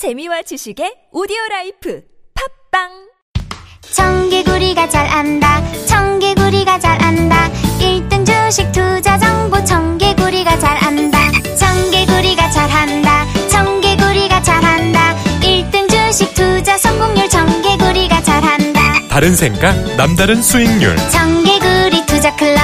재미와 0.00 0.40
지식의 0.40 1.12
오디오 1.12 1.36
라이프. 1.50 2.00
팟빵! 2.72 2.88
청개구리가 3.92 4.88
잘 4.88 5.06
안다. 5.06 5.60
청개구리가 5.84 6.78
잘 6.78 7.02
안다. 7.02 7.50
1등 7.78 8.24
주식 8.24 8.72
투자 8.72 9.18
정보. 9.18 9.62
청개구리가 9.62 10.58
잘 10.58 10.82
안다. 10.82 11.18
청개구리가 11.54 12.50
잘 12.50 12.70
한다. 12.70 13.26
청개구리가 13.50 14.42
잘 14.42 14.64
한다. 14.64 15.14
1등 15.42 15.86
주식 15.90 16.32
투자 16.32 16.78
성공률. 16.78 17.28
청개구리가 17.28 18.22
잘 18.22 18.42
한다. 18.42 18.80
다른 19.10 19.36
생각, 19.36 19.74
남다른 19.98 20.40
수익률. 20.40 20.96
청개구리 21.10 22.06
투자 22.06 22.34
클럽. 22.36 22.58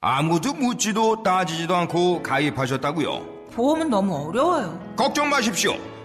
아무도 0.00 0.54
묻지도 0.54 1.22
따지지도 1.22 1.76
않고 1.76 2.22
가입하셨다고요? 2.22 3.50
보험은 3.52 3.90
너무 3.90 4.28
어려워요. 4.30 4.80
걱정 4.96 5.28
마십시오. 5.28 5.76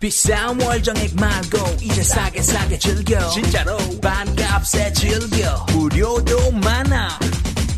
비싼 0.00 0.60
월정액 0.60 1.16
말고 1.16 1.58
이제 1.80 2.04
싸게 2.04 2.40
싸게 2.40 2.78
즐겨 2.78 3.28
진짜로 3.30 3.76
반값에 4.00 4.92
즐겨 4.92 5.66
무료도 5.72 6.52
많아 6.52 7.18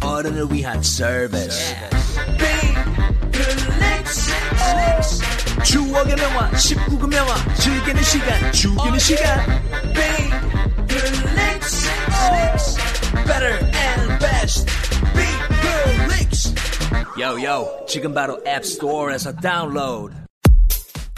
어른을 0.02 0.46
위한 0.52 0.82
서비스 0.82 1.74
추억의 5.64 6.16
명화 6.16 6.50
19금 6.50 7.08
명화 7.08 7.54
즐기는 7.54 8.02
시간 8.02 8.52
죽이는 8.52 8.98
시간 8.98 9.62
Better 13.26 13.58
and 13.74 14.18
best. 14.18 14.66
빅플릭스 15.14 16.54
요요 17.18 17.86
지금 17.88 18.12
바로 18.12 18.38
앱스토어에서 18.46 19.36
다운로드 19.36 20.29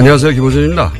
안녕하세요. 0.00 0.32
김호준입니다. 0.32 0.92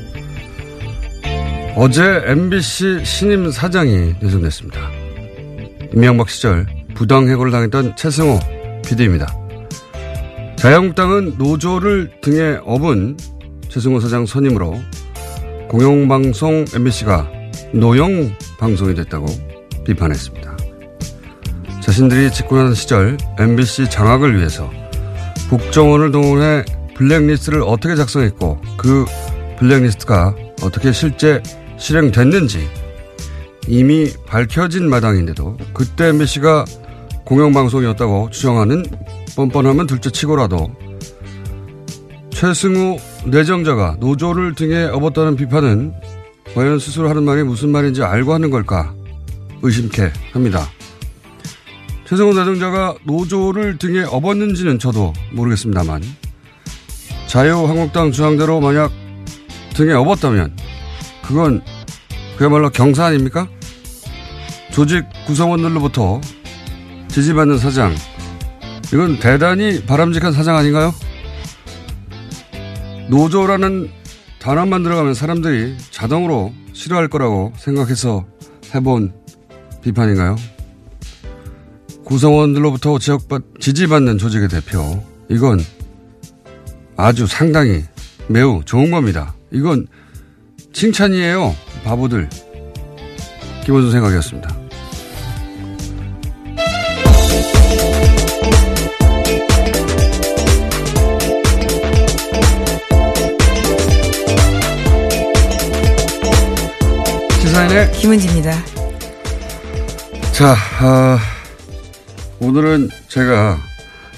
어제 1.74 2.22
MBC 2.26 3.04
신임 3.04 3.50
사장이 3.50 4.14
내정됐습니다. 4.20 4.78
임명박 5.92 6.30
시절 6.30 6.66
부당해고를 7.00 7.50
당했던 7.50 7.96
최승호 7.96 8.38
PD입니다. 8.84 9.34
자유한국당은 10.56 11.36
노조를 11.38 12.10
등에 12.20 12.58
업은 12.62 13.16
최승호 13.70 14.00
사장 14.00 14.26
선임으로 14.26 14.78
공영방송 15.70 16.66
MBC가 16.74 17.26
노영 17.72 18.34
방송이 18.58 18.94
됐다고 18.94 19.26
비판했습니다. 19.86 20.58
자신들이 21.80 22.30
집권하는 22.32 22.74
시절 22.74 23.16
MBC 23.38 23.88
장악을 23.88 24.36
위해서 24.36 24.70
국정원을 25.48 26.12
동원해 26.12 26.66
블랙리스트를 26.96 27.62
어떻게 27.62 27.96
작성했고 27.96 28.60
그 28.76 29.06
블랙리스트가 29.58 30.34
어떻게 30.62 30.92
실제 30.92 31.42
실행됐는지 31.78 32.68
이미 33.68 34.12
밝혀진 34.26 34.90
마당인데도 34.90 35.56
그때 35.72 36.08
MBC가 36.08 36.66
공영방송이었다고 37.30 38.30
주장하는 38.30 38.84
뻔뻔하면 39.36 39.86
둘째 39.86 40.10
치고라도 40.10 40.68
최승우 42.30 42.98
내정자가 43.26 43.98
노조를 44.00 44.56
등에 44.56 44.82
업었다는 44.86 45.36
비판은 45.36 45.94
과연 46.56 46.80
스스로 46.80 47.08
하는 47.08 47.22
말이 47.22 47.44
무슨 47.44 47.70
말인지 47.70 48.02
알고 48.02 48.34
하는 48.34 48.50
걸까 48.50 48.92
의심케 49.62 50.10
합니다. 50.32 50.66
최승우 52.08 52.34
내정자가 52.34 52.96
노조를 53.04 53.78
등에 53.78 54.02
업었는지는 54.02 54.80
저도 54.80 55.12
모르겠습니다만 55.32 56.02
자유한국당 57.28 58.10
주장대로 58.10 58.60
만약 58.60 58.90
등에 59.74 59.92
업었다면 59.92 60.56
그건 61.22 61.62
그야말로 62.36 62.70
경사 62.70 63.04
아닙니까? 63.04 63.46
조직 64.72 65.04
구성원들로부터 65.28 66.20
지지받는 67.10 67.58
사장 67.58 67.94
이건 68.92 69.18
대단히 69.18 69.84
바람직한 69.84 70.32
사장 70.32 70.56
아닌가요? 70.56 70.94
노조라는 73.08 73.90
단어만 74.40 74.82
들어가면 74.82 75.14
사람들이 75.14 75.76
자동으로 75.90 76.52
싫어할 76.72 77.08
거라고 77.08 77.52
생각해서 77.56 78.24
해본 78.74 79.12
비판인가요? 79.82 80.36
구성원들로부터 82.04 82.98
지역받, 82.98 83.42
지지받는 83.60 84.18
조직의 84.18 84.48
대표 84.48 85.04
이건 85.28 85.60
아주 86.96 87.26
상당히 87.26 87.84
매우 88.28 88.62
좋은 88.64 88.90
겁니다. 88.90 89.34
이건 89.50 89.86
칭찬이에요. 90.72 91.54
바보들. 91.84 92.28
김원준 93.64 93.92
생각이었습니다. 93.92 94.59
시사인의 107.70 107.92
김은지입니다. 107.92 108.64
자, 110.32 110.56
아, 110.80 111.18
오늘은 112.40 112.90
제가 113.08 113.58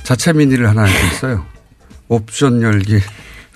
자체 0.02 0.32
미니를 0.32 0.68
하나 0.68 0.82
할수 0.82 1.14
있어요. 1.14 1.46
옵션 2.08 2.62
열기 2.62 2.98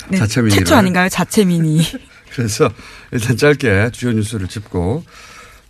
네, 0.09 0.19
자체 0.19 0.43
미니. 0.43 0.55
최초 0.55 0.77
아닌가요? 0.77 1.09
자체 1.09 1.45
미니. 1.45 1.83
그래서 2.35 2.71
일단 3.11 3.37
짧게 3.37 3.91
주요 3.93 4.13
뉴스를 4.13 4.49
짚고 4.49 5.05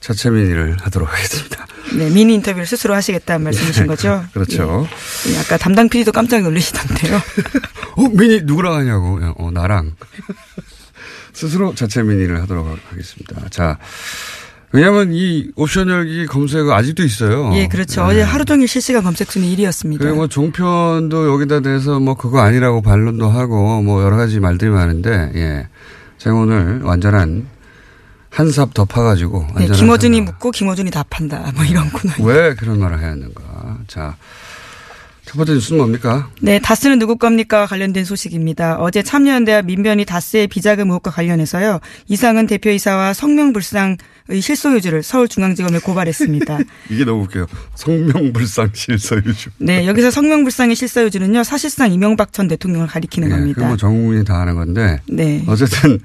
자체민의를 0.01 0.77
하도록 0.83 1.09
하겠습니다. 1.09 1.67
네, 1.97 2.11
미니 2.11 2.35
인터뷰를 2.35 2.67
스스로 2.67 2.95
하시겠다는 2.95 3.45
말씀이신 3.45 3.87
거죠? 3.87 4.25
그렇죠. 4.33 4.89
예, 5.29 5.39
아까 5.39 5.57
담당 5.57 5.89
PD도 5.89 6.11
깜짝 6.11 6.43
놀라시던데요. 6.43 7.17
어, 7.97 8.09
미니 8.11 8.41
누구랑 8.43 8.75
하냐고. 8.75 9.21
어, 9.39 9.51
나랑. 9.53 9.95
스스로 11.37 11.75
자체 11.75 12.03
미니를 12.03 12.41
하도록 12.43 12.67
하겠습니다. 12.89 13.49
자. 13.51 13.79
왜냐하면 14.73 15.13
이 15.13 15.51
옵션 15.55 15.89
열기 15.89 16.27
검색어 16.27 16.73
아직도 16.73 17.05
있어요. 17.05 17.53
예, 17.55 17.69
그렇죠. 17.69 18.03
네. 18.03 18.09
어제 18.09 18.23
하루 18.23 18.45
종일 18.45 18.67
실시간 18.67 19.03
검색 19.03 19.31
순위 19.31 19.55
1위였습니다. 19.55 19.99
그리고 19.99 20.17
뭐 20.17 20.29
종편도 20.29 21.33
여기다 21.33 21.61
대해서 21.61 22.01
뭐 22.01 22.15
그거 22.15 22.41
아니라고 22.41 22.83
반론도 22.83 23.29
하고 23.29 23.83
뭐 23.83 24.03
여러 24.03 24.17
가지 24.17 24.41
말들이 24.41 24.71
많은데 24.71 25.33
예. 25.35 25.69
제가 26.19 26.35
오늘 26.35 26.81
완전한 26.83 27.47
한삽 28.31 28.75
덮어가지고 28.75 29.47
네, 29.59 29.67
김어준이 29.69 30.23
묻고 30.23 30.51
김어준이 30.51 30.91
답한다. 30.91 31.53
뭐 31.55 31.65
이런 31.65 31.91
코너. 31.91 32.15
왜 32.27 32.55
그런 32.55 32.81
말을 32.81 32.99
해야 32.99 33.11
하는가. 33.11 33.79
자. 33.87 34.17
첫 35.37 35.41
번째 35.41 35.53
뉴스는 35.53 35.77
뭡니까? 35.77 36.31
네, 36.41 36.59
다스는 36.59 36.99
누구 36.99 37.17
겁니까? 37.19 37.67
관련된 37.67 38.07
소식입니다. 38.07 38.79
어제 38.79 39.03
참여연대와 39.03 39.63
민변이 39.63 40.07
다스의 40.07 40.47
비자금 40.47 40.89
의혹과 40.89 41.11
관련해서요. 41.11 41.81
이상은 42.09 42.47
대표이사와 42.47 43.13
성명불상의 43.13 43.99
실소유주를 44.41 45.03
서울중앙지검에 45.03 45.81
고발했습니다. 45.81 46.59
이게 46.89 47.05
너무 47.05 47.25
웃겨요. 47.25 47.49
성명불상 47.75 48.71
실소유주. 48.73 49.51
네, 49.59 49.87
여기서 49.87 50.11
성명불상의 50.11 50.75
실소유주는요. 50.75 51.45
사실상 51.45 51.93
이명박 51.93 52.33
전 52.33 52.49
대통령을 52.49 52.87
가리키는 52.87 53.29
네, 53.29 53.35
겁니다. 53.35 53.61
그건 53.61 53.77
전 53.77 53.91
국민이 53.93 54.25
다 54.25 54.41
아는 54.41 54.55
건데. 54.55 55.03
네. 55.07 55.45
어쨌든 55.49 55.99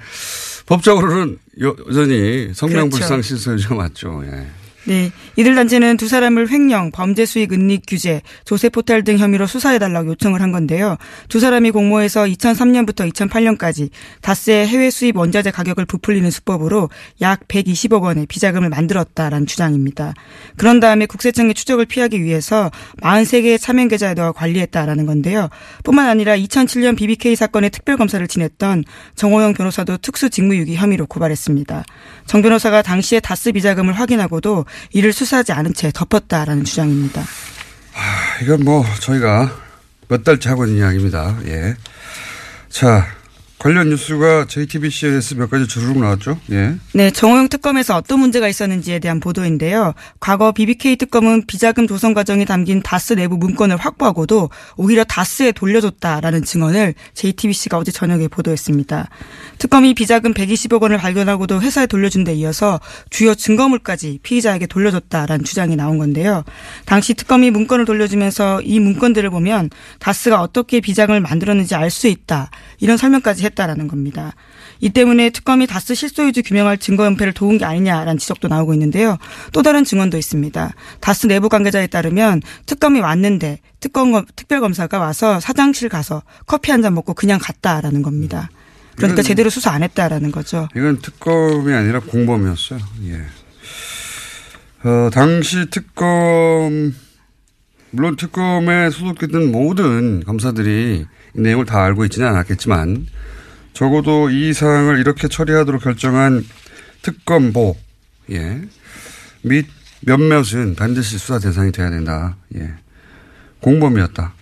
법적으로는 0.66 1.38
여전히 1.62 2.50
성명불상 2.54 3.08
그렇죠. 3.08 3.28
실소유주가 3.30 3.76
맞죠. 3.76 4.24
예. 4.26 4.61
네. 4.86 5.12
이들 5.36 5.54
단체는 5.56 5.98
두 5.98 6.08
사람을 6.08 6.50
횡령, 6.50 6.92
범죄 6.92 7.26
수익 7.26 7.54
은닉 7.54 7.84
규제, 7.88 8.22
조세 8.46 8.70
포탈 8.70 9.04
등 9.04 9.18
혐의로 9.18 9.46
수사해달라고 9.46 10.10
요청을 10.10 10.42
한 10.42 10.52
건데요. 10.52 10.98
두 11.30 11.40
사람이 11.40 11.72
공모해서 11.72 12.24
2003년부터 12.24 13.12
2008년까지 13.12 13.90
다스의 14.22 14.68
해외 14.68 14.90
수입 14.90 15.18
원자재 15.18 15.52
가격을 15.52 15.86
부풀리는 15.86 16.30
수법으로 16.32 16.90
약 17.22 17.48
120억 17.48 18.02
원의 18.02 18.26
비자금을 18.26 18.70
만들었다라는 18.70 19.46
주장입니다. 19.46 20.14
그런 20.58 20.80
다음에 20.80 21.06
국세청의 21.06 21.54
추적을 21.54 21.86
피하기 21.86 22.24
위해서 22.24 22.72
43개의 23.02 23.62
차명 23.62 23.88
계좌에다가 23.88 24.32
관리했다라는 24.32 25.06
건데요. 25.06 25.50
뿐만 25.84 26.08
아니라 26.08 26.36
2007년 26.36 26.98
BBK 26.98 27.36
사건의 27.36 27.70
특별검사를 27.70 28.26
지냈던 28.28 28.84
정호영 29.16 29.54
변호사도 29.54 29.98
특수 29.98 30.30
직무유기 30.30 30.76
혐의로 30.76 31.06
고발했습니다. 31.06 31.84
정 32.26 32.42
변호사가 32.42 32.82
당시에 32.82 33.20
다스 33.20 33.52
비자금을 33.52 33.94
확인하고도 33.94 34.66
이를 34.92 35.14
수사하지 35.14 35.52
않은 35.52 35.74
채 35.74 35.92
덮었다라는 35.94 36.64
주장입니다. 36.64 37.22
아, 37.22 38.42
이건 38.42 38.64
뭐 38.64 38.86
저희가 39.00 39.52
몇 40.08 40.24
달째 40.24 40.50
하고 40.50 40.66
있는 40.66 40.80
이야기입니다. 40.80 41.38
예. 41.46 41.76
자, 42.70 43.06
관련 43.62 43.90
뉴스가 43.90 44.46
JTBC에서 44.48 45.36
몇 45.36 45.48
가지 45.48 45.68
주르륵 45.68 46.00
나왔죠? 46.00 46.40
예. 46.52 46.74
네, 46.96 47.12
정호영 47.12 47.48
특검에서 47.48 47.96
어떤 47.96 48.20
문제가 48.20 48.48
있었는지에 48.48 48.98
대한 48.98 49.20
보도인데요. 49.20 49.94
과거 50.20 50.52
BBK 50.52 50.96
특검은 50.96 51.46
비자금 51.46 51.86
조성 51.86 52.16
과정이 52.16 52.44
담긴 52.46 52.82
다스 52.82 53.14
내부 53.14 53.38
문건을 53.38 53.78
확보하고도 53.78 54.50
오히려 54.78 55.04
다스에 55.04 55.52
돌려줬다라는 55.52 56.44
증언을 56.44 56.96
JTBC가 57.14 57.78
어제 57.78 57.92
저녁에 57.92 58.28
보도했습니다. 58.28 59.10
특검이 59.60 59.94
비자금 59.94 60.34
120억 60.34 60.82
원을 60.82 60.98
발견하고도 60.98 61.62
회사에 61.62 61.86
돌려준 61.86 62.24
데 62.24 62.34
이어서 62.34 62.80
주요 63.12 63.36
증거물까지 63.36 64.22
피의자에게 64.24 64.66
돌려줬다라는 64.66 65.46
주장이 65.46 65.76
나온 65.76 66.00
건데요. 66.00 66.44
당시 66.86 67.14
특검이 67.14 67.52
문건을 67.52 67.86
돌려주면서 67.86 68.64
이 68.64 68.80
문건들을 68.80 69.30
보면 69.30 69.70
다스가 70.00 70.42
어떻게 70.42 70.80
비자금을 70.80 71.20
만들었는지 71.20 71.76
알 71.76 71.92
수 71.92 72.08
있다. 72.08 72.50
이런 72.80 72.96
설명까지 72.96 73.44
했 73.44 73.51
다라는 73.56 73.88
겁니다. 73.88 74.34
이 74.80 74.90
때문에 74.90 75.30
특검이 75.30 75.68
다스 75.68 75.94
실소유주 75.96 76.44
규명할 76.44 76.78
증거 76.78 77.06
연패를 77.06 77.34
도운 77.34 77.58
게 77.58 77.66
아니냐라는 77.66 78.18
지적도 78.18 78.48
나오고 78.48 78.74
있는데요. 78.74 79.18
또 79.54 79.62
다른 79.64 79.84
증언도 79.84 80.18
있습니다. 80.18 80.74
다스 81.00 81.28
내부 81.28 81.50
관계자에 81.50 81.88
따르면 81.88 82.42
특검이 82.66 83.00
왔는데 83.00 83.60
특검 83.80 84.26
특별검사가 84.36 85.00
와서 85.00 85.40
사장실 85.40 85.90
가서 85.90 86.24
커피 86.48 86.72
한 86.72 86.82
잔 86.82 86.94
먹고 86.96 87.14
그냥 87.14 87.40
갔다라는 87.42 88.02
겁니다. 88.02 88.50
그러니까 88.96 89.22
제대로 89.22 89.50
수사 89.50 89.72
안 89.72 89.84
했다라는 89.84 90.32
거죠. 90.32 90.68
이건 90.76 91.00
특검이 91.02 91.74
아니라 91.74 92.00
공범이었어요. 92.00 92.80
예. 93.06 93.22
어, 94.84 95.10
당시 95.14 95.68
특검, 95.70 96.94
물론 97.92 98.16
특검에 98.16 98.90
소속됐던 98.90 99.52
모든 99.52 100.24
검사들이 100.24 101.06
이 101.36 101.40
내용을 101.40 101.66
다 101.66 101.84
알고 101.84 102.04
있지는 102.06 102.28
않았겠지만 102.28 103.06
적어도 103.74 104.30
이 104.30 104.54
사항을 104.54 105.00
이렇게 105.00 105.28
처리하도록 105.28 105.82
결정한 105.82 106.46
특검보, 107.02 107.76
예. 108.32 108.62
및 109.44 109.68
몇몇은 110.02 110.76
반드시 110.76 111.18
수사 111.18 111.40
대상이 111.40 111.72
돼야 111.72 111.90
된다. 111.90 112.36
예. 112.56 112.74
공범이었다. 113.62 114.34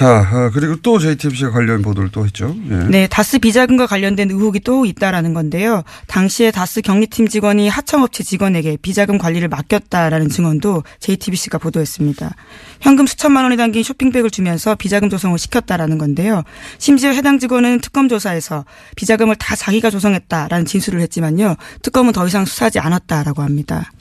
자, 0.00 0.26
어, 0.32 0.50
그리고 0.54 0.76
또 0.76 0.98
JTBC가 0.98 1.50
관련 1.50 1.82
보도를 1.82 2.08
또 2.10 2.24
했죠. 2.24 2.56
예. 2.70 2.74
네, 2.88 3.06
다스 3.06 3.38
비자금과 3.38 3.86
관련된 3.86 4.30
의혹이 4.30 4.60
또 4.60 4.86
있다라는 4.86 5.34
건데요. 5.34 5.82
당시에 6.06 6.50
다스 6.50 6.80
경리팀 6.80 7.28
직원이 7.28 7.68
하청업체 7.68 8.24
직원에게 8.24 8.78
비자금 8.80 9.18
관리를 9.18 9.48
맡겼다라는 9.48 10.30
증언도 10.30 10.84
JTBC가 11.00 11.58
보도했습니다. 11.58 12.34
현금 12.80 13.06
수천만 13.06 13.44
원이 13.44 13.58
담긴 13.58 13.82
쇼핑백을 13.82 14.30
주면서 14.30 14.74
비자금 14.74 15.10
조성을 15.10 15.38
시켰다라는 15.38 15.98
건데요. 15.98 16.44
심지어 16.78 17.10
해당 17.10 17.38
직원은 17.38 17.82
특검 17.82 18.08
조사에서 18.08 18.64
비자금을 18.96 19.36
다 19.36 19.54
자기가 19.54 19.90
조성했다라는 19.90 20.64
진술을 20.64 21.02
했지만요. 21.02 21.56
특검은 21.82 22.14
더 22.14 22.26
이상 22.26 22.46
수사하지 22.46 22.78
않았다라고 22.78 23.42
합니다. 23.42 23.92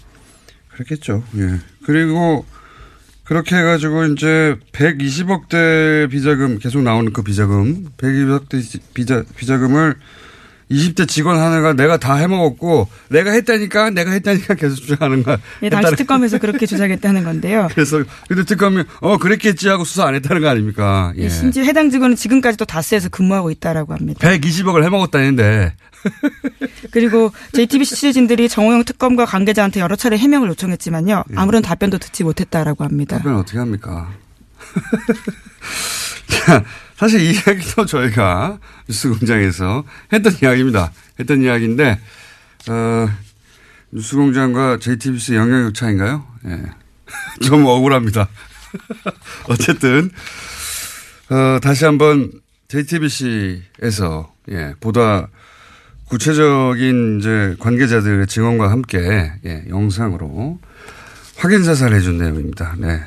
그렇겠죠. 0.70 1.24
예. 1.36 1.60
그리고 1.84 2.46
그렇게 3.30 3.58
해가지고 3.58 4.06
이제 4.06 4.58
120억대 4.72 6.10
비자금 6.10 6.58
계속 6.58 6.82
나오는 6.82 7.14
그 7.14 7.22
비자금 7.22 7.86
120억대 7.96 8.82
비자 8.96 9.24
비자금을 9.38 9.94
20대 10.72 11.08
직원 11.08 11.40
하나가 11.40 11.74
내가 11.74 11.98
다 11.98 12.16
해먹었고 12.16 12.88
내가 13.10 13.32
했다니까 13.32 13.90
내가 13.92 14.12
했다니까 14.12 14.54
계속 14.54 14.76
주장하는 14.76 15.24
거야. 15.24 15.38
네, 15.62 15.70
당시 15.70 15.96
특검에서 15.96 16.38
그렇게 16.38 16.66
주장했다는 16.66 17.24
건데요. 17.24 17.68
그래서 17.74 18.04
근데 18.28 18.44
특검이 18.44 18.84
어 19.02 19.18
그랬겠지 19.18 19.68
하고 19.68 19.84
수사 19.84 20.06
안 20.06 20.16
했다는 20.16 20.42
거 20.42 20.50
아닙니까? 20.50 21.12
예. 21.18 21.24
네, 21.24 21.30
심지어 21.30 21.64
해당 21.64 21.90
직원은 21.90 22.16
지금까지도 22.16 22.66
다스에서 22.66 23.10
근무하고 23.10 23.52
있다라고 23.52 23.94
합니다. 23.94 24.28
120억을 24.28 24.84
해먹었다는데 24.84 25.74
그리고 26.92 27.32
JTBC 27.54 27.96
취재진들이 27.96 28.48
정호영 28.48 28.86
특검과 28.86 29.26
관계자한테 29.26 29.80
여러 29.80 29.96
차례 29.96 30.18
해명을 30.18 30.50
요청했지만요. 30.50 31.24
아무런 31.36 31.62
답변도 31.62 31.98
듣지 31.98 32.24
못했다라고 32.24 32.84
합니다. 32.84 33.18
답변 33.18 33.36
어떻게 33.36 33.58
합니까? 33.58 34.10
자, 37.00 37.06
사실 37.06 37.22
이 37.22 37.32
이야기도 37.32 37.86
저희가 37.86 38.60
뉴스 38.86 39.08
공장에서 39.08 39.86
했던 40.12 40.34
이야기입니다. 40.44 40.92
했던 41.18 41.42
이야기인데 41.42 41.98
어, 42.70 43.10
뉴스 43.92 44.18
공장과 44.18 44.80
JTBC 44.80 45.36
영향력 45.36 45.74
차인가요? 45.74 46.28
예. 46.48 46.62
좀 47.42 47.66
억울합니다. 47.66 48.28
어쨌든 49.48 50.12
어, 51.30 51.60
다시 51.62 51.86
한번 51.86 52.34
JTBC에서 52.68 54.34
예, 54.52 54.74
보다 54.82 55.30
구체적인 56.10 57.20
이제 57.20 57.56
관계자들의 57.60 58.28
증언과 58.28 58.72
함께 58.72 59.32
예, 59.46 59.64
영상으로 59.70 60.60
확인 61.38 61.64
사살을 61.64 61.96
해준 61.96 62.18
내용입니다. 62.18 62.76
네. 62.78 63.02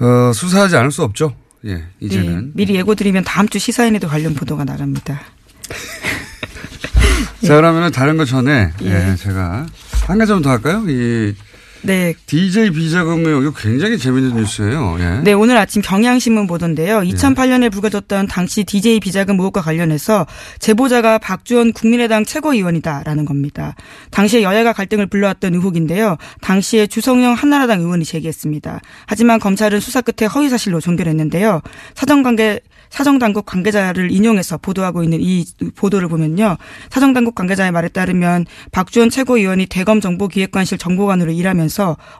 어, 0.00 0.32
수사하지 0.34 0.76
않을 0.76 0.92
수 0.92 1.02
없죠. 1.02 1.39
예, 1.66 1.84
이제는. 2.00 2.46
네, 2.46 2.50
미리 2.54 2.74
예고 2.74 2.94
드리면 2.94 3.24
다음 3.24 3.48
주 3.48 3.58
시사인에도 3.58 4.08
관련 4.08 4.34
보도가 4.34 4.64
나갑니다. 4.64 5.20
자, 7.46 7.56
그러면은 7.56 7.90
다른 7.90 8.16
거 8.16 8.24
전에, 8.24 8.72
예, 8.82 9.10
예. 9.10 9.16
제가 9.16 9.66
한 10.06 10.18
가지 10.18 10.28
좀 10.30 10.42
더 10.42 10.50
할까요? 10.50 10.84
이, 10.88 11.34
네. 11.82 12.14
DJ 12.26 12.70
비자금 12.70 13.24
의혹 13.24 13.42
이거 13.42 13.52
굉장히 13.52 13.98
재밌는 13.98 14.36
뉴스예요. 14.36 14.96
예. 15.00 15.20
네, 15.22 15.32
오늘 15.32 15.56
아침 15.56 15.82
경향신문 15.82 16.46
보던데요. 16.46 17.00
2008년에 17.00 17.72
불거졌던 17.72 18.26
당시 18.26 18.64
DJ 18.64 19.00
비자금 19.00 19.38
의혹과 19.38 19.62
관련해서 19.62 20.26
제보자가 20.58 21.18
박주원 21.18 21.72
국민의당 21.72 22.24
최고위원이다라는 22.24 23.24
겁니다. 23.24 23.74
당시에 24.10 24.42
여야가 24.42 24.72
갈등을 24.72 25.06
불러왔던 25.06 25.54
의혹인데요. 25.54 26.16
당시에 26.40 26.86
주성영 26.86 27.34
한나라당 27.34 27.80
의원이 27.80 28.04
제기했습니다. 28.04 28.80
하지만 29.06 29.38
검찰은 29.38 29.80
수사 29.80 30.00
끝에 30.00 30.26
허위 30.28 30.48
사실로 30.48 30.80
종결했는데요. 30.80 31.62
사정관계 31.94 32.60
사정당국 32.90 33.46
관계자를 33.46 34.10
인용해서 34.10 34.58
보도하고 34.58 35.02
있는 35.02 35.18
이 35.20 35.44
보도를 35.76 36.08
보면요. 36.08 36.56
사정당국 36.90 37.36
관계자의 37.36 37.70
말에 37.70 37.88
따르면 37.88 38.46
박주원 38.72 39.10
최고위원이 39.10 39.66
대검 39.66 40.00
정보기획관실 40.00 40.76
정보관으로 40.76 41.30
일하면서 41.30 41.69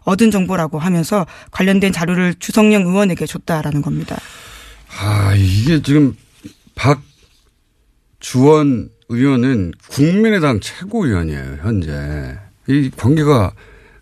얻은 0.04 0.30
정보라고 0.30 0.78
하면서 0.78 1.26
관련된 1.50 1.92
자료를 1.92 2.34
주성영 2.38 2.82
의원에게 2.82 3.26
줬다라는 3.26 3.82
겁니다. 3.82 4.16
아, 4.98 5.34
이게 5.36 5.82
지금 5.82 6.16
박주원 6.74 8.90
의원은 9.08 9.72
국민의당 9.88 10.60
최고위원이에요, 10.60 11.58
현재. 11.62 12.38
이 12.68 12.90
관계가 12.96 13.52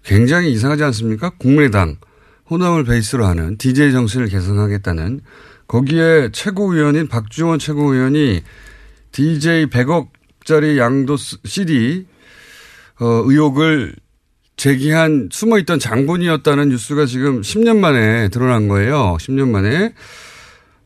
굉장히 0.05 0.52
이상하지 0.52 0.85
않습니까? 0.85 1.31
국민의당 1.38 1.97
호남을 2.50 2.85
베이스로 2.85 3.26
하는 3.26 3.57
DJ 3.59 3.93
정신을 3.93 4.28
개선하겠다는 4.28 5.21
거기에 5.67 6.31
최고위원인 6.33 7.09
박주원 7.09 7.59
최고위원이 7.59 8.43
DJ 9.12 9.67
100억짜리 9.67 10.78
양도 10.78 11.17
CD 11.17 12.07
어, 13.00 13.23
의혹을 13.25 13.95
제기한 14.59 15.31
숨어 15.33 15.59
있던 15.61 15.79
장본이었다는 15.79 16.69
뉴스가 16.69 17.07
지금 17.07 17.41
10년 17.41 17.79
만에 17.79 18.29
드러난 18.29 18.69
거예요. 18.69 19.17
10년 19.19 19.49
만에. 19.49 19.95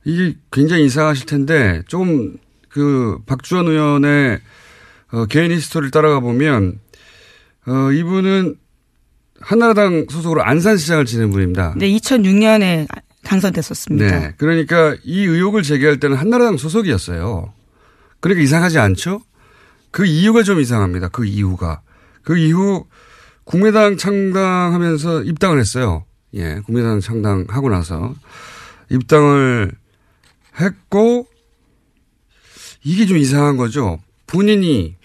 이게 0.04 0.36
굉장히 0.52 0.84
이상하실 0.84 1.26
텐데 1.26 1.82
좀 1.88 2.36
그 2.72 3.18
박주원 3.26 3.68
의원의 3.68 4.40
어, 5.12 5.26
개인 5.26 5.52
히스토리를 5.52 5.90
따라가 5.90 6.20
보면 6.20 6.80
어, 7.66 7.92
이분은 7.92 8.56
한나라당 9.40 10.06
소속으로 10.08 10.42
안산시장을 10.42 11.04
지낸 11.04 11.30
분입니다. 11.30 11.74
네, 11.76 11.88
2006년에 11.90 12.86
당선됐었습니다. 13.24 14.18
네. 14.18 14.34
그러니까 14.38 14.96
이 15.04 15.24
의혹을 15.24 15.62
제기할 15.62 16.00
때는 16.00 16.16
한나라당 16.16 16.56
소속이었어요. 16.56 17.52
그러니까 18.20 18.42
이상하지 18.42 18.78
않죠? 18.78 19.22
그 19.90 20.06
이유가 20.06 20.42
좀 20.42 20.60
이상합니다. 20.60 21.08
그 21.08 21.24
이유가. 21.24 21.82
그 22.22 22.38
이후 22.38 22.86
국민당 23.44 23.96
창당하면서 23.96 25.24
입당을 25.24 25.58
했어요. 25.58 26.04
예. 26.34 26.60
국민당 26.64 27.00
창당하고 27.00 27.68
나서 27.68 28.14
입당을 28.90 29.72
했고 30.60 31.26
이게 32.84 33.06
좀 33.06 33.16
이상한 33.16 33.56
거죠. 33.56 34.00
본인이 34.26 34.96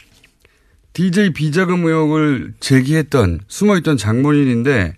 DJ 0.93 1.33
비자금 1.33 1.85
의혹을 1.85 2.53
제기했던 2.59 3.41
숨어있던 3.47 3.97
장본인인데 3.97 4.95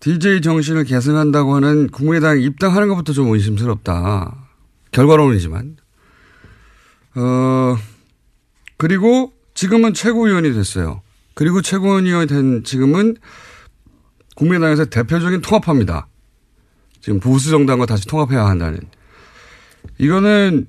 DJ 0.00 0.40
정신을 0.40 0.84
계승한다고 0.84 1.54
하는 1.54 1.88
국민의당 1.88 2.40
입당하는 2.40 2.88
것부터 2.88 3.12
좀 3.12 3.32
의심스럽다. 3.32 4.48
결과론이지만. 4.92 5.76
어, 7.16 7.76
그리고 8.76 9.32
지금은 9.54 9.94
최고위원이 9.94 10.52
됐어요. 10.52 11.02
그리고 11.34 11.62
최고위원이 11.62 12.26
된 12.26 12.64
지금은 12.64 13.16
국민의당에서 14.36 14.86
대표적인 14.86 15.40
통합합니다. 15.40 16.08
지금 17.00 17.20
보수 17.20 17.50
정당과 17.50 17.86
다시 17.86 18.06
통합해야 18.06 18.46
한다는. 18.46 18.80
이거는 19.98 20.66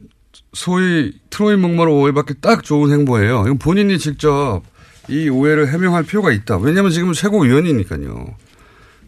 소위 0.53 1.13
트로이 1.29 1.57
목마로 1.57 1.99
오해받기 1.99 2.35
딱 2.41 2.63
좋은 2.63 2.91
행보예요. 2.91 3.43
이건 3.43 3.57
본인이 3.57 3.97
직접 3.97 4.61
이 5.09 5.29
오해를 5.29 5.71
해명할 5.71 6.03
필요가 6.03 6.31
있다. 6.31 6.57
왜냐하면 6.57 6.91
지금 6.91 7.13
최고위원이니까요. 7.13 8.35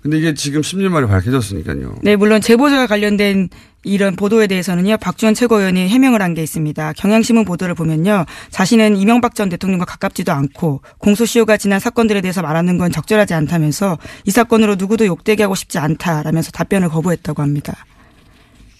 근데 0.04 0.18
이게 0.18 0.34
지금 0.34 0.62
10년 0.62 0.90
만에 0.90 1.08
밝혀졌으니까요. 1.08 1.96
네, 2.04 2.18
물론 2.18 2.42
제보자와 2.42 2.88
관련된 2.88 3.48
이런 3.86 4.16
보도에 4.18 4.48
대해서는요, 4.48 4.98
박주원 4.98 5.34
최고위원이 5.34 5.88
해명을 5.88 6.22
한 6.22 6.34
게 6.34 6.44
있습니다. 6.44 6.94
경향신문 6.94 7.46
보도를 7.46 7.74
보면요, 7.74 8.26
자신은 8.50 8.98
이명박 8.98 9.34
전 9.34 9.48
대통령과 9.50 9.86
가깝지도 9.86 10.32
않고 10.34 10.82
공소시효가 11.00 11.56
지난 11.58 11.80
사건들에 11.80 12.20
대해서 12.22 12.42
말하는 12.42 12.78
건 12.78 12.92
적절하지 12.92 13.34
않다면서 13.34 13.98
이 14.26 14.32
사건으로 14.32 14.76
누구도 14.76 15.06
욕되게 15.06 15.44
하고 15.44 15.56
싶지 15.56 15.80
않다라면서 15.80 16.52
답변을 16.52 16.90
거부했다고 16.90 17.42
합니다. 17.42 17.86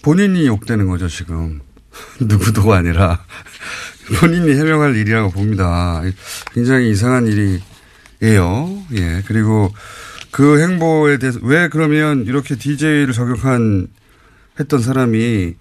본인이 0.02 0.46
욕되는 0.46 0.86
거죠, 0.88 1.08
지금. 1.08 1.60
누구도가 2.20 2.76
아니라 2.76 3.20
본인이 4.20 4.52
해명할 4.58 4.94
일이라고 4.96 5.30
봅니다. 5.30 6.02
굉장히 6.52 6.90
이상한 6.90 7.26
일이에요. 7.26 7.62
예. 8.94 9.22
그리고 9.26 9.72
그 10.34 10.60
행보에 10.60 11.18
대해서 11.18 11.38
왜 11.44 11.68
그러면 11.68 12.26
이렇게 12.26 12.56
DJ를 12.56 13.12
저격한 13.12 13.86
했던 14.58 14.82
사람이 14.82 15.54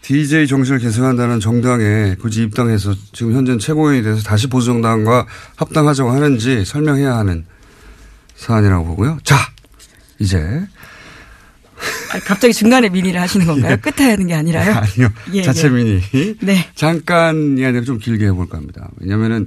DJ 0.00 0.48
정신을 0.48 0.80
계승한다는 0.80 1.38
정당에 1.38 2.16
굳이 2.20 2.42
입당해서 2.42 2.96
지금 3.12 3.32
현재 3.34 3.56
최고위원이 3.56 4.02
돼서 4.02 4.20
다시 4.22 4.48
보수정당과 4.48 5.28
합당하자고 5.54 6.10
하는지 6.10 6.64
설명해야 6.64 7.16
하는 7.16 7.44
사안이라고 8.34 8.86
보고요. 8.86 9.18
자, 9.22 9.36
이제 10.18 10.66
갑자기 12.26 12.52
중간에 12.52 12.88
미니를 12.88 13.20
하시는 13.20 13.46
건가요? 13.46 13.76
예. 13.86 13.90
끝에 13.90 14.10
하는 14.10 14.26
게 14.26 14.34
아니라요? 14.34 14.74
아니요. 14.82 15.12
예, 15.34 15.42
자체 15.42 15.68
예. 15.68 15.70
미니. 15.70 16.02
네. 16.40 16.68
잠깐이 16.74 17.64
아니라 17.64 17.84
좀 17.84 17.98
길게 17.98 18.26
해볼까 18.26 18.58
합니다. 18.58 18.88
왜냐면은 18.98 19.46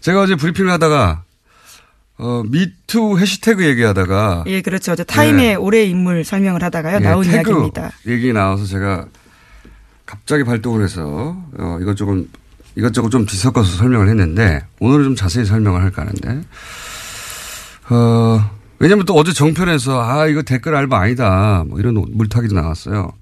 제가 0.00 0.22
어제 0.22 0.34
브리핑을 0.34 0.72
하다가 0.72 1.22
어, 2.22 2.44
미투 2.46 3.18
해시태그 3.18 3.64
얘기하다가. 3.64 4.44
예, 4.46 4.62
그렇죠. 4.62 4.92
어제 4.92 5.02
타임의 5.02 5.44
예. 5.44 5.54
올해 5.56 5.82
인물 5.82 6.24
설명을 6.24 6.62
하다가요. 6.62 6.96
예, 6.96 6.98
나온 7.00 7.24
이야기입니다. 7.24 7.90
얘기 8.06 8.32
나와서 8.32 8.64
제가 8.64 9.06
갑자기 10.06 10.44
발동을 10.44 10.84
해서 10.84 11.36
어, 11.58 11.78
이것저것 11.80 12.24
이것저것 12.76 13.10
좀 13.10 13.26
뒤섞어서 13.26 13.76
설명을 13.76 14.08
했는데 14.08 14.64
오늘은 14.78 15.04
좀 15.04 15.16
자세히 15.16 15.44
설명을 15.44 15.82
할까 15.82 16.02
하는데 16.02 16.46
어, 17.90 18.50
왜냐면 18.78 19.04
또 19.04 19.14
어제 19.14 19.32
정편에서 19.32 20.00
아, 20.00 20.26
이거 20.28 20.42
댓글 20.42 20.76
알바 20.76 20.96
아니다. 20.96 21.64
뭐 21.66 21.80
이런 21.80 21.94
물타기도 22.08 22.54
나왔어요. 22.54 23.12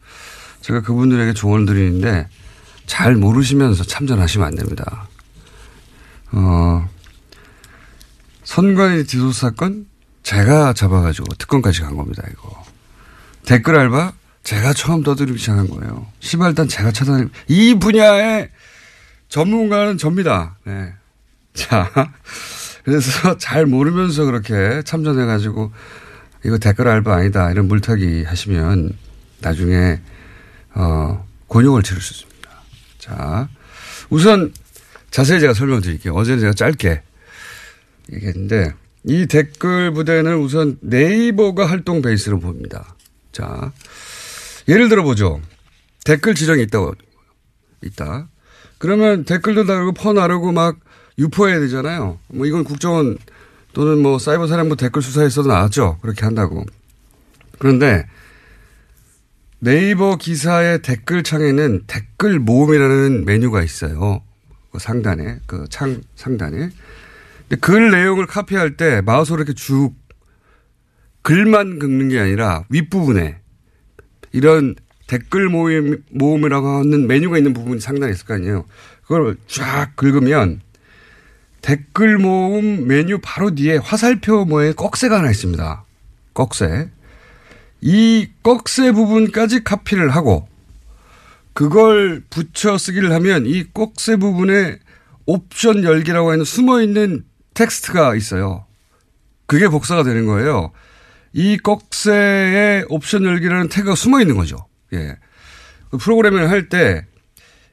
제가 0.60 0.82
그분들에게 0.82 1.32
조언을 1.32 1.64
드리는데 1.64 2.28
잘 2.84 3.14
모르시면서 3.16 3.82
참전하시면 3.84 4.46
안 4.46 4.54
됩니다. 4.56 5.08
어, 6.32 6.86
선관위 8.50 9.04
뒤도 9.04 9.30
사건 9.30 9.86
제가 10.24 10.72
잡아가지고 10.72 11.28
특검까지 11.38 11.82
간 11.82 11.96
겁니다, 11.96 12.24
이거. 12.32 12.64
댓글 13.46 13.76
알바 13.76 14.12
제가 14.42 14.72
처음 14.72 15.04
떠들기 15.04 15.38
시작한 15.38 15.68
거예요. 15.68 16.08
시발단 16.18 16.66
제가 16.66 16.90
찾아낸, 16.90 17.30
이 17.46 17.74
분야의 17.74 18.50
전문가는 19.28 19.96
접니다. 19.98 20.56
네. 20.64 20.92
자, 21.54 21.92
그래서 22.82 23.38
잘 23.38 23.66
모르면서 23.66 24.24
그렇게 24.24 24.82
참전해가지고 24.82 25.70
이거 26.44 26.58
댓글 26.58 26.88
알바 26.88 27.14
아니다 27.14 27.52
이런 27.52 27.68
물타기 27.68 28.24
하시면 28.24 28.90
나중에 29.42 30.00
어 30.74 31.24
곤욕을 31.46 31.84
치를 31.84 32.02
수 32.02 32.14
있습니다. 32.14 32.50
자 32.98 33.48
우선 34.08 34.52
자세히 35.12 35.38
제가 35.38 35.54
설명드릴게요. 35.54 36.14
어제는 36.14 36.40
제가 36.40 36.52
짧게 36.52 37.02
얘기했는데 38.12 38.74
이 39.04 39.26
댓글 39.26 39.92
부대는 39.92 40.38
우선 40.38 40.78
네이버가 40.80 41.66
활동 41.66 42.02
베이스로 42.02 42.38
봅니다. 42.40 42.94
자 43.32 43.72
예를 44.68 44.88
들어 44.88 45.02
보죠. 45.02 45.40
댓글 46.04 46.34
지정이 46.34 46.62
있다고 46.64 46.94
있다. 47.82 48.28
그러면 48.78 49.24
댓글도 49.24 49.64
다르고 49.64 49.92
퍼 49.92 50.12
나르고 50.12 50.52
막 50.52 50.78
유포해야 51.18 51.60
되잖아요. 51.60 52.18
뭐 52.28 52.46
이건 52.46 52.64
국정원 52.64 53.18
또는 53.72 54.02
뭐 54.02 54.18
사이버 54.18 54.46
사령부 54.46 54.76
댓글 54.76 55.02
수사에서도 55.02 55.48
나왔죠. 55.48 55.98
그렇게 56.00 56.24
한다고. 56.24 56.64
그런데 57.58 58.06
네이버 59.58 60.16
기사의 60.16 60.80
댓글 60.82 61.22
창에는 61.22 61.84
댓글 61.86 62.38
모음이라는 62.38 63.24
메뉴가 63.26 63.62
있어요. 63.62 64.22
그 64.72 64.78
상단에, 64.78 65.40
그 65.46 65.66
창 65.68 66.00
상단에. 66.16 66.70
글 67.56 67.90
내용을 67.90 68.26
카피할 68.26 68.76
때 68.76 69.00
마우스로 69.00 69.38
이렇게 69.38 69.54
쭉 69.54 69.94
글만 71.22 71.78
긁는 71.78 72.08
게 72.08 72.18
아니라 72.18 72.64
윗부분에 72.68 73.40
이런 74.32 74.74
댓글 75.06 75.48
모임, 75.48 76.02
모음이라고 76.10 76.68
하는 76.68 77.08
메뉴가 77.08 77.38
있는 77.38 77.52
부분이 77.52 77.80
상당히 77.80 78.12
있을 78.12 78.26
거 78.26 78.34
아니에요. 78.34 78.64
그걸 79.02 79.36
쫙 79.48 79.96
긁으면 79.96 80.60
댓글 81.62 82.18
모음 82.18 82.86
메뉴 82.86 83.18
바로 83.20 83.54
뒤에 83.54 83.76
화살표 83.78 84.44
모의 84.44 84.72
꺽쇠가 84.74 85.18
하나 85.18 85.30
있습니다. 85.30 85.84
꺽쇠. 86.34 86.90
이 87.80 88.28
꺽쇠 88.42 88.92
부분까지 88.92 89.64
카피를 89.64 90.10
하고 90.10 90.48
그걸 91.52 92.22
붙여 92.30 92.78
쓰기를 92.78 93.12
하면 93.12 93.46
이 93.46 93.64
꺽쇠 93.72 94.16
부분에 94.16 94.78
옵션 95.26 95.84
열기라고 95.84 96.30
하는 96.30 96.44
숨어 96.44 96.82
있는 96.82 97.24
텍스트가 97.60 98.14
있어요. 98.16 98.64
그게 99.46 99.68
복사가 99.68 100.02
되는 100.02 100.26
거예요. 100.26 100.72
이 101.32 101.58
꺽쇠에 101.58 102.84
옵션 102.88 103.24
열기라는 103.24 103.68
태그가 103.68 103.94
숨어 103.94 104.20
있는 104.20 104.36
거죠. 104.36 104.56
예. 104.92 105.16
그 105.90 105.98
프로그래밍을 105.98 106.48
할 106.50 106.68
때 106.68 107.10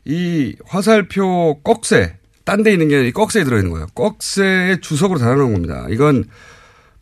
이 0.08 0.56
화살표 0.66 1.60
꺽쇠, 1.64 2.16
딴 2.46 2.64
데 2.64 2.72
있는 2.72 2.88
게 2.88 2.96
아니라 2.96 3.10
이 3.10 3.12
꺽쇠에 3.12 3.44
들어있는 3.44 3.72
거예요. 3.72 3.88
꺽쇠의 3.94 4.80
주석으로 4.80 5.20
달아놓은 5.20 5.52
겁니다. 5.52 5.86
이건 5.90 6.24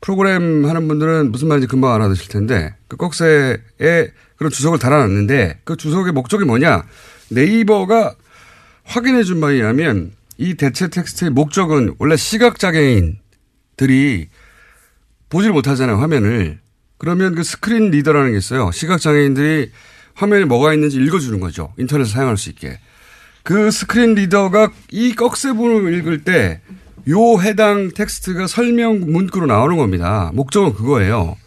프로그램 0.02 0.66
하는 0.66 0.88
분들은 0.88 1.32
무슨 1.32 1.48
말인지 1.48 1.68
금방 1.68 1.94
알아두실 1.94 2.30
텐데 2.30 2.74
그 2.88 2.98
꺽쇠에 2.98 3.60
그런 4.38 4.52
주석을 4.52 4.80
달아놨는데 4.80 5.60
그 5.64 5.78
주석의 5.78 6.14
목적이 6.14 6.46
뭐냐. 6.46 6.84
네이버가 7.30 8.16
확인해 8.84 9.24
준 9.24 9.40
바에 9.40 9.54
의하면 9.56 10.12
이 10.38 10.56
대체 10.56 10.90
텍스트의 10.90 11.32
목적은 11.32 11.96
원래 12.00 12.18
시각장애인들이 12.18 13.20
보질 15.30 15.52
못하잖아요, 15.52 15.98
화면을. 15.98 16.60
그러면 16.98 17.36
그 17.36 17.44
스크린 17.44 17.92
리더라는 17.92 18.32
게 18.32 18.38
있어요. 18.38 18.72
시각장애인들이 18.72 19.72
화면에 20.14 20.46
뭐가 20.46 20.74
있는지 20.74 20.98
읽어주는 20.98 21.40
거죠. 21.40 21.74
인터넷을 21.78 22.12
사용할 22.12 22.38
수 22.38 22.50
있게. 22.50 22.80
그 23.44 23.70
스크린 23.72 24.16
리더가 24.16 24.72
이 24.92 25.14
꺽쇠 25.14 25.54
부분을 25.54 25.94
읽을 25.94 26.24
때 26.24 26.62
요 27.08 27.40
해당 27.40 27.90
텍스트가 27.90 28.48
설명 28.48 29.00
문구로 29.00 29.46
나오는 29.46 29.78
겁니다. 29.78 30.32
목적은 30.34 30.74
그거예요. 30.74 31.38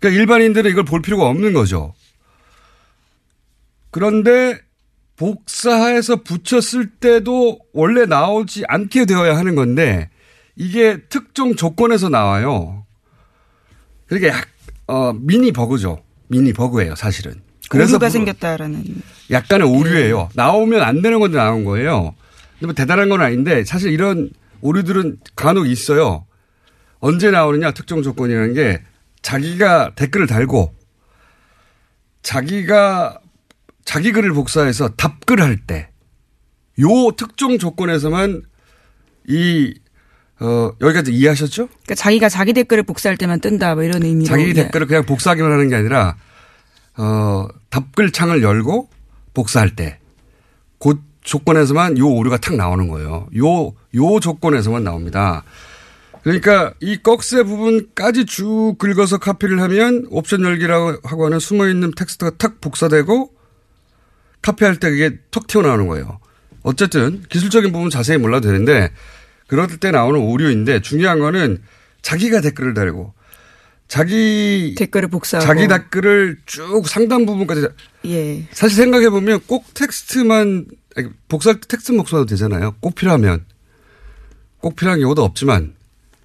그러니까 0.00 0.20
일반인들은 0.20 0.70
이걸 0.70 0.84
볼 0.84 1.00
필요가 1.00 1.26
없는 1.26 1.52
거죠. 1.52 1.94
그런데 3.90 4.60
복사해서 5.16 6.22
붙였을 6.22 6.90
때도 6.90 7.60
원래 7.72 8.06
나오지 8.06 8.64
않게 8.66 9.06
되어야 9.06 9.36
하는 9.36 9.54
건데 9.54 10.10
이게 10.56 11.02
특정 11.08 11.54
조건에서 11.54 12.08
나와요. 12.08 12.84
그러니까 14.06 14.36
약, 14.36 14.48
어, 14.86 15.12
미니 15.12 15.52
버그죠. 15.52 16.02
미니 16.28 16.52
버그예요, 16.52 16.94
사실은. 16.94 17.42
그래서 17.68 17.92
오류가 17.94 18.10
생겼다라는 18.10 18.84
약간의 19.30 19.68
오류예요. 19.68 20.28
나오면 20.34 20.82
안 20.82 21.00
되는 21.02 21.18
건데 21.18 21.38
나온 21.38 21.64
거예요. 21.64 22.14
근데 22.54 22.66
뭐 22.66 22.74
대단한 22.74 23.08
건 23.08 23.20
아닌데 23.20 23.64
사실 23.64 23.92
이런 23.92 24.30
오류들은 24.60 25.18
간혹 25.34 25.68
있어요. 25.68 26.26
언제 26.98 27.30
나오느냐 27.30 27.72
특정 27.72 28.02
조건이라는 28.02 28.54
게 28.54 28.82
자기가 29.22 29.94
댓글을 29.94 30.26
달고 30.26 30.74
자기가 32.22 33.18
자기 33.84 34.12
글을 34.12 34.32
복사해서 34.32 34.90
답글 34.96 35.40
할 35.40 35.58
때 35.66 35.88
요 36.80 37.12
특정 37.16 37.56
조건에서만 37.58 38.42
이 39.28 39.74
어, 40.40 40.72
여기까지 40.80 41.12
이해하셨죠? 41.12 41.68
그러니까 41.68 41.94
자기가 41.94 42.28
자기 42.28 42.52
댓글을 42.52 42.82
복사할 42.82 43.16
때만 43.16 43.38
뜬다, 43.40 43.76
뭐 43.76 43.84
이런 43.84 44.02
의미로. 44.02 44.26
자기 44.28 44.52
댓글을 44.52 44.88
그냥 44.88 45.04
복사하기만 45.06 45.52
하는 45.52 45.68
게 45.68 45.76
아니라, 45.76 46.16
어, 46.96 47.46
답글 47.70 48.10
창을 48.10 48.42
열고 48.42 48.88
복사할 49.32 49.76
때, 49.76 50.00
그 50.80 50.98
조건에서만 51.22 51.98
요 51.98 52.08
오류가 52.08 52.38
탁 52.38 52.56
나오는 52.56 52.88
거예요. 52.88 53.28
요, 53.38 53.72
요 53.94 54.20
조건에서만 54.20 54.82
나옵니다. 54.82 55.44
그러니까 56.24 56.74
이 56.80 56.96
꺽쇠 57.00 57.44
부분까지 57.44 58.26
쭉 58.26 58.74
긁어서 58.78 59.18
카피를 59.18 59.60
하면 59.62 60.06
옵션 60.10 60.42
열기라고 60.42 60.96
하고 61.04 61.26
하는 61.26 61.38
숨어 61.38 61.68
있는 61.68 61.92
텍스트가 61.94 62.32
탁 62.38 62.60
복사되고 62.60 63.32
카피할 64.44 64.76
때 64.76 64.90
그게 64.90 65.18
턱 65.30 65.46
튀어나오는 65.46 65.86
거예요. 65.86 66.20
어쨌든 66.62 67.22
기술적인 67.30 67.72
부분 67.72 67.88
자세히 67.88 68.18
몰라도 68.18 68.48
되는데 68.48 68.90
그럴 69.46 69.68
때 69.68 69.90
나오는 69.90 70.20
오류인데 70.20 70.82
중요한 70.82 71.18
거는 71.18 71.62
자기가 72.02 72.42
댓글을 72.42 72.74
달고 72.74 73.14
자기 73.88 74.74
댓글을 74.76 75.08
복사하고 75.08 75.46
자기 75.46 75.66
댓글을 75.66 76.38
쭉 76.44 76.86
상당 76.86 77.24
부분까지 77.24 77.68
예. 78.06 78.46
사실 78.52 78.76
생각해 78.76 79.08
보면 79.08 79.40
꼭 79.46 79.72
텍스트만 79.72 80.66
복사할 81.28 81.60
때 81.60 81.68
텍스트 81.68 81.96
복사도 81.96 82.26
되잖아요. 82.26 82.74
꼭 82.80 82.94
필요하면 82.94 83.46
꼭 84.58 84.76
필요한 84.76 85.00
경우도 85.00 85.24
없지만 85.24 85.74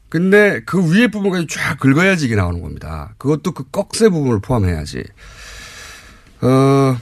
근데 0.10 0.62
그 0.66 0.92
위에 0.92 1.08
부분까지 1.08 1.48
쫙 1.48 1.80
긁어야지 1.80 2.26
이게 2.26 2.36
나오는 2.36 2.62
겁니다. 2.62 3.14
그것도 3.18 3.54
그 3.54 3.64
꺽쇠 3.72 4.10
부분을 4.10 4.42
포함해야지. 4.42 5.04
어 6.42 6.98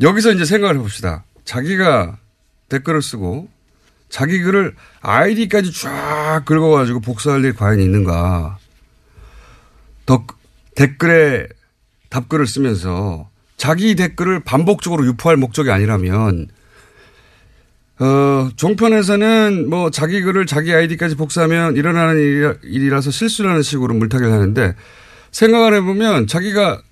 여기서 0.00 0.32
이제 0.32 0.44
생각을 0.44 0.76
해봅시다. 0.76 1.24
자기가 1.44 2.18
댓글을 2.68 3.02
쓰고 3.02 3.48
자기 4.08 4.40
글을 4.40 4.74
아이디까지 5.00 5.72
쫙 5.72 6.42
긁어가지고 6.44 7.00
복사할 7.00 7.44
일이 7.44 7.52
과연 7.52 7.80
있는가. 7.80 8.58
더 10.04 10.24
댓글에 10.74 11.48
답글을 12.10 12.46
쓰면서 12.46 13.28
자기 13.56 13.94
댓글을 13.96 14.40
반복적으로 14.40 15.04
유포할 15.06 15.36
목적이 15.36 15.70
아니라면 15.70 16.48
어, 17.98 18.50
종편에서는 18.56 19.70
뭐 19.70 19.90
자기 19.90 20.20
글을 20.20 20.44
자기 20.44 20.74
아이디까지 20.74 21.14
복사하면 21.16 21.76
일어나는 21.76 22.58
일이라서 22.62 23.10
실수라는 23.10 23.62
식으로 23.62 23.94
물타기를 23.94 24.30
하는데 24.30 24.74
생각을 25.30 25.74
해보면 25.74 26.26
자기가 26.26 26.82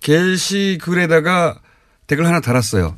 게시 0.00 0.78
글에다가 0.80 1.60
댓글 2.10 2.26
하나 2.26 2.40
달았어요. 2.40 2.96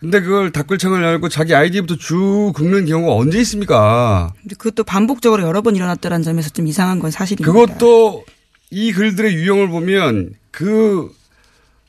근데 0.00 0.20
그걸 0.20 0.52
댓글창을 0.52 1.02
열고 1.02 1.28
자기 1.28 1.54
아이디부터 1.54 1.96
쭉 1.96 2.52
긁는 2.54 2.86
경우가 2.86 3.14
언제 3.14 3.38
있습니까? 3.40 4.32
근데 4.40 4.54
그것도 4.54 4.84
반복적으로 4.84 5.42
여러 5.42 5.60
번 5.60 5.76
일어났다는 5.76 6.22
점에서 6.22 6.50
좀 6.50 6.66
이상한 6.66 6.98
건 6.98 7.10
사실입니다. 7.10 7.52
그것도 7.52 8.24
이 8.70 8.92
글들의 8.92 9.34
유형을 9.34 9.68
보면 9.68 10.34
그, 10.50 11.10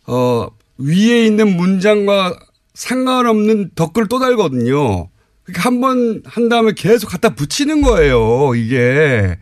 어, 0.08 0.48
위에 0.80 1.26
있는 1.26 1.56
문장과 1.56 2.36
상관없는 2.74 3.72
덧글을 3.76 4.08
또 4.08 4.20
달거든요. 4.20 5.08
그러니까 5.44 5.62
한 5.70 5.80
번 5.80 6.22
한 6.26 6.50
다음에 6.50 6.72
계속 6.76 7.08
갖다 7.10 7.30
붙이는 7.36 7.82
거예요, 7.82 8.54
이게. 8.56 9.38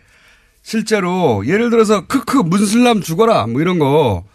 실제로. 0.61 1.43
예를 1.47 1.69
들어서, 1.69 2.05
크크, 2.07 2.37
문슬람 2.39 3.01
죽어라, 3.01 3.47
뭐 3.47 3.61
이런 3.61 3.79
거. 3.79 4.25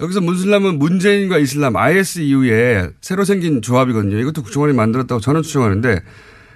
여기서 0.00 0.20
문슬람은 0.20 0.78
문재인과 0.78 1.38
이슬람 1.38 1.76
IS 1.76 2.20
이후에 2.20 2.88
새로 3.00 3.24
생긴 3.24 3.62
조합이거든요. 3.62 4.18
이것도 4.18 4.42
국정원이 4.42 4.72
만들었다고 4.72 5.20
저는 5.20 5.42
추정하는데 5.42 6.02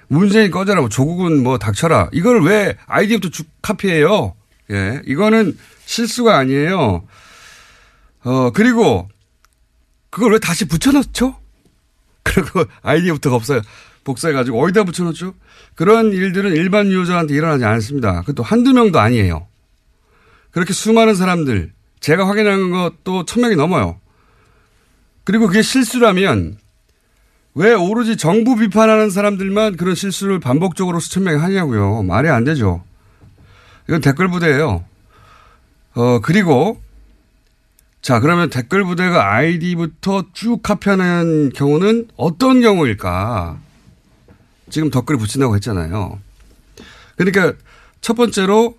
문재인 0.07 0.51
꺼져라, 0.51 0.81
뭐 0.81 0.89
조국은 0.89 1.43
뭐 1.43 1.57
닥쳐라. 1.57 2.09
이걸 2.13 2.43
왜 2.43 2.77
아이디부터 2.85 3.29
쭉 3.29 3.47
카피해요? 3.61 4.35
예. 4.71 5.01
이거는 5.05 5.57
실수가 5.85 6.37
아니에요. 6.37 7.05
어, 8.23 8.51
그리고 8.51 9.09
그걸 10.09 10.33
왜 10.33 10.39
다시 10.39 10.65
붙여넣죠? 10.65 11.35
그리고 12.23 12.63
아이디부터가 12.81 13.35
없어요. 13.35 13.61
복사해가지고 14.03 14.61
어디다 14.61 14.83
붙여놓죠? 14.83 15.33
그런 15.75 16.13
일들은 16.13 16.55
일반 16.55 16.91
유저한테 16.91 17.33
일어나지 17.33 17.65
않습니다. 17.65 18.21
그것도 18.21 18.43
한두 18.43 18.73
명도 18.73 18.99
아니에요. 18.99 19.47
그렇게 20.51 20.73
수많은 20.73 21.15
사람들, 21.15 21.73
제가 22.03 22.27
확인한 22.27 22.69
것도 22.69 23.23
천 23.23 23.41
명이 23.41 23.55
넘어요. 23.55 23.97
그리고 25.23 25.47
그게 25.47 25.61
실수라면 25.61 26.57
왜 27.55 27.73
오로지 27.73 28.17
정부 28.17 28.57
비판하는 28.57 29.09
사람들만 29.09 29.77
그런 29.77 29.95
실수를 29.95 30.41
반복적으로 30.41 30.99
수천 30.99 31.23
명이 31.23 31.39
하냐고요. 31.39 32.03
말이 32.03 32.27
안 32.27 32.43
되죠. 32.43 32.83
이건 33.87 34.01
댓글 34.01 34.27
부대예요. 34.27 34.83
어, 35.95 36.19
그리고 36.19 36.81
자, 38.01 38.19
그러면 38.19 38.49
댓글 38.49 38.83
부대가 38.83 39.33
아이디부터 39.33 40.25
쭉 40.33 40.61
카피하는 40.61 41.51
경우는 41.55 42.09
어떤 42.17 42.59
경우일까? 42.59 43.59
지금 44.69 44.89
댓글 44.89 45.15
붙인다고 45.15 45.55
했잖아요. 45.55 46.19
그러니까 47.15 47.53
첫 48.01 48.15
번째로 48.15 48.77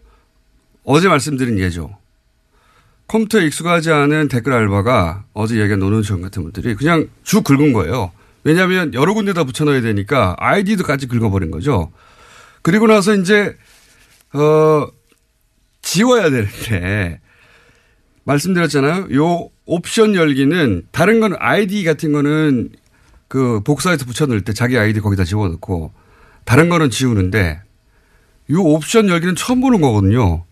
어제 0.84 1.08
말씀드린 1.08 1.58
예죠. 1.58 2.03
컴퓨터에 3.06 3.44
익숙하지 3.46 3.90
않은 3.90 4.28
댓글 4.28 4.52
알바가 4.52 5.24
어제 5.34 5.56
얘기한 5.60 5.78
노는시원 5.80 6.22
같은 6.22 6.42
분들이 6.42 6.74
그냥 6.74 7.08
쭉 7.22 7.44
긁은 7.44 7.72
거예요. 7.72 8.12
왜냐하면 8.44 8.92
여러 8.94 9.14
군데다 9.14 9.44
붙여넣어야 9.44 9.80
되니까 9.80 10.36
아이디도까지 10.38 11.08
긁어버린 11.08 11.50
거죠. 11.50 11.92
그리고 12.62 12.86
나서 12.86 13.14
이제 13.14 13.56
어 14.32 14.86
지워야 15.82 16.30
되는데 16.30 17.20
말씀드렸잖아요. 18.24 19.08
요 19.14 19.50
옵션 19.66 20.14
열기는 20.14 20.86
다른 20.90 21.20
건 21.20 21.34
아이디 21.38 21.84
같은 21.84 22.12
거는 22.12 22.70
그 23.28 23.60
복사해서 23.64 24.04
붙여넣을 24.04 24.42
때 24.42 24.52
자기 24.52 24.78
아이디 24.78 25.00
거기다 25.00 25.24
집어넣고 25.24 25.92
다른 26.44 26.68
거는 26.68 26.90
지우는데 26.90 27.60
이 28.50 28.54
옵션 28.54 29.08
열기는 29.08 29.34
처음 29.36 29.60
보는 29.60 29.80
거거든요. 29.80 30.44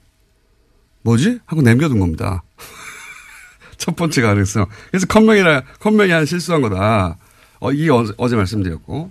뭐지? 1.03 1.41
하고 1.47 1.63
남겨둔 1.63 1.99
겁니다. 1.99 2.43
첫 3.77 3.97
번째 3.97 4.23
가능성. 4.23 4.67
그래서 4.91 5.07
컴명이라, 5.07 5.63
컴명이 5.81 6.11
한 6.13 6.25
실수한 6.27 6.63
거다. 6.63 7.17
어, 7.61 7.73
이게 7.73 7.91
어제, 7.91 8.13
어제 8.17 8.37
말씀드렸고. 8.37 9.11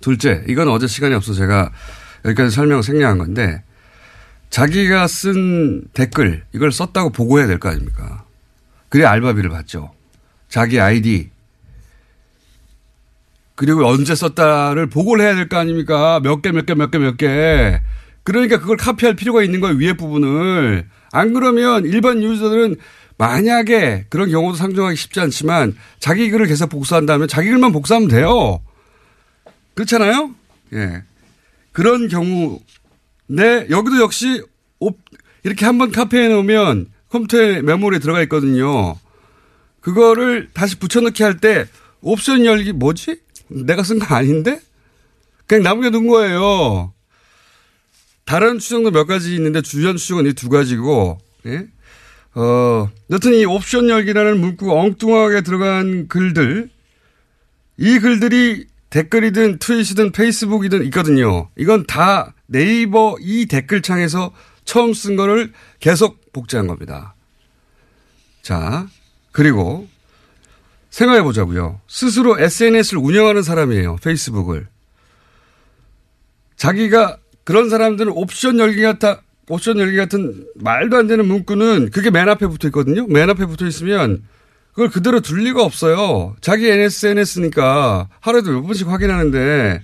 둘째, 0.00 0.44
이건 0.48 0.68
어제 0.68 0.86
시간이 0.86 1.14
없어서 1.14 1.38
제가 1.38 1.72
여기까지 2.24 2.54
설명 2.54 2.82
생략한 2.82 3.18
건데, 3.18 3.62
자기가 4.50 5.06
쓴 5.08 5.84
댓글, 5.92 6.44
이걸 6.54 6.72
썼다고 6.72 7.10
보고해야 7.10 7.46
될 7.46 7.58
거 7.58 7.68
아닙니까? 7.68 8.24
그래 8.88 9.04
알바비를 9.04 9.50
받죠. 9.50 9.92
자기 10.48 10.80
아이디, 10.80 11.30
그리고 13.56 13.86
언제 13.86 14.14
썼다를 14.14 14.86
보고를 14.86 15.24
해야 15.24 15.34
될 15.34 15.48
거 15.48 15.58
아닙니까? 15.58 16.20
몇 16.22 16.42
개, 16.42 16.52
몇 16.52 16.64
개, 16.64 16.74
몇 16.74 16.90
개, 16.90 16.98
몇 16.98 17.16
개. 17.16 17.80
그러니까 18.28 18.60
그걸 18.60 18.76
카피할 18.76 19.16
필요가 19.16 19.42
있는 19.42 19.58
거예요. 19.60 19.78
위에 19.78 19.94
부분을. 19.94 20.86
안 21.12 21.32
그러면 21.32 21.86
일반 21.86 22.22
유저들은 22.22 22.76
만약에 23.16 24.04
그런 24.10 24.30
경우도 24.30 24.58
상정하기 24.58 24.96
쉽지 24.96 25.18
않지만 25.20 25.74
자기 25.98 26.30
글을 26.30 26.46
계속 26.46 26.68
복사한다면 26.68 27.26
자기 27.26 27.48
글만 27.48 27.72
복사하면 27.72 28.08
돼요. 28.10 28.60
그렇잖아요? 29.72 30.34
예. 30.74 31.02
그런 31.72 32.08
경우, 32.08 32.60
네, 33.28 33.66
여기도 33.70 33.98
역시 34.02 34.42
이렇게 35.42 35.64
한번 35.64 35.90
카피해 35.90 36.28
놓으면 36.28 36.88
컴퓨터에 37.08 37.62
메모리에 37.62 37.98
들어가 37.98 38.20
있거든요. 38.22 38.96
그거를 39.80 40.50
다시 40.52 40.78
붙여넣기 40.78 41.22
할 41.22 41.38
때 41.38 41.64
옵션 42.02 42.44
열기 42.44 42.72
뭐지? 42.72 43.22
내가 43.48 43.82
쓴 43.82 43.98
거 43.98 44.14
아닌데? 44.14 44.60
그냥 45.46 45.62
남겨둔 45.62 46.06
거예요. 46.08 46.92
다른 48.28 48.58
추정도 48.58 48.90
몇 48.90 49.06
가지 49.06 49.34
있는데 49.36 49.62
주전 49.62 49.96
추정은 49.96 50.26
이 50.26 50.34
두 50.34 50.50
가지고, 50.50 51.16
예? 51.46 51.66
어, 52.34 52.90
여튼 53.08 53.32
이 53.32 53.46
옵션 53.46 53.88
열기라는 53.88 54.38
문구 54.38 54.70
엉뚱하게 54.70 55.40
들어간 55.40 56.08
글들, 56.08 56.68
이 57.78 57.98
글들이 57.98 58.66
댓글이든 58.90 59.60
트윗이든 59.60 60.12
페이스북이든 60.12 60.84
있거든요. 60.86 61.48
이건 61.56 61.86
다 61.86 62.34
네이버 62.44 63.16
이 63.18 63.46
댓글창에서 63.46 64.34
처음 64.66 64.92
쓴 64.92 65.16
거를 65.16 65.54
계속 65.80 66.30
복제한 66.34 66.66
겁니다. 66.66 67.14
자, 68.42 68.86
그리고 69.32 69.88
생각해 70.90 71.22
보자고요. 71.22 71.80
스스로 71.88 72.38
SNS를 72.38 73.00
운영하는 73.02 73.42
사람이에요. 73.42 73.96
페이스북을. 74.02 74.68
자기가 76.56 77.16
그런 77.48 77.70
사람들은 77.70 78.12
옵션 78.12 78.58
열기 78.58 78.82
같아 78.82 79.22
옵션 79.48 79.78
열기 79.78 79.96
같은 79.96 80.44
말도 80.56 80.98
안 80.98 81.06
되는 81.06 81.26
문구는 81.26 81.88
그게 81.92 82.10
맨 82.10 82.28
앞에 82.28 82.46
붙어 82.46 82.68
있거든요. 82.68 83.06
맨 83.06 83.30
앞에 83.30 83.46
붙어 83.46 83.66
있으면 83.66 84.22
그걸 84.72 84.90
그대로 84.90 85.20
둘 85.20 85.44
리가 85.44 85.64
없어요. 85.64 86.36
자기 86.42 86.68
SNS니까 86.68 88.10
하루에도 88.20 88.52
몇 88.52 88.64
번씩 88.64 88.88
확인하는데 88.88 89.80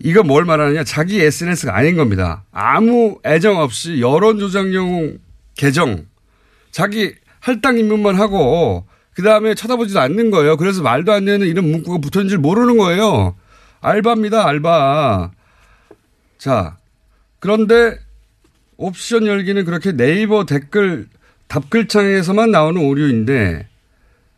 이거 0.00 0.22
뭘 0.22 0.44
말하느냐. 0.44 0.84
자기 0.84 1.22
SNS가 1.22 1.74
아닌 1.74 1.96
겁니다. 1.96 2.44
아무 2.52 3.18
애정 3.24 3.56
없이 3.56 4.02
여론 4.02 4.38
조작용 4.38 5.16
계정. 5.56 6.04
자기 6.70 7.14
할당 7.38 7.78
입문만 7.78 8.16
하고 8.16 8.84
그 9.14 9.22
다음에 9.22 9.54
쳐다보지도 9.54 9.98
않는 9.98 10.30
거예요. 10.30 10.58
그래서 10.58 10.82
말도 10.82 11.10
안 11.10 11.24
되는 11.24 11.46
이런 11.46 11.70
문구가 11.70 12.06
줄 12.28 12.36
모르는 12.36 12.76
거예요. 12.76 13.34
알바입니다, 13.80 14.46
알바. 14.46 15.30
자, 16.40 16.78
그런데 17.38 17.98
옵션 18.78 19.26
열기는 19.26 19.62
그렇게 19.66 19.92
네이버 19.92 20.46
댓글 20.46 21.06
답글창에서만 21.48 22.50
나오는 22.50 22.80
오류인데 22.80 23.68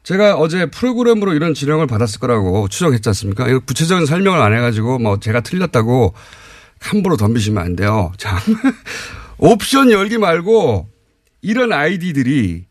제가 0.03 0.35
어제 0.35 0.67
프로그램으로 0.67 1.33
이런 1.33 1.55
지령을 1.55 1.87
받았을 1.87 2.19
거라고 2.19 2.67
추정했지 2.67 3.09
않습니까? 3.11 3.49
이거 3.49 3.61
구체적인 3.61 4.07
설명을 4.07 4.41
안 4.41 4.53
해가지고 4.53 4.99
뭐 4.99 5.21
제가 5.21 5.43
틀렸다고 5.43 6.13
함부로 6.81 7.17
덤비시면 7.17 7.63
안 7.63 7.77
돼요. 7.77 8.11
자, 8.19 8.37
옵션 9.39 9.93
열기 9.93 10.19
말고 10.19 10.89
이런 11.41 11.73
아이디들이 11.73 12.65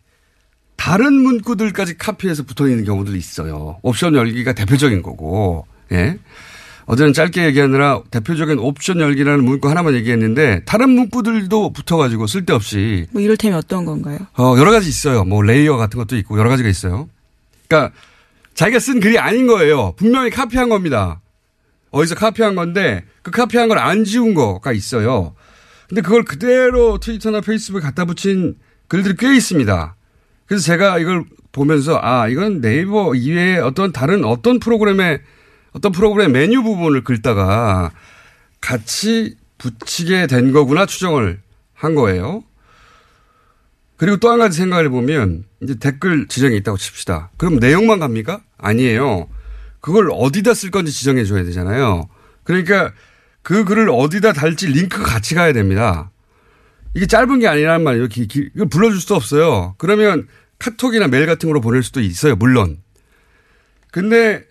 다른 0.75 1.13
문구들까지 1.13 1.97
카피해서 1.97 2.43
붙어 2.43 2.67
있는 2.67 2.83
경우도 2.83 3.15
있어요. 3.15 3.79
옵션 3.81 4.15
열기가 4.15 4.51
대표적인 4.51 5.01
거고, 5.01 5.65
예. 5.93 6.17
어제는 6.85 7.13
짧게 7.13 7.45
얘기하느라 7.45 8.01
대표적인 8.11 8.59
옵션 8.59 8.99
열기라는 8.99 9.43
문구 9.43 9.69
하나만 9.69 9.93
얘기했는데 9.95 10.63
다른 10.65 10.89
문구들도 10.89 11.73
붙어가지고 11.73 12.27
쓸데없이. 12.27 13.07
뭐 13.11 13.21
이를테면 13.21 13.57
어떤 13.59 13.85
건가요? 13.85 14.19
어, 14.37 14.55
여러 14.57 14.71
가지 14.71 14.89
있어요. 14.89 15.23
뭐 15.23 15.41
레이어 15.41 15.77
같은 15.77 15.97
것도 15.97 16.17
있고 16.17 16.37
여러 16.39 16.49
가지가 16.49 16.67
있어요. 16.69 17.07
그러니까 17.67 17.93
자기가 18.53 18.79
쓴 18.79 18.99
글이 18.99 19.17
아닌 19.19 19.47
거예요. 19.47 19.93
분명히 19.95 20.29
카피한 20.29 20.69
겁니다. 20.69 21.21
어디서 21.91 22.15
카피한 22.15 22.55
건데 22.55 23.03
그 23.21 23.31
카피한 23.31 23.67
걸 23.67 23.77
안 23.77 24.03
지운 24.03 24.33
거가 24.33 24.71
있어요. 24.73 25.33
근데 25.87 26.01
그걸 26.01 26.23
그대로 26.23 26.97
트위터나 26.99 27.41
페이스북에 27.41 27.81
갖다 27.81 28.05
붙인 28.05 28.55
글들이 28.87 29.15
꽤 29.17 29.35
있습니다. 29.35 29.95
그래서 30.45 30.63
제가 30.63 30.99
이걸 30.99 31.25
보면서 31.51 31.99
아 32.01 32.27
이건 32.29 32.61
네이버 32.61 33.13
이외에 33.15 33.57
어떤 33.57 33.91
다른 33.91 34.23
어떤 34.23 34.59
프로그램의 34.59 35.19
어떤 35.73 35.91
프로그램 35.91 36.31
메뉴 36.33 36.63
부분을 36.63 37.03
긁다가 37.03 37.91
같이 38.59 39.35
붙이게 39.57 40.27
된 40.27 40.51
거구나 40.51 40.85
추정을 40.85 41.39
한 41.73 41.95
거예요. 41.95 42.43
그리고 43.97 44.17
또 44.17 44.31
한 44.31 44.39
가지 44.39 44.57
생각을 44.57 44.85
해보면 44.85 45.45
이제 45.61 45.75
댓글 45.75 46.27
지정이 46.27 46.57
있다고 46.57 46.77
칩시다. 46.77 47.29
그럼 47.37 47.57
내용만 47.57 47.99
갑니까? 47.99 48.41
아니에요. 48.57 49.29
그걸 49.79 50.09
어디다 50.11 50.53
쓸 50.53 50.71
건지 50.71 50.91
지정해 50.91 51.23
줘야 51.23 51.43
되잖아요. 51.43 52.07
그러니까 52.43 52.93
그 53.43 53.63
글을 53.63 53.89
어디다 53.89 54.33
달지 54.33 54.67
링크가 54.67 55.03
같이 55.03 55.35
가야 55.35 55.53
됩니다. 55.53 56.11
이게 56.93 57.05
짧은 57.05 57.39
게 57.39 57.47
아니란 57.47 57.83
말이에요. 57.83 58.07
이걸 58.55 58.69
불러줄 58.69 58.99
수도 58.99 59.15
없어요. 59.15 59.75
그러면 59.77 60.27
카톡이나 60.59 61.07
메일 61.07 61.25
같은 61.25 61.47
걸로 61.47 61.61
보낼 61.61 61.83
수도 61.83 62.01
있어요. 62.01 62.35
물론. 62.35 62.77
근데 63.91 64.43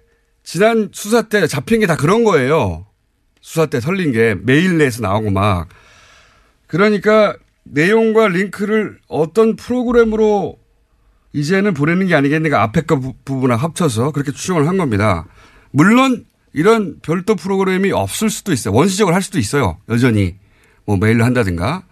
지난 0.51 0.89
수사 0.93 1.23
때 1.23 1.47
잡힌 1.47 1.79
게 1.79 1.87
다 1.87 1.95
그런 1.95 2.25
거예요. 2.25 2.85
수사 3.41 3.67
때 3.67 3.79
설린 3.79 4.11
게 4.11 4.35
메일 4.35 4.79
내에서 4.79 5.01
나오고 5.01 5.31
막. 5.31 5.69
그러니까 6.67 7.37
내용과 7.63 8.27
링크를 8.27 8.99
어떤 9.07 9.55
프로그램으로 9.55 10.59
이제는 11.33 11.73
보내는 11.73 12.09
게 12.09 12.17
아니겠는가 12.17 12.65
앞에 12.65 12.81
거 12.81 12.99
부분을 13.25 13.55
합쳐서 13.59 14.11
그렇게 14.11 14.33
추정을 14.33 14.67
한 14.67 14.77
겁니다. 14.77 15.25
물론 15.71 16.27
이런 16.53 16.99
별도 17.01 17.37
프로그램이 17.37 17.93
없을 17.93 18.29
수도 18.29 18.53
있어요. 18.53 18.75
원시적으로 18.75 19.15
할 19.15 19.23
수도 19.23 19.39
있어요. 19.39 19.79
여전히. 19.89 20.35
뭐 20.85 20.97
메일로 20.97 21.25
한다든가. 21.25 21.85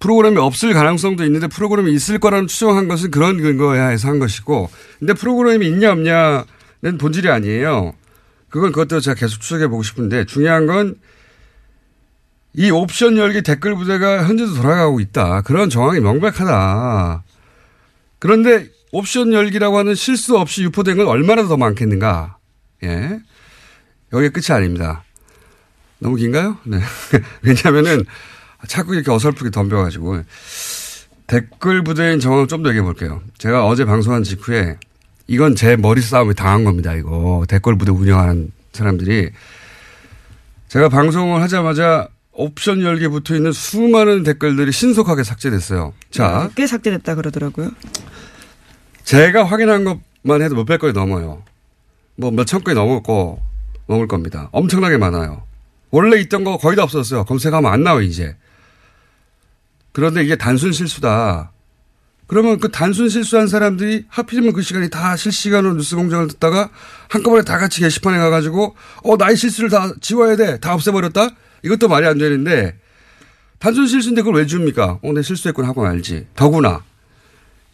프로그램이 0.00 0.38
없을 0.38 0.72
가능성도 0.72 1.24
있는데 1.24 1.46
프로그램이 1.46 1.92
있을 1.92 2.18
거라는 2.18 2.48
추정한 2.48 2.88
것은 2.88 3.12
그런 3.12 3.40
근거에 3.40 3.92
해서 3.92 4.08
한 4.08 4.18
것이고 4.18 4.68
근데 4.98 5.14
프로그램이 5.14 5.64
있냐 5.68 5.92
없냐 5.92 6.44
는 6.86 6.98
본질이 6.98 7.28
아니에요. 7.28 7.94
그건 8.48 8.72
그것도 8.72 9.00
제가 9.00 9.14
계속 9.14 9.40
추적해 9.40 9.68
보고 9.68 9.82
싶은데 9.82 10.24
중요한 10.24 10.66
건 10.66 10.96
이 12.58 12.70
옵션 12.70 13.18
열기 13.18 13.42
댓글 13.42 13.76
부대가 13.76 14.24
현재도 14.24 14.54
돌아가고 14.54 14.98
있다. 15.00 15.42
그런 15.42 15.68
정황이 15.68 16.00
명백하다. 16.00 17.22
그런데 18.18 18.68
옵션 18.92 19.34
열기라고 19.34 19.76
하는 19.76 19.94
실수 19.94 20.38
없이 20.38 20.62
유포된 20.62 20.96
건 20.96 21.06
얼마나 21.06 21.46
더 21.46 21.58
많겠는가. 21.58 22.38
예. 22.82 23.20
여기 24.14 24.30
끝이 24.30 24.56
아닙니다. 24.56 25.04
너무 25.98 26.16
긴가요? 26.16 26.56
네. 26.64 26.80
왜냐면은 27.42 28.06
자꾸 28.68 28.94
이렇게 28.94 29.10
어설프게 29.10 29.50
덤벼가지고 29.50 30.22
댓글 31.26 31.84
부대인 31.84 32.20
정황을 32.20 32.48
좀더 32.48 32.70
얘기해 32.70 32.82
볼게요. 32.82 33.20
제가 33.36 33.66
어제 33.66 33.84
방송한 33.84 34.22
직후에 34.22 34.78
이건 35.28 35.54
제 35.54 35.76
머리 35.76 36.00
싸움에 36.00 36.34
당한 36.34 36.64
겁니다. 36.64 36.94
이거 36.94 37.44
댓글 37.48 37.76
부대 37.76 37.90
운영하는 37.90 38.52
사람들이 38.72 39.30
제가 40.68 40.88
방송을 40.88 41.42
하자마자 41.42 42.08
옵션 42.32 42.82
열기에 42.82 43.08
붙어 43.08 43.34
있는 43.34 43.50
수많은 43.52 44.22
댓글들이 44.22 44.70
신속하게 44.70 45.24
삭제됐어요. 45.24 45.94
자, 46.10 46.48
네, 46.48 46.52
꽤 46.54 46.66
삭제됐다 46.66 47.14
그러더라고요. 47.14 47.70
제가 49.04 49.44
확인한 49.44 49.84
것만 49.84 50.42
해도 50.42 50.54
몇백 50.54 50.80
건이 50.80 50.92
넘어요. 50.92 51.42
뭐 52.16 52.30
몇천 52.30 52.62
건이 52.62 52.74
넘었고 52.74 53.40
넘을 53.86 54.06
겁니다. 54.06 54.48
엄청나게 54.52 54.98
많아요. 54.98 55.42
원래 55.90 56.20
있던 56.20 56.44
거 56.44 56.58
거의 56.58 56.76
다 56.76 56.82
없었어요. 56.82 57.24
검색하면 57.24 57.72
안 57.72 57.82
나와요, 57.82 58.02
이제. 58.02 58.36
그런데 59.92 60.22
이게 60.22 60.36
단순 60.36 60.72
실수다. 60.72 61.52
그러면 62.26 62.58
그 62.58 62.70
단순 62.70 63.08
실수한 63.08 63.46
사람들이 63.46 64.04
하필이면 64.08 64.52
그 64.52 64.62
시간이 64.62 64.90
다 64.90 65.16
실시간으로 65.16 65.74
뉴스 65.74 65.94
공장을 65.94 66.26
듣다가 66.28 66.70
한꺼번에 67.08 67.42
다 67.44 67.56
같이 67.58 67.80
게시판에 67.80 68.18
가가지고 68.18 68.74
어 69.04 69.16
나의 69.16 69.36
실수를 69.36 69.70
다 69.70 69.92
지워야 70.00 70.36
돼 70.36 70.58
다 70.58 70.74
없애버렸다? 70.74 71.28
이것도 71.62 71.88
말이 71.88 72.06
안 72.06 72.18
되는데 72.18 72.76
단순 73.58 73.86
실수인데 73.86 74.22
그걸 74.22 74.40
왜 74.40 74.46
줍니까? 74.46 74.98
어 75.02 75.12
내 75.12 75.22
실수했군 75.22 75.64
하고 75.64 75.82
말지. 75.82 76.26
더구나 76.34 76.82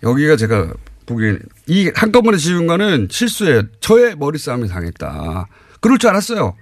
여기가 0.02 0.36
제가 0.36 0.72
보기엔 1.06 1.40
이 1.66 1.90
한꺼번에 1.94 2.36
지운 2.36 2.66
거는 2.66 3.08
실수예요 3.10 3.62
저의 3.80 4.16
머리 4.16 4.38
싸움이 4.38 4.68
당했다. 4.68 5.46
그럴 5.80 5.98
줄 5.98 6.10
알았어요. 6.10 6.56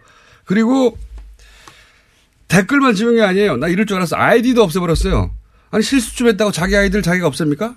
그리고 0.44 0.96
댓글만 2.48 2.94
지운 2.94 3.16
게 3.16 3.22
아니에요. 3.22 3.56
나 3.56 3.68
이럴 3.68 3.86
줄 3.86 3.96
알았어. 3.96 4.16
아이디도 4.16 4.62
없애버렸어요 4.62 5.30
아니 5.70 5.82
실수 5.84 6.16
좀 6.16 6.28
했다고 6.28 6.52
자기 6.52 6.76
아이들 6.76 7.02
자기가 7.02 7.26
없앱니까? 7.26 7.76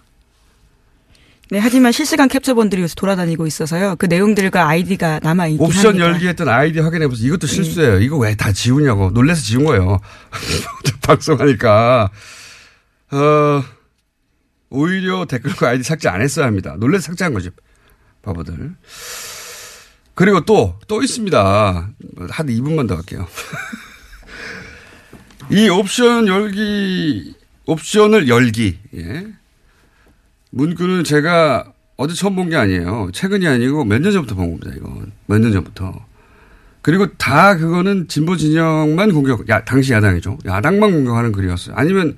네, 1.52 1.60
하지만 1.60 1.92
실시간 1.92 2.28
캡처본들이 2.30 2.88
돌아다니고 2.96 3.46
있어서요. 3.46 3.96
그 3.98 4.08
내용들과 4.08 4.68
아이디가 4.68 5.20
남아 5.22 5.48
있긴 5.48 5.64
옵션 5.66 5.86
합니다. 5.88 6.06
열기 6.08 6.28
했던 6.28 6.50
아이디 6.50 6.80
확인해 6.80 7.08
보세요. 7.08 7.28
이것도 7.28 7.46
실수예요. 7.48 8.00
이거 8.00 8.18
왜 8.18 8.34
다 8.36 8.52
지우냐고. 8.52 9.12
놀래서 9.12 9.44
지운 9.44 9.66
거예요. 9.66 10.00
방송하니까. 11.06 12.10
어, 13.12 13.64
오히려 14.72 15.26
댓글과 15.26 15.70
아이디 15.70 15.84
삭제 15.84 16.10
안 16.10 16.22
했어야 16.22 16.48
합니다. 16.48 16.76
놀래서 16.80 17.08
삭제한 17.08 17.34
거지. 17.34 17.52
바보들. 18.24 18.72
그리고 20.16 20.42
또, 20.46 20.80
또 20.88 21.04
있습니다. 21.04 21.90
한 22.30 22.48
2분만 22.48 22.88
더 22.88 22.96
할게요. 22.96 23.28
이 25.52 25.68
옵션 25.70 26.28
열기, 26.28 27.36
옵션을 27.66 28.28
열기, 28.28 28.80
예. 28.96 29.28
문구는 30.52 31.04
제가 31.04 31.72
어제 31.98 32.14
처음 32.14 32.36
본 32.36 32.50
게 32.50 32.56
아니에요. 32.56 33.10
최근이 33.14 33.48
아니고 33.48 33.86
몇 33.86 34.00
년 34.02 34.12
전부터 34.12 34.36
본 34.36 34.60
겁니다, 34.60 34.72
이건. 34.76 35.12
몇 35.28 35.40
년 35.40 35.52
전부터. 35.54 36.06
그리고 36.82 37.08
다 37.14 37.56
그거는 37.56 38.08
진보 38.10 38.36
진영만 38.36 39.14
공격, 39.14 39.48
야, 39.50 39.64
당시 39.64 39.94
야당이죠. 39.94 40.40
야당만 40.46 40.92
공격하는 40.92 41.32
글이었어요. 41.32 41.76
아니면 41.78 42.18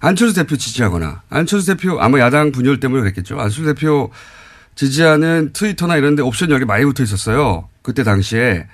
안철수 0.00 0.34
대표 0.34 0.56
지지하거나, 0.56 1.22
안철수 1.30 1.66
대표, 1.68 1.98
아마 2.00 2.18
야당 2.18 2.52
분열 2.52 2.78
때문에 2.78 3.00
그랬겠죠. 3.00 3.36
안철수 3.36 3.64
대표 3.64 4.10
지지하는 4.74 5.50
트위터나 5.54 5.96
이런 5.96 6.14
데 6.16 6.22
옵션 6.22 6.50
열기 6.50 6.66
많이 6.66 6.84
붙어 6.84 7.02
있었어요. 7.02 7.68
그때 7.80 8.04
당시에. 8.04 8.66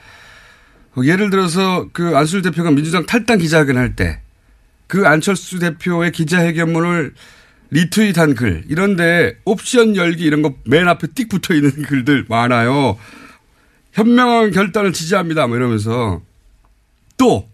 예를 1.05 1.31
들어서 1.31 1.87
그 1.93 2.07
안철수 2.17 2.43
대표가 2.43 2.73
민주당 2.73 3.07
탈당 3.07 3.39
기자회견 3.39 3.77
할 3.77 3.95
때 3.95 4.21
그 4.93 5.07
안철수 5.07 5.59
대표의 5.59 6.13
기자회견문을 6.13 7.15
리트윗한 7.71 8.35
글 8.35 8.63
이런데 8.69 9.39
옵션 9.47 9.97
열기 9.97 10.25
이런 10.25 10.43
거 10.43 10.53
맨 10.67 10.87
앞에 10.87 11.07
띡 11.07 11.31
붙어 11.31 11.55
있는 11.55 11.71
글들 11.89 12.27
많아요. 12.29 12.99
현명한 13.93 14.51
결단을 14.51 14.93
지지합니다. 14.93 15.47
뭐 15.47 15.57
이러면서 15.57 16.21
또 17.17 17.49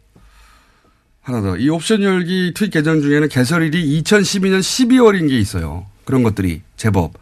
하나 1.23 1.41
더 1.41 1.57
이 1.57 1.69
옵션 1.69 2.03
열기 2.03 2.53
트윗 2.57 2.73
계정 2.73 3.01
중에는 3.01 3.29
개설일이 3.29 4.03
2012년 4.03 4.59
12월인 4.59 5.29
게 5.29 5.39
있어요. 5.39 5.87
그런 6.05 6.25
것들이 6.25 6.63
제법. 6.77 7.13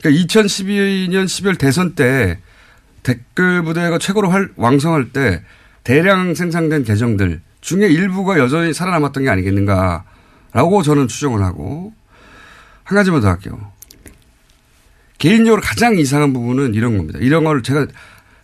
그러니까 0.00 0.24
2012년 0.24 1.26
12월 1.26 1.58
대선 1.58 1.94
때 1.94 2.38
댓글 3.02 3.62
부대가 3.62 3.98
최고로 3.98 4.30
활, 4.30 4.48
왕성할 4.56 5.12
때 5.12 5.42
대량 5.84 6.34
생산된 6.34 6.84
계정들 6.84 7.42
중에 7.66 7.88
일부가 7.88 8.38
여전히 8.38 8.72
살아남았던 8.72 9.24
게 9.24 9.28
아니겠는가라고 9.28 10.82
저는 10.84 11.08
추정을 11.08 11.42
하고 11.42 11.92
한 12.84 12.94
가지만 12.96 13.20
더 13.20 13.28
할게요. 13.28 13.72
개인적으로 15.18 15.60
가장 15.60 15.98
이상한 15.98 16.32
부분은 16.32 16.74
이런 16.74 16.96
겁니다. 16.96 17.18
이런 17.20 17.42
걸 17.42 17.64
제가 17.64 17.88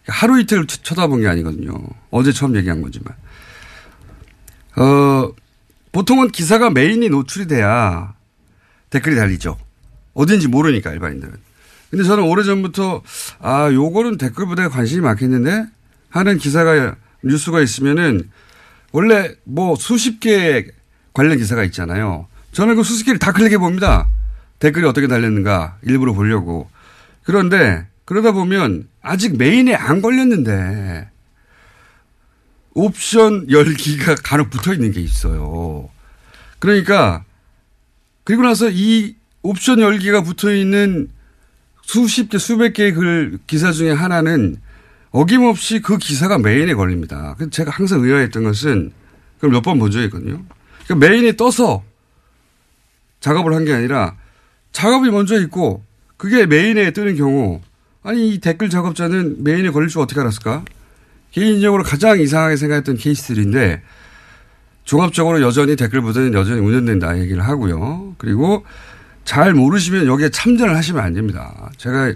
하루 0.08 0.40
이틀 0.40 0.66
쳐다본 0.66 1.20
게 1.20 1.28
아니거든요. 1.28 1.72
어제 2.10 2.32
처음 2.32 2.56
얘기한 2.56 2.82
거지만. 2.82 3.14
어, 4.74 5.32
보통은 5.92 6.32
기사가 6.32 6.70
메인이 6.70 7.08
노출이 7.08 7.46
돼야 7.46 8.14
댓글이 8.90 9.14
달리죠. 9.14 9.56
어딘지 10.14 10.48
모르니까 10.48 10.90
일반인들은. 10.90 11.32
근데 11.90 12.02
저는 12.02 12.24
오래전부터 12.24 13.02
아, 13.38 13.70
요거는 13.72 14.18
댓글 14.18 14.46
보다 14.46 14.68
관심이 14.68 15.00
많겠는데 15.00 15.66
하는 16.08 16.38
기사가 16.38 16.96
뉴스가 17.22 17.60
있으면은 17.60 18.28
원래 18.92 19.34
뭐 19.44 19.74
수십 19.76 20.20
개 20.20 20.66
관련 21.12 21.38
기사가 21.38 21.64
있잖아요. 21.64 22.28
저는 22.52 22.76
그 22.76 22.82
수십 22.82 23.04
개를 23.04 23.18
다 23.18 23.32
클릭해 23.32 23.58
봅니다. 23.58 24.08
댓글이 24.58 24.86
어떻게 24.86 25.08
달렸는가 25.08 25.78
일부러 25.82 26.12
보려고. 26.12 26.70
그런데 27.24 27.86
그러다 28.04 28.32
보면 28.32 28.88
아직 29.00 29.36
메인에 29.38 29.74
안 29.74 30.02
걸렸는데 30.02 31.08
옵션 32.74 33.50
열기가 33.50 34.14
간혹 34.16 34.50
붙어 34.50 34.72
있는 34.72 34.92
게 34.92 35.00
있어요. 35.00 35.88
그러니까 36.58 37.24
그리고 38.24 38.42
나서 38.42 38.70
이 38.70 39.16
옵션 39.42 39.80
열기가 39.80 40.22
붙어 40.22 40.52
있는 40.52 41.08
수십 41.82 42.28
개, 42.28 42.38
수백 42.38 42.74
개의 42.74 42.92
글 42.92 43.38
기사 43.46 43.72
중에 43.72 43.90
하나는 43.90 44.60
어김없이 45.12 45.80
그 45.80 45.98
기사가 45.98 46.38
메인에 46.38 46.74
걸립니다. 46.74 47.34
그래서 47.36 47.50
제가 47.50 47.70
항상 47.70 48.00
의아했던 48.02 48.44
것은 48.44 48.92
그걸 49.36 49.50
몇 49.50 49.62
번 49.62 49.78
본 49.78 49.90
적이 49.90 50.06
있거든요. 50.06 50.42
그러니까 50.86 51.06
메인에 51.06 51.36
떠서 51.36 51.82
작업을 53.20 53.54
한 53.54 53.64
게 53.64 53.72
아니라 53.72 54.16
작업이 54.72 55.10
먼저 55.10 55.40
있고 55.42 55.84
그게 56.16 56.46
메인에 56.46 56.92
뜨는 56.92 57.16
경우 57.16 57.60
아니 58.02 58.34
이 58.34 58.38
댓글 58.40 58.68
작업자는 58.70 59.44
메인에 59.44 59.70
걸릴 59.70 59.88
줄 59.88 60.00
어떻게 60.00 60.20
알았을까? 60.20 60.64
개인적으로 61.30 61.82
가장 61.82 62.18
이상하게 62.20 62.56
생각했던 62.56 62.96
케이스들인데 62.96 63.82
종합적으로 64.84 65.40
여전히 65.42 65.76
댓글 65.76 66.00
보도는 66.00 66.34
여전히 66.34 66.60
운영된다 66.60 67.18
얘기를 67.20 67.42
하고요. 67.46 68.14
그리고 68.18 68.64
잘 69.24 69.54
모르시면 69.54 70.06
여기에 70.06 70.30
참전을 70.30 70.74
하시면 70.76 71.02
안 71.02 71.12
됩니다. 71.14 71.70
제가 71.76 72.12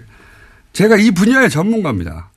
제가 0.73 0.97
이 0.97 1.11
분야의 1.11 1.49
전문가입니다. 1.49 2.29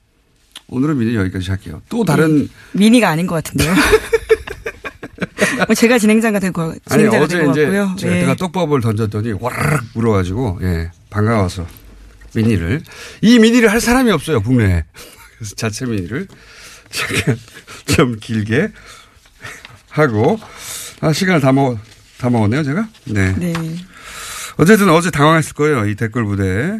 오늘은 0.71 0.97
미니 0.97 1.15
여기까지 1.15 1.49
할게요. 1.49 1.81
또 1.89 2.03
다른 2.03 2.49
미니가 2.71 3.09
아닌 3.09 3.27
것 3.27 3.35
같은데요. 3.35 3.75
뭐 5.67 5.75
제가 5.75 5.99
진행자가 5.99 6.39
될 6.39 6.51
거, 6.51 6.69
아니 6.69 7.03
진행자가 7.03 7.23
어제 7.23 7.37
될것 7.37 7.55
이제 7.55 7.65
같고요. 7.65 7.95
제가 7.99 8.31
예. 8.31 8.35
떡밥을 8.35 8.81
던졌더니 8.81 9.33
와르르 9.39 9.77
물어가지고 9.93 10.59
예 10.63 10.89
반가워서 11.09 11.67
미니를 12.33 12.81
이 13.21 13.37
미니를 13.37 13.69
할 13.71 13.81
사람이 13.81 14.09
없어요 14.11 14.41
국내에 14.41 14.85
그래서 15.37 15.55
자체 15.55 15.85
미니를 15.85 16.27
잠깐 16.89 17.37
좀 17.85 18.17
길게 18.19 18.69
하고 19.89 20.39
아 21.01 21.13
시간을 21.13 21.41
다 21.41 21.51
먹, 21.51 21.77
다 22.17 22.29
먹었네요 22.29 22.63
제가 22.63 22.87
네. 23.05 23.33
네. 23.37 23.53
어쨌든 24.57 24.89
어제 24.89 25.11
당황했을 25.11 25.53
거예요 25.53 25.85
이 25.85 25.95
댓글 25.95 26.23
부대 26.23 26.79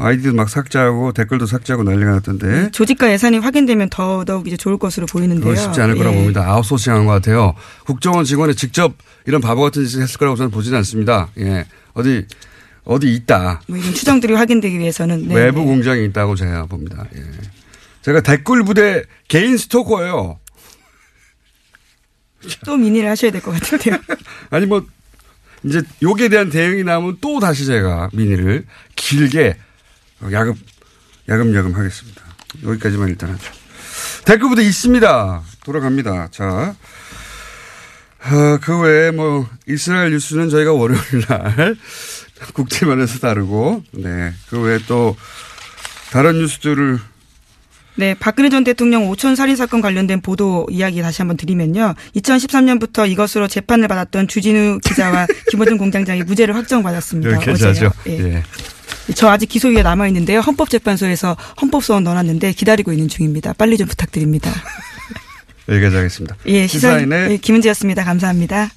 아이디도 0.00 0.32
막 0.34 0.48
삭제하고 0.48 1.12
댓글도 1.12 1.46
삭제하고 1.46 1.82
난리가 1.82 2.12
났던데 2.12 2.70
조직과 2.70 3.10
예산이 3.10 3.38
확인되면 3.38 3.90
더더욱 3.90 4.46
이제 4.46 4.56
좋을 4.56 4.78
것으로 4.78 5.06
보이는데요. 5.06 5.56
쉽지 5.56 5.80
않을 5.80 5.96
거라고 5.96 6.14
예. 6.14 6.20
봅니다. 6.20 6.48
아웃소싱한 6.48 7.04
것 7.04 7.12
같아요. 7.12 7.54
국정원 7.84 8.24
직원이 8.24 8.54
직접 8.54 8.94
이런 9.26 9.40
바보 9.40 9.60
같은 9.62 9.84
짓을 9.84 10.02
했을 10.02 10.16
거라고 10.18 10.36
저는 10.36 10.52
보지는 10.52 10.78
않습니다. 10.78 11.28
예. 11.38 11.66
어디, 11.94 12.26
어디 12.84 13.12
있다. 13.12 13.60
뭐 13.66 13.76
이런 13.76 13.92
추정들이 13.92 14.34
확인되기 14.34 14.78
위해서는 14.78 15.26
네, 15.28 15.34
외부 15.34 15.60
네. 15.60 15.66
공장이 15.66 16.04
있다고 16.06 16.36
제가 16.36 16.66
봅니다. 16.66 17.04
예. 17.16 17.22
제가 18.02 18.20
댓글 18.20 18.62
부대 18.62 19.02
개인 19.26 19.56
스토커예요. 19.58 20.38
또 22.64 22.76
미니를 22.76 23.10
하셔야 23.10 23.32
될 23.32 23.40
것 23.42 23.50
같은데요. 23.50 23.96
아니 24.50 24.64
뭐 24.66 24.86
이제 25.64 25.82
욕에 26.02 26.28
대한 26.28 26.50
대응이 26.50 26.84
나오면 26.84 27.16
또 27.20 27.40
다시 27.40 27.66
제가 27.66 28.10
미니를 28.12 28.64
길게 28.94 29.56
야금 30.32 30.54
야금야금 31.28 31.74
하겠습니다. 31.74 32.22
여기까지만 32.64 33.08
일단 33.08 33.30
하죠. 33.30 33.52
댓글 34.24 34.48
부대 34.48 34.62
있습니다. 34.62 35.42
돌아갑니다. 35.64 36.28
자. 36.30 36.74
어, 38.20 38.58
그 38.60 38.80
외에 38.80 39.10
뭐 39.10 39.48
이스라엘 39.66 40.10
뉴스는 40.10 40.50
저희가 40.50 40.72
월요일 40.72 41.24
날 41.28 41.76
국제면에서 42.52 43.20
다루고 43.20 43.84
네. 43.92 44.32
그 44.50 44.60
외에 44.60 44.78
또 44.88 45.16
다른 46.10 46.38
뉴스들을 46.38 46.98
네, 47.94 48.14
박근혜 48.14 48.48
전 48.48 48.62
대통령 48.62 49.08
오촌 49.08 49.34
살인 49.34 49.56
사건 49.56 49.80
관련된 49.80 50.20
보도 50.20 50.66
이야기 50.70 51.02
다시 51.02 51.20
한번 51.20 51.36
드리면요. 51.36 51.96
2013년부터 52.14 53.10
이것으로 53.10 53.48
재판을 53.48 53.88
받았던 53.88 54.28
주진우 54.28 54.78
기자와 54.84 55.26
김호준 55.50 55.78
공장장이 55.78 56.22
무죄를 56.22 56.54
확정받았습니다. 56.54 57.40
어제요. 57.40 57.90
예. 58.06 58.18
예. 58.34 58.42
저 59.14 59.28
아직 59.28 59.46
기소유예 59.46 59.82
남아 59.82 60.06
있는데요. 60.08 60.40
헌법재판소에서 60.40 61.36
헌법소원 61.60 62.04
넣어놨는데 62.04 62.52
기다리고 62.52 62.92
있는 62.92 63.08
중입니다. 63.08 63.52
빨리 63.54 63.76
좀 63.76 63.86
부탁드립니다. 63.86 64.50
여기까지 65.68 65.96
하겠습니다. 65.96 66.36
예, 66.46 66.66
시사 66.66 66.88
시사인의 66.88 67.32
예, 67.32 67.36
김은지였습니다. 67.36 68.04
감사합니다. 68.04 68.70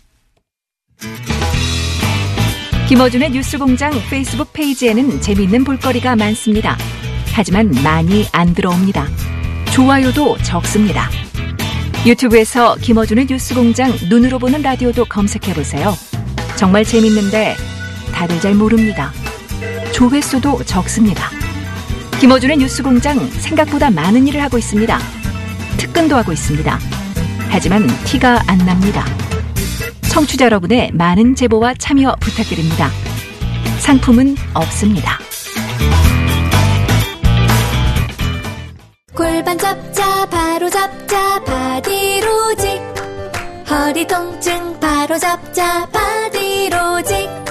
김어준의 2.89 3.31
뉴스공장 3.31 3.93
페이스북 4.09 4.51
페이지에는 4.51 5.21
재미있는 5.21 5.63
볼거리가 5.63 6.17
많습니다. 6.17 6.77
하지만 7.31 7.71
많이 7.83 8.27
안 8.33 8.53
들어옵니다. 8.53 9.07
좋아요도 9.73 10.37
적습니다. 10.39 11.09
유튜브에서 12.05 12.75
김어준의 12.75 13.27
뉴스공장 13.29 13.93
눈으로 14.09 14.39
보는 14.39 14.61
라디오도 14.61 15.05
검색해보세요. 15.05 15.93
정말 16.57 16.83
재밌는데 16.83 17.55
다들 18.11 18.41
잘 18.41 18.55
모릅니다. 18.55 19.13
조회수도 20.01 20.63
적습니다. 20.63 21.29
김어준의 22.19 22.57
뉴스공장 22.57 23.19
생각보다 23.29 23.91
많은 23.91 24.27
일을 24.27 24.41
하고 24.41 24.57
있습니다. 24.57 24.97
특근도 25.77 26.15
하고 26.15 26.31
있습니다. 26.31 26.79
하지만 27.51 27.85
티가 28.05 28.41
안 28.47 28.57
납니다. 28.65 29.05
청취자 30.11 30.45
여러분의 30.45 30.91
많은 30.93 31.35
제보와 31.35 31.75
참여 31.75 32.15
부탁드립니다. 32.19 32.89
상품은 33.77 34.37
없습니다. 34.55 35.19
골반 39.13 39.55
잡자 39.55 40.25
바로 40.25 40.67
잡자 40.67 41.43
바디로직 41.43 42.81
허리 43.69 44.07
통증 44.07 44.79
바로 44.79 45.19
잡자 45.19 45.85
바디로직 45.91 47.50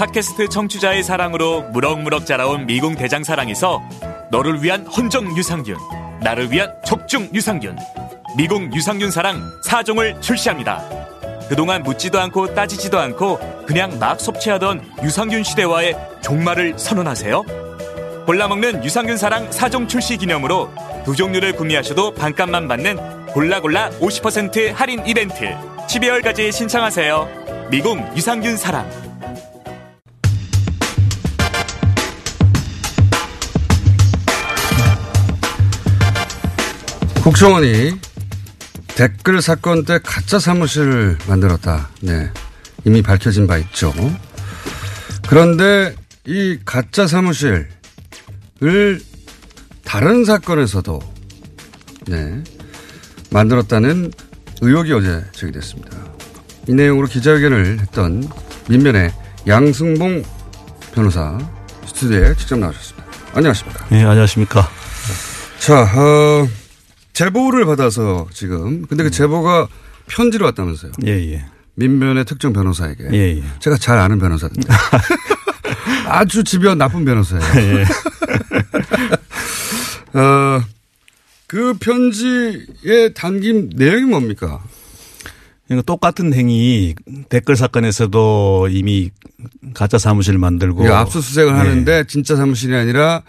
팟캐스트 0.00 0.48
청취자의 0.48 1.02
사랑으로 1.02 1.60
무럭무럭 1.72 2.24
자라온 2.24 2.64
미궁 2.64 2.94
대장 2.94 3.22
사랑에서 3.22 3.82
너를 4.30 4.62
위한 4.62 4.86
헌정 4.86 5.36
유산균, 5.36 5.76
나를 6.22 6.50
위한 6.50 6.72
적중 6.86 7.28
유산균, 7.34 7.76
미궁 8.34 8.72
유산균 8.72 9.10
사랑 9.10 9.42
4종을 9.66 10.22
출시합니다. 10.22 10.82
그동안 11.50 11.82
묻지도 11.82 12.18
않고 12.18 12.54
따지지도 12.54 12.98
않고 12.98 13.66
그냥 13.66 13.98
막 13.98 14.18
섭취하던 14.18 14.82
유산균 15.02 15.42
시대와의 15.42 15.94
종말을 16.22 16.78
선언하세요. 16.78 17.44
골라먹는 18.24 18.82
유산균 18.82 19.18
사랑 19.18 19.50
4종 19.50 19.86
출시 19.86 20.16
기념으로 20.16 20.70
두 21.04 21.14
종류를 21.14 21.52
구매하셔도 21.52 22.14
반값만 22.14 22.68
받는 22.68 23.26
골라골라 23.34 23.90
50% 24.00 24.72
할인 24.72 25.06
이벤트 25.06 25.54
12월까지 25.90 26.52
신청하세요. 26.52 27.68
미궁 27.70 28.16
유산균 28.16 28.56
사랑 28.56 29.09
국정원이 37.30 37.96
댓글 38.88 39.40
사건 39.40 39.84
때 39.84 40.00
가짜 40.02 40.40
사무실을 40.40 41.16
만들었다. 41.28 41.88
네. 42.00 42.28
이미 42.84 43.02
밝혀진 43.02 43.46
바 43.46 43.56
있죠. 43.58 43.94
그런데 45.28 45.94
이 46.26 46.58
가짜 46.64 47.06
사무실을 47.06 47.68
다른 49.84 50.24
사건에서도 50.24 50.98
네. 52.08 52.42
만들었다는 53.30 54.10
의혹이 54.60 54.92
어제 54.92 55.24
제기됐습니다. 55.30 55.96
이 56.66 56.72
내용으로 56.72 57.06
기자회견을 57.06 57.78
했던 57.78 58.28
민변의 58.68 59.14
양승봉 59.46 60.24
변호사 60.92 61.38
스튜디오에 61.86 62.34
직접 62.34 62.58
나오셨습니다. 62.58 63.08
안녕하십니까. 63.34 63.86
네, 63.88 64.04
안녕하십니까. 64.04 64.68
자, 65.60 65.82
어, 65.82 66.48
제보를 67.12 67.64
받아서 67.66 68.28
지금 68.32 68.86
근데 68.86 69.04
그 69.04 69.10
제보가 69.10 69.68
편지로 70.06 70.46
왔다면서요? 70.46 70.92
예, 71.06 71.32
예. 71.32 71.44
민변의 71.74 72.24
특정 72.24 72.52
변호사에게. 72.52 73.08
예, 73.12 73.38
예. 73.38 73.42
제가 73.60 73.76
잘 73.76 73.98
아는 73.98 74.18
변호사인데. 74.18 74.62
아주 76.06 76.44
집요한 76.44 76.78
나쁜 76.78 77.04
변호사예요. 77.04 77.44
예. 77.78 77.84
어, 80.18 80.62
그 81.46 81.74
편지에 81.80 83.12
담긴 83.14 83.70
내용이 83.74 84.04
뭡니까? 84.04 84.62
이거 85.70 85.82
똑같은 85.82 86.34
행위 86.34 86.96
댓글 87.28 87.54
사건에서도 87.56 88.68
이미 88.72 89.10
가짜 89.72 89.98
사무실 89.98 90.36
만들고 90.36 90.78
그러니까 90.78 91.00
압수수색을 91.00 91.52
예. 91.52 91.56
하는데 91.56 92.04
진짜 92.08 92.34
사무실이 92.34 92.74
아니라 92.74 93.22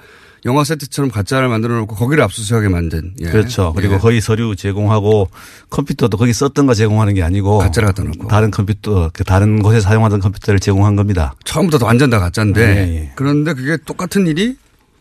영화 0.46 0.64
세트처럼 0.64 1.12
가짜를 1.12 1.48
만들어 1.50 1.76
놓고 1.76 1.96
거기를 1.96 2.24
압수수색하게 2.24 2.70
만든. 2.70 3.14
예. 3.22 3.26
그렇죠. 3.26 3.74
그리고 3.76 3.96
예. 3.96 3.98
거의 4.00 4.22
서류 4.22 4.56
제공하고 4.56 5.30
컴퓨터도 5.70 6.18
거기 6.18 6.34
썼던 6.34 6.66
거 6.66 6.74
제공하는 6.74 7.14
게 7.14 7.22
아니고 7.22 7.60
가짜를 7.60 7.88
갖다 7.88 8.04
놓고 8.04 8.28
다른 8.28 8.50
컴퓨터 8.50 9.12
그 9.14 9.24
다른 9.24 9.62
곳에 9.62 9.80
사용하던 9.80 10.20
컴퓨터를 10.20 10.60
제공한 10.60 10.96
겁니다. 10.96 11.36
처음부터 11.46 11.86
완전 11.86 12.10
다 12.10 12.20
가짜인데 12.20 12.62
예, 12.62 12.96
예. 12.96 13.12
그런데 13.16 13.54
그게 13.54 13.78
똑같은 13.86 14.26
일이 14.28 14.56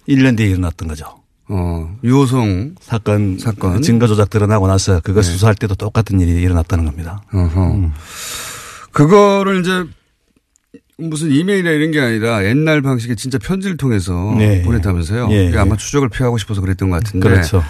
1년 0.08 0.36
뒤에 0.36 0.48
일어났던 0.48 0.88
거죠. 0.88 1.06
어, 1.48 1.96
유호성 2.04 2.76
사건 2.80 3.38
사건 3.38 3.82
증거 3.82 4.06
조작 4.06 4.30
드러나고 4.30 4.68
나서 4.68 5.00
그거 5.00 5.20
네. 5.20 5.28
수사할 5.28 5.56
때도 5.56 5.74
똑같은 5.74 6.20
일이 6.20 6.40
일어났다는 6.42 6.84
겁니다. 6.84 7.22
음. 7.34 7.92
그거를 8.92 9.60
이제 9.60 9.84
무슨 11.00 11.30
이메일이나 11.30 11.70
이런 11.70 11.90
게 11.90 12.00
아니라 12.00 12.44
옛날 12.44 12.82
방식의 12.82 13.16
진짜 13.16 13.38
편지를 13.38 13.76
통해서 13.76 14.34
네. 14.38 14.62
보냈다면서요. 14.62 15.28
예, 15.30 15.44
그게 15.46 15.56
예. 15.56 15.60
아마 15.60 15.76
추적을 15.76 16.08
피하고 16.08 16.38
싶어서 16.38 16.60
그랬던 16.60 16.90
것 16.90 17.02
같은데. 17.02 17.28
그렇죠. 17.28 17.62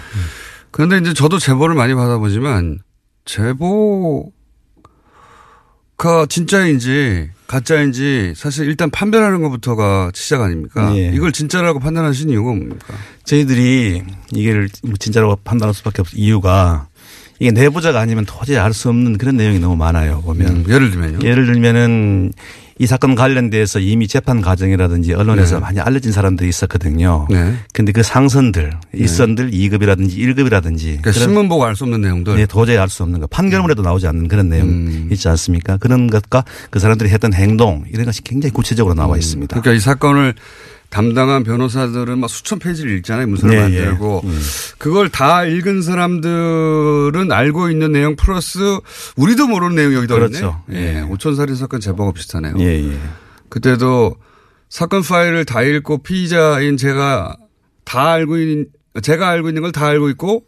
그런데 0.71 0.97
이제 0.97 1.13
저도 1.13 1.39
제보를 1.39 1.75
많이 1.75 1.93
받아보지만 1.93 2.79
제보가 3.25 4.31
진짜인지 6.29 7.29
가짜인지 7.47 8.33
사실 8.35 8.67
일단 8.67 8.89
판별하는 8.89 9.41
것부터가 9.41 10.11
시작 10.13 10.41
아닙니까? 10.41 10.95
예. 10.95 11.11
이걸 11.13 11.31
진짜라고 11.31 11.79
판단하신 11.79 12.29
이유가 12.29 12.51
뭡니까? 12.51 12.87
저희들이 13.25 14.01
이게 14.33 14.67
진짜로 14.99 15.35
판단할 15.43 15.73
수밖에 15.73 16.01
없 16.01 16.07
이유가 16.13 16.87
이게 17.39 17.51
내부자가 17.51 17.99
아니면 17.99 18.25
도저히 18.25 18.57
알 18.57 18.71
수 18.73 18.87
없는 18.89 19.17
그런 19.17 19.35
내용이 19.35 19.59
너무 19.59 19.75
많아요. 19.75 20.21
보면 20.21 20.47
음, 20.47 20.65
예를 20.69 20.91
들면요. 20.91 21.19
예를 21.27 21.45
들면은 21.47 22.31
이 22.79 22.87
사건 22.87 23.15
관련돼서 23.15 23.79
이미 23.79 24.07
재판 24.07 24.41
과정이라든지 24.41 25.13
언론에서 25.13 25.55
네. 25.55 25.61
많이 25.61 25.79
알려진 25.79 26.11
사람들이 26.11 26.49
있었거든요. 26.49 27.27
네. 27.29 27.53
근데 27.73 27.91
그 27.91 28.01
상선들, 28.03 28.71
일선들 28.93 29.51
2급이라든지 29.51 30.17
1급이라든지 30.17 30.83
그러니까 31.01 31.11
신문 31.11 31.47
보고 31.49 31.65
알 31.65 31.75
수 31.75 31.83
없는 31.83 32.01
내용들. 32.01 32.35
네, 32.35 32.45
도저히 32.45 32.77
알 32.77 32.89
수 32.89 33.03
없는 33.03 33.19
거. 33.19 33.27
판결문에도 33.27 33.81
나오지 33.81 34.07
않는 34.07 34.27
그런 34.27 34.49
내용 34.49 34.67
음. 34.67 35.09
있지 35.11 35.27
않습니까? 35.29 35.77
그런 35.77 36.09
것과 36.09 36.43
그 36.69 36.79
사람들이 36.79 37.09
했던 37.09 37.33
행동 37.33 37.83
이런 37.91 38.05
것이 38.05 38.21
굉장히 38.23 38.51
구체적으로 38.53 38.93
나와 38.95 39.17
있습니다. 39.17 39.59
그러니까 39.59 39.77
이 39.77 39.79
사건을 39.79 40.33
담당한 40.91 41.43
변호사들은 41.43 42.19
막 42.19 42.29
수천 42.29 42.59
페이지를 42.59 42.95
읽잖아요. 42.97 43.25
문서를 43.27 43.55
네, 43.55 43.61
만들고. 43.61 44.21
예. 44.25 44.27
음. 44.27 44.39
그걸 44.77 45.07
다 45.09 45.45
읽은 45.45 45.81
사람들은 45.81 47.31
알고 47.31 47.69
있는 47.71 47.93
내용 47.93 48.15
플러스 48.17 48.59
우리도 49.15 49.47
모르는 49.47 49.75
내용이 49.75 49.95
여기 49.95 50.05
들어있네. 50.07 50.39
그렇죠. 50.39 50.61
예. 50.73 50.97
예. 50.97 51.01
오천살인 51.01 51.55
사건 51.55 51.79
제보가 51.79 52.11
비슷하네요. 52.11 52.55
예, 52.59 52.91
예. 52.91 52.99
그때도 53.49 54.17
사건 54.69 55.01
파일을 55.01 55.45
다 55.45 55.63
읽고 55.63 55.99
피의자인 55.99 56.75
제가 56.77 57.37
다 57.85 58.11
알고 58.11 58.37
있는, 58.37 58.65
제가 59.01 59.29
알고 59.29 59.47
있는 59.47 59.61
걸 59.61 59.71
다 59.71 59.87
알고 59.87 60.09
있고 60.09 60.43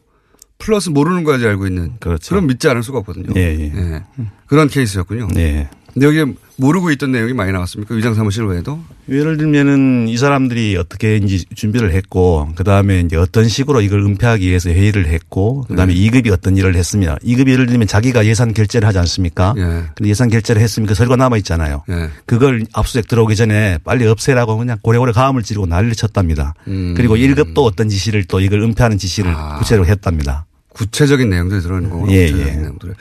플러스 0.59 0.89
모르는 0.89 1.23
것까지 1.23 1.45
알고 1.47 1.67
있는. 1.67 1.93
그렇죠. 1.99 2.29
그럼 2.29 2.47
믿지 2.47 2.67
않을 2.69 2.83
수가 2.83 2.99
없거든요. 2.99 3.33
예, 3.37 3.41
예. 3.41 4.03
그런 4.47 4.67
케이스였군요. 4.67 5.29
예. 5.37 5.69
근데 5.93 6.07
여기 6.07 6.33
모르고 6.55 6.91
있던 6.91 7.11
내용이 7.11 7.33
많이 7.33 7.51
나왔습니까? 7.51 7.93
위장 7.95 8.13
사무실 8.15 8.45
외에도? 8.45 8.79
예를 9.09 9.37
들면은 9.37 10.07
이 10.07 10.17
사람들이 10.17 10.75
어떻게 10.75 11.17
이제 11.17 11.43
준비를 11.55 11.93
했고 11.93 12.49
그다음에 12.55 13.01
이제 13.01 13.15
어떤 13.15 13.47
식으로 13.47 13.81
이걸 13.81 13.99
은폐하기 13.99 14.47
위해서 14.47 14.69
회의를 14.69 15.07
했고 15.07 15.61
그다음에 15.67 15.93
네. 15.93 15.99
이급이 15.99 16.29
어떤 16.31 16.57
일을 16.57 16.75
했습니다. 16.75 17.17
이급이 17.21 17.51
예를 17.51 17.67
들면 17.67 17.87
자기가 17.87 18.25
예산 18.25 18.53
결제를 18.53 18.87
하지 18.87 18.97
않습니까? 18.99 19.53
예. 19.57 19.61
근데 19.95 20.09
예산 20.09 20.29
결제를 20.29 20.61
했으면 20.61 20.87
그 20.87 20.95
서류가 20.95 21.15
남아 21.15 21.37
있잖아요. 21.37 21.83
예. 21.89 22.09
그걸 22.25 22.65
압수수색 22.73 23.07
들어오기 23.07 23.35
전에 23.35 23.77
빨리 23.83 24.07
없애라고 24.07 24.57
그냥 24.57 24.77
고래고래 24.81 25.11
가음을 25.11 25.43
지르고 25.43 25.67
난리를 25.67 25.95
쳤답니다. 25.95 26.55
음. 26.67 26.93
그리고 26.95 27.15
1급도 27.15 27.59
어떤 27.59 27.89
지시를 27.89 28.23
또 28.25 28.39
이걸 28.39 28.61
은폐하는 28.61 28.97
지시를 28.97 29.31
아. 29.35 29.57
구체적으로 29.57 29.87
했답니다. 29.87 30.45
구체적인 30.69 31.29
내용들이 31.29 31.61
들어있는 31.61 31.89
거구나. 31.89 32.11
예, 32.11 32.27
예. 32.27 32.55
내용들이. 32.55 32.93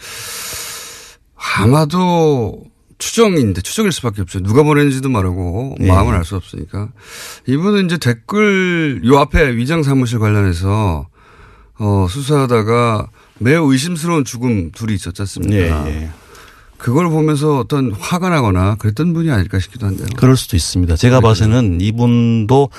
아마도 1.59 2.72
추정인데 3.03 3.63
추정일 3.63 3.91
수밖에 3.91 4.23
없죠. 4.23 4.41
누가 4.41 4.63
보냈는지도 4.63 5.09
모르고 5.09 5.75
예. 5.81 5.89
마음을 5.89 6.15
알 6.15 6.25
수 6.25 6.37
없으니까. 6.37 6.91
이분은 7.49 7.87
이제 7.87 7.99
댓글 7.99 9.03
요 9.05 9.19
앞에 9.19 9.57
위장 9.57 9.83
사무실 9.83 10.21
관련해서 10.21 11.09
어 11.81 12.07
수사하다가 12.09 13.09
매우 13.39 13.73
의심스러운 13.73 14.25
죽음 14.25 14.71
둘이 14.71 14.95
있었지 14.95 15.21
않습니까? 15.23 15.91
예, 15.91 16.03
예. 16.03 16.11
그걸 16.79 17.09
보면서 17.09 17.59
어떤 17.59 17.91
화가 17.93 18.29
나거나 18.29 18.77
그랬던 18.77 19.13
분이 19.15 19.31
아닐까 19.33 19.59
싶기도 19.59 19.87
한데요. 19.87 20.07
그럴 20.17 20.37
수도 20.37 20.57
있습니다. 20.57 20.95
제가 20.95 21.21
봐서는 21.21 21.81
이분도 21.81 22.71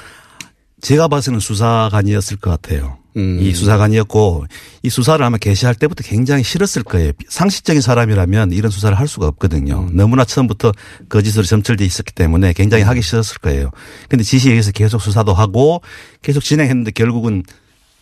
제가 0.84 1.08
봐서는 1.08 1.40
수사관이었을 1.40 2.38
것 2.38 2.50
같아요. 2.50 2.98
음. 3.16 3.40
이 3.40 3.54
수사관이었고 3.54 4.46
이 4.82 4.90
수사를 4.90 5.24
아마 5.24 5.38
개시할 5.38 5.76
때부터 5.76 6.04
굉장히 6.04 6.44
싫었을 6.44 6.84
거예요. 6.84 7.14
상식적인 7.30 7.82
사람이라면 7.82 8.52
이런 8.52 8.70
수사를 8.70 8.98
할 8.98 9.08
수가 9.08 9.28
없거든요. 9.28 9.88
음. 9.90 9.96
너무나 9.96 10.26
처음부터 10.26 10.74
거짓으로 11.08 11.46
점철돼 11.46 11.86
있었기 11.86 12.12
때문에 12.14 12.52
굉장히 12.52 12.84
하기 12.84 13.02
싫었을 13.02 13.38
거예요. 13.40 13.72
근데 14.10 14.26
지시에 14.26 14.52
의해서 14.52 14.72
계속 14.72 15.00
수사도 15.00 15.34
하고 15.34 15.82
계속 16.22 16.44
진행했는데 16.44 16.92
결국은 16.92 17.44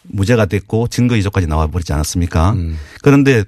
무죄가 0.03 0.47
됐고 0.47 0.87
증거 0.87 1.15
이조까지 1.15 1.45
나와버리지 1.45 1.93
않았습니까? 1.93 2.53
음. 2.53 2.77
그런데 3.03 3.43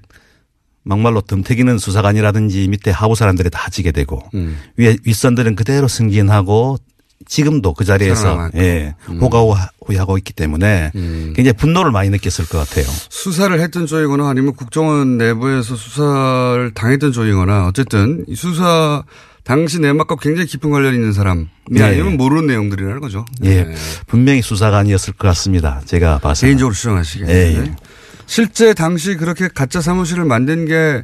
막말로 0.84 1.22
덤태기는 1.22 1.80
수사관이라든지 1.80 2.68
밑에 2.68 2.92
하부 2.92 3.16
사람들이 3.16 3.50
다 3.50 3.70
지게 3.72 3.92
되고 3.92 4.22
음. 4.36 4.60
위에 4.78 4.98
윗선들은 5.04 5.56
그대로 5.56 5.88
승진하고 5.88 6.78
지금도 7.28 7.74
그 7.74 7.86
자리에서. 7.86 8.50
예, 8.56 8.96
음. 9.10 9.20
호가호위하고 9.20 10.18
있기 10.20 10.34
때문에 10.34 10.92
굉장히 10.94 11.54
분노를 11.54 11.92
많이 11.92 12.10
느꼈을 12.10 12.48
것 12.48 12.58
같아요. 12.58 12.86
수사를 13.10 13.60
했던 13.60 13.86
쪽이거나 13.86 14.30
아니면 14.30 14.54
국정원 14.54 15.18
내부에서 15.18 15.76
수사를 15.76 16.72
당했던 16.74 17.12
쪽이거나 17.12 17.68
어쨌든 17.68 18.26
이 18.28 18.36
수사 18.36 19.04
당시 19.44 19.80
내막과 19.80 20.16
굉장히 20.22 20.48
깊은 20.48 20.70
관련이 20.70 20.96
있는 20.96 21.12
사람이 21.12 21.48
네. 21.72 21.84
아니면 21.84 22.16
모르는 22.16 22.48
내용들이라는 22.48 23.02
거죠. 23.02 23.26
예, 23.44 23.64
네. 23.64 23.76
분명히 24.08 24.42
수사관이었을 24.42 25.14
것 25.14 25.28
같습니다. 25.30 25.82
제가 25.86 26.20
봐서 26.20 26.46
개인적으로 26.46 26.74
추정하시기에. 26.74 27.28
예, 27.28 27.58
예. 27.58 27.76
실제 28.26 28.74
당시 28.74 29.16
그렇게 29.16 29.50
가짜 29.54 29.82
사무실을 29.82 30.24
만든 30.24 30.66
게 30.66 31.04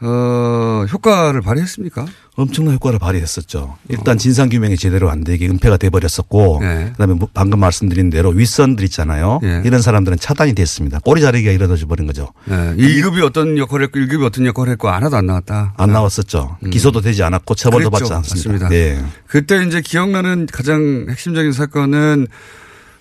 어, 0.00 0.84
효과를 0.92 1.40
발휘했습니까? 1.40 2.06
엄청난 2.36 2.74
효과를 2.74 3.00
발휘했었죠. 3.00 3.76
일단 3.88 4.16
진상 4.16 4.48
규명이 4.48 4.76
제대로 4.76 5.10
안 5.10 5.24
되게 5.24 5.48
은폐가 5.48 5.76
돼 5.76 5.90
버렸었고 5.90 6.58
네. 6.60 6.90
그다음에 6.92 7.14
뭐 7.14 7.28
방금 7.34 7.58
말씀드린 7.58 8.08
대로 8.08 8.28
윗선들 8.30 8.84
있잖아요. 8.84 9.40
예. 9.42 9.62
이런 9.64 9.82
사람들은 9.82 10.18
차단이 10.20 10.52
됐습니다. 10.52 11.00
꼬리 11.00 11.20
자르기가 11.20 11.50
이루어져 11.50 11.86
버린 11.86 12.06
거죠. 12.06 12.28
네. 12.44 12.76
1급이 12.76 13.24
어떤 13.24 13.58
역할을 13.58 13.86
했고 13.86 13.98
1급이 13.98 14.24
어떤 14.24 14.46
역할을 14.46 14.72
했고 14.72 14.88
하나도 14.88 15.16
안 15.16 15.26
나왔다. 15.26 15.74
안 15.76 15.92
나왔었죠. 15.92 16.58
기소도 16.70 17.00
되지 17.00 17.24
않았고 17.24 17.56
처벌도 17.56 17.88
음. 17.88 17.90
그랬죠. 17.90 18.14
받지. 18.14 18.34
맞습니다. 18.34 18.70
예. 18.72 19.02
그때 19.26 19.64
이제 19.64 19.80
기억나는 19.80 20.46
가장 20.46 21.06
핵심적인 21.10 21.50
사건은 21.50 22.28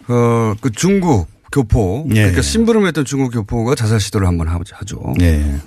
어, 0.07 0.55
그 0.61 0.71
중국 0.71 1.27
교포. 1.51 2.07
예. 2.09 2.15
그러니까 2.15 2.41
심부름했던 2.41 3.05
중국 3.05 3.29
교포가 3.33 3.75
자살 3.75 3.99
시도를 3.99 4.25
한번 4.27 4.47
하죠. 4.47 5.13
예. 5.21 5.59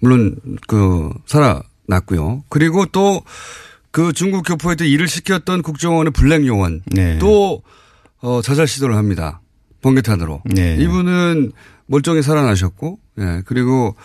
물론 0.00 0.36
그 0.66 1.10
살아났고요. 1.26 2.44
그리고 2.48 2.86
또 2.86 3.22
그 3.90 4.12
중국 4.12 4.42
교포에 4.42 4.76
때 4.76 4.86
일을 4.86 5.08
시켰던 5.08 5.62
국정원의 5.62 6.12
블랙 6.12 6.46
요원 6.46 6.82
네. 6.86 7.18
또 7.18 7.62
어, 8.20 8.40
자살 8.42 8.68
시도를 8.68 8.96
합니다. 8.96 9.40
번개탄으로. 9.82 10.42
네. 10.44 10.76
이분은 10.78 11.52
멀쩡히 11.86 12.22
살아나셨고, 12.22 12.98
예, 13.18 13.42
그리고 13.46 13.96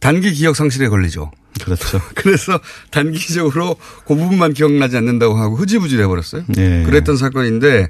단기 0.00 0.32
기억 0.32 0.56
상실에 0.56 0.88
걸리죠. 0.88 1.30
그렇죠. 1.62 2.00
그래서 2.16 2.58
단기적으로 2.90 3.76
그 4.06 4.14
부분만 4.16 4.54
기억나지 4.54 4.96
않는다고 4.96 5.36
하고 5.36 5.56
흐지부지 5.56 5.96
돼버렸어요. 5.96 6.44
네. 6.48 6.82
그랬던 6.84 7.16
사건인데 7.16 7.88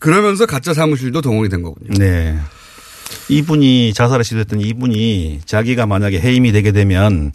그러면서 0.00 0.44
가짜 0.44 0.74
사무실도 0.74 1.20
동원이 1.20 1.48
된 1.48 1.62
거군요. 1.62 1.94
네. 1.96 2.36
이분이 3.28 3.92
자살을 3.94 4.24
시도했던 4.24 4.60
이분이 4.60 5.40
자기가 5.44 5.86
만약에 5.86 6.20
해임이 6.20 6.52
되게 6.52 6.72
되면 6.72 7.32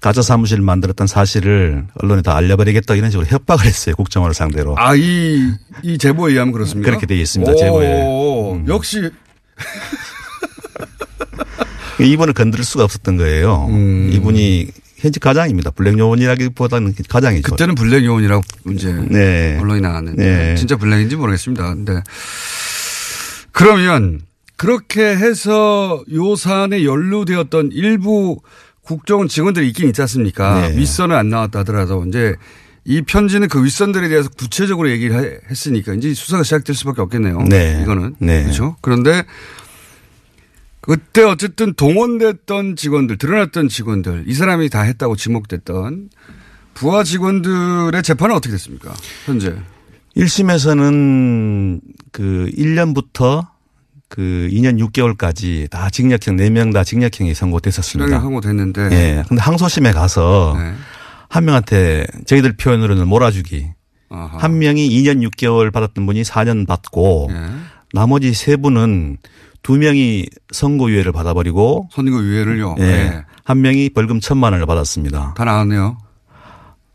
가짜 0.00 0.22
사무실을 0.22 0.62
만들었던 0.62 1.06
사실을 1.06 1.86
언론에 1.94 2.22
다 2.22 2.36
알려버리겠다 2.36 2.94
이런 2.94 3.10
식으로 3.10 3.26
협박을 3.26 3.66
했어요. 3.66 3.96
국정원을 3.96 4.34
상대로. 4.34 4.74
아, 4.78 4.94
이, 4.94 5.50
이 5.82 5.98
제보에 5.98 6.32
의하면 6.32 6.52
그렇습니까? 6.52 6.90
그렇게 6.90 7.06
되어 7.06 7.18
있습니다. 7.18 7.54
제보에. 7.56 8.02
음. 8.02 8.06
오, 8.06 8.62
역시 8.68 9.10
이분을 12.00 12.34
건드릴 12.34 12.64
수가 12.64 12.84
없었던 12.84 13.16
거예요. 13.16 13.66
음. 13.70 14.10
이분이 14.12 14.68
현직 14.98 15.20
가장입니다. 15.20 15.70
블랙 15.70 15.98
요원이라기보다는 15.98 16.94
가장이죠. 17.08 17.50
그때는 17.50 17.74
블랙 17.74 18.04
요원이라고 18.04 18.42
이제 18.74 18.92
네. 18.92 19.58
언론이 19.60 19.80
나왔는데 19.80 20.24
네. 20.24 20.54
진짜 20.56 20.76
블랙인지 20.76 21.16
모르겠습니다. 21.16 21.74
근데 21.74 22.02
그러면 23.52 24.20
그렇게 24.56 25.02
해서 25.04 26.02
요 26.12 26.34
사안에 26.36 26.84
연루되었던 26.84 27.70
일부 27.72 28.40
국정원 28.82 29.28
직원들이 29.28 29.68
있긴 29.68 29.88
있지 29.88 30.00
않습니까? 30.02 30.68
네. 30.68 30.76
윗선은 30.76 31.14
안 31.14 31.28
나왔다 31.28 31.60
하더라도 31.60 32.04
이제 32.06 32.34
이 32.84 33.02
편지는 33.02 33.48
그 33.48 33.62
윗선들에 33.64 34.08
대해서 34.08 34.28
구체적으로 34.30 34.88
얘기를 34.90 35.16
해- 35.20 35.38
했으니까 35.50 35.92
이제 35.94 36.14
수사가 36.14 36.44
시작될 36.44 36.74
수밖에 36.76 37.02
없겠네요. 37.02 37.42
네. 37.42 37.80
이거는. 37.82 38.14
네. 38.20 38.42
그렇죠. 38.44 38.76
그런데 38.80 39.24
그때 40.80 41.22
어쨌든 41.24 41.74
동원됐던 41.74 42.76
직원들, 42.76 43.18
드러났던 43.18 43.68
직원들, 43.68 44.24
이 44.28 44.34
사람이 44.34 44.68
다 44.70 44.82
했다고 44.82 45.16
지목됐던 45.16 46.10
부하 46.74 47.02
직원들의 47.02 48.00
재판은 48.04 48.36
어떻게 48.36 48.52
됐습니까? 48.52 48.94
현재. 49.24 49.56
1심에서는 50.16 51.80
그 52.12 52.48
1년부터 52.56 53.48
그 54.08 54.48
2년 54.52 54.78
6개월까지 54.80 55.68
다 55.70 55.90
징역형 55.90 56.36
4명 56.36 56.72
다 56.72 56.84
징역형이 56.84 57.34
선고됐었습니다. 57.34 58.06
실형이 58.06 58.22
선고됐는데. 58.22 58.88
예. 58.92 59.24
근데 59.28 59.42
항소심에 59.42 59.92
가서 59.92 60.54
네. 60.56 60.72
한 61.28 61.44
명한테 61.44 62.06
저희들 62.26 62.56
표현으로는 62.56 63.08
몰아주기. 63.08 63.68
아하. 64.08 64.38
한 64.38 64.58
명이 64.58 64.88
2년 64.88 65.28
6개월 65.28 65.72
받았던 65.72 66.06
분이 66.06 66.22
4년 66.22 66.66
받고 66.66 67.28
예. 67.30 67.36
나머지 67.92 68.32
세 68.34 68.56
분은 68.56 69.16
두 69.62 69.76
명이 69.76 70.26
선고유예를 70.52 71.10
받아버리고 71.10 71.88
선고유예를요. 71.92 72.76
예. 72.78 72.82
네. 72.82 73.22
한 73.42 73.60
명이 73.60 73.90
벌금 73.90 74.20
천만 74.20 74.52
원을 74.52 74.66
받았습니다. 74.66 75.34
다 75.36 75.44
나왔네요. 75.44 75.98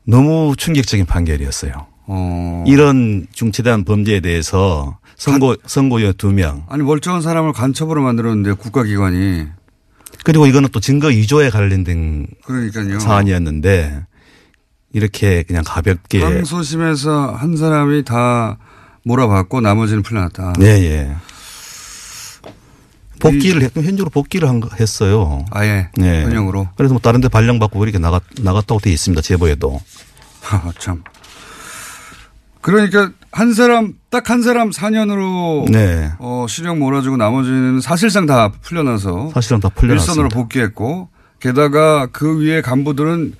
너무 0.07 0.55
충격적인 0.57 1.05
판결이었어요. 1.05 1.73
어. 2.07 2.63
이런 2.67 3.27
중체대한 3.31 3.83
범죄에 3.83 4.21
대해서 4.21 4.97
선고 5.21 5.55
선고유 5.67 6.13
두 6.15 6.31
명. 6.31 6.65
아니 6.67 6.81
멀쩡한 6.83 7.21
사람을 7.21 7.53
간첩으로 7.53 8.01
만들었는데 8.01 8.53
국가기관이 8.53 9.45
그리고 10.23 10.47
이거는 10.47 10.69
또 10.71 10.79
증거 10.79 11.07
위조에 11.09 11.49
관련된 11.51 12.25
그러니까요. 12.43 12.99
사안이었는데 12.99 14.05
이렇게 14.93 15.43
그냥 15.43 15.63
가볍게 15.65 16.23
항소심에서 16.23 17.33
한 17.33 17.55
사람이 17.55 18.03
다 18.03 18.57
몰아받고 19.05 19.61
나머지는 19.61 20.01
풀려났다. 20.01 20.53
예, 20.61 20.65
예. 20.65 21.15
복귀를 23.19 23.61
했, 23.61 23.75
현직으로 23.75 24.09
복귀를 24.09 24.49
한, 24.49 24.59
거- 24.59 24.69
했어요. 24.79 25.45
아예 25.51 25.89
네. 25.97 26.23
현역으로. 26.23 26.69
그래서 26.75 26.93
뭐 26.95 26.99
다른 27.01 27.21
데 27.21 27.27
발령받고 27.27 27.83
이렇게 27.83 27.99
나갔, 27.99 28.23
나갔다고 28.41 28.79
돼 28.81 28.91
있습니다. 28.91 29.21
제보에도. 29.21 29.79
하, 30.41 30.71
참. 30.79 31.03
그러니까 32.61 33.11
한 33.31 33.53
사람 33.53 33.93
딱 34.09 34.29
한 34.29 34.41
사람 34.41 34.69
4년으로 34.71 35.69
네. 35.71 36.11
어, 36.19 36.45
실형 36.49 36.79
몰아주고 36.79 37.17
나머지는 37.17 37.79
사실상 37.79 38.25
다 38.25 38.51
풀려나서 38.61 39.31
사실은 39.33 39.59
다 39.59 39.69
일선으로 39.69 39.97
풀려났습니다. 40.29 40.35
복귀했고 40.35 41.09
게다가 41.39 42.07
그 42.11 42.39
위에 42.39 42.61
간부들은 42.61 43.33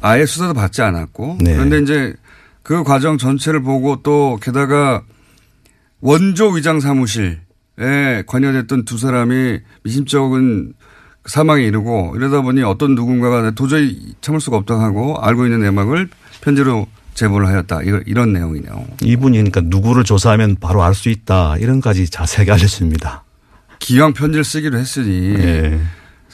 아예 0.00 0.24
수사도 0.26 0.54
받지 0.54 0.82
않았고 0.82 1.38
네. 1.40 1.54
그런데 1.54 1.78
이제 1.80 2.14
그 2.62 2.82
과정 2.84 3.18
전체를 3.18 3.62
보고 3.62 4.02
또 4.02 4.38
게다가 4.42 5.02
원조 6.00 6.48
위장 6.50 6.80
사무실에 6.80 7.38
관여됐던 8.26 8.84
두 8.84 8.98
사람이 8.98 9.58
미심쩍은 9.84 10.72
사망에 11.26 11.64
이르고 11.64 12.14
이러다 12.16 12.40
보니 12.40 12.62
어떤 12.62 12.94
누군가가 12.94 13.50
도저히 13.50 14.14
참을 14.20 14.40
수가 14.40 14.56
없다 14.56 14.80
하고 14.80 15.18
알고 15.20 15.44
있는 15.44 15.60
내막을 15.60 16.08
편지로 16.40 16.86
제보를 17.18 17.48
하였다. 17.48 17.82
이거, 17.82 18.00
이런 18.06 18.32
내용이네요. 18.32 18.86
이분이 19.02 19.36
그러니까 19.38 19.60
누구를 19.64 20.04
조사하면 20.04 20.56
바로 20.60 20.84
알 20.84 20.94
수 20.94 21.08
있다. 21.08 21.56
이런까지 21.58 22.08
자세하게 22.08 22.52
알려줍니다. 22.52 23.24
기왕 23.80 24.12
편지를 24.12 24.44
쓰기로 24.44 24.78
했으니 24.78 25.34
네. 25.34 25.80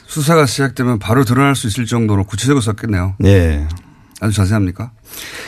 수사가 0.05 0.45
시작되면 0.45 0.99
바로 0.99 1.23
드러날 1.25 1.55
수 1.55 1.67
있을 1.67 1.85
정도로 1.85 2.23
구체적으로 2.25 2.61
썼겠네요. 2.61 3.15
네. 3.19 3.67
아주 4.21 4.33
자세합니까? 4.35 4.91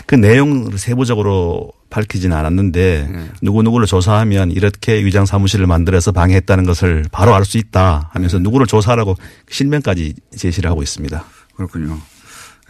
그 0.05 0.15
내용을 0.15 0.77
세부적으로 0.77 1.71
밝히지는 1.89 2.35
않았는데 2.35 3.09
네. 3.11 3.29
누구누구를 3.41 3.87
조사하면 3.87 4.51
이렇게 4.51 5.03
위장 5.05 5.25
사무실을 5.25 5.67
만들어서 5.67 6.11
방해했다는 6.11 6.65
것을 6.65 7.05
바로 7.11 7.33
알 7.33 7.45
수 7.45 7.57
있다 7.57 8.09
하면서 8.11 8.39
누구를 8.39 8.67
조사하라고 8.67 9.15
실명까지 9.49 10.15
제시를 10.35 10.69
하고 10.69 10.83
있습니다. 10.83 11.23
그렇군요. 11.55 11.97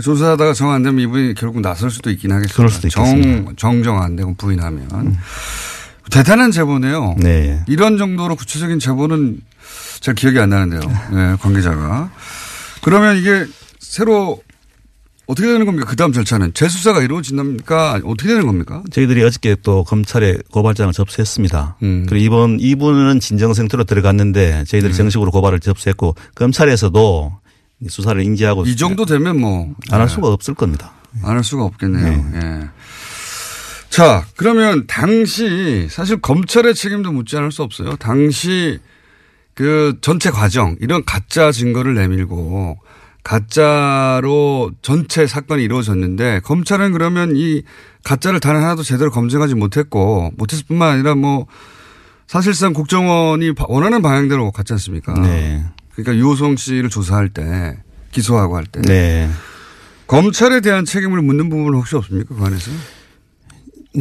조사하다가 0.02 0.54
정 0.54 0.70
안 0.72 0.84
되면 0.84 1.00
이분이 1.02 1.34
결국 1.34 1.62
나설 1.62 1.89
수도 1.89 2.10
있긴 2.12 2.32
하겠습니다. 2.32 2.56
그럴 2.56 2.70
수도 2.70 2.88
있겠습니다. 2.88 3.43
정, 3.45 3.56
정정 3.56 4.02
안 4.02 4.16
되고 4.16 4.34
부인하면. 4.36 5.18
대단한 6.12 6.52
제보네요. 6.52 7.16
네. 7.20 7.64
이런 7.68 7.98
정도로 7.98 8.36
구체적인 8.36 8.80
제보는 8.80 9.41
잘 10.00 10.14
기억이 10.16 10.39
안 10.39 10.50
나는데요. 10.50 10.80
네, 11.12 11.36
관계자가. 11.39 12.12
그러면 12.82 13.18
이게 13.18 13.45
새로 13.80 14.41
어떻게 15.26 15.48
되는 15.50 15.66
겁니까? 15.66 15.86
그 15.86 15.98
다음 15.98 16.14
절차는 16.14 16.54
재수사가 16.54 17.02
이루어진답니까? 17.02 18.00
어떻게 18.06 18.30
되는 18.30 18.45
겁니까? 18.45 18.82
저희들이 18.91 19.22
어저께 19.24 19.58
또 19.64 19.84
검찰에 19.84 20.38
고발장을 20.52 20.93
접수했습니다. 20.93 21.78
음. 21.84 22.06
그리고 22.08 22.24
이번 22.26 22.58
이분은 22.62 23.20
진정 23.20 23.54
상태로 23.54 23.84
들어갔는데 23.84 24.64
저희들이 24.66 24.93
네. 24.93 24.98
정식으로 24.98 25.32
고발을 25.32 25.60
접수했고 25.60 26.16
검찰에서도 26.36 27.34
수사를 27.88 28.21
인지하고 28.23 28.65
이 28.65 28.75
정도 28.75 29.05
되면 29.05 29.39
뭐. 29.39 29.73
안할 29.91 30.07
네. 30.07 30.13
수가 30.13 30.28
없을 30.30 30.53
겁니다. 30.55 30.93
안 31.23 31.36
할 31.38 31.43
수가 31.43 31.63
없겠네요. 31.63 32.32
예. 32.36 32.69
자, 33.89 34.25
그러면 34.36 34.86
당시 34.88 35.88
사실 35.89 36.21
검찰의 36.21 36.75
책임도 36.75 37.11
묻지 37.11 37.38
않을 37.38 37.51
수 37.51 37.63
없어요. 37.63 37.95
당시 37.97 38.80
그 39.55 39.97
전체 40.01 40.30
과정 40.30 40.75
이런 40.82 41.03
가짜 41.05 41.51
증거를 41.51 41.95
내밀고 41.95 42.78
가짜로 43.23 44.71
전체 44.82 45.25
사건이 45.28 45.63
이루어졌는데 45.63 46.41
검찰은 46.43 46.91
그러면 46.93 47.36
이 47.36 47.63
가짜를 48.03 48.39
단 48.39 48.55
하나도 48.55 48.84
제대로 48.84 49.09
검증하지 49.11 49.55
못했고 49.55 50.32
못했을 50.38 50.65
뿐만 50.67 50.91
아니라 50.93 51.15
뭐 51.15 51.47
사실상 52.28 52.73
국정원이 52.73 53.53
바- 53.55 53.65
원하는 53.67 54.01
방향대로 54.01 54.51
갔지 54.51 54.73
않습니까? 54.73 55.13
네. 55.15 55.65
그러니까 55.98 56.16
유호성 56.16 56.58
씨를 56.58 56.89
조사할 56.89 57.30
때 57.30 57.78
기소하고 58.12 58.56
할 58.56 58.66
때. 58.66 58.82
네. 58.82 59.30
검찰에 60.06 60.62
대한 60.62 60.86
책임을 60.86 61.22
묻는 61.22 61.50
부분은 61.50 61.78
혹시 61.78 61.95
없습니까? 61.95 62.36
그 62.36 62.43
안에서? 62.43 62.72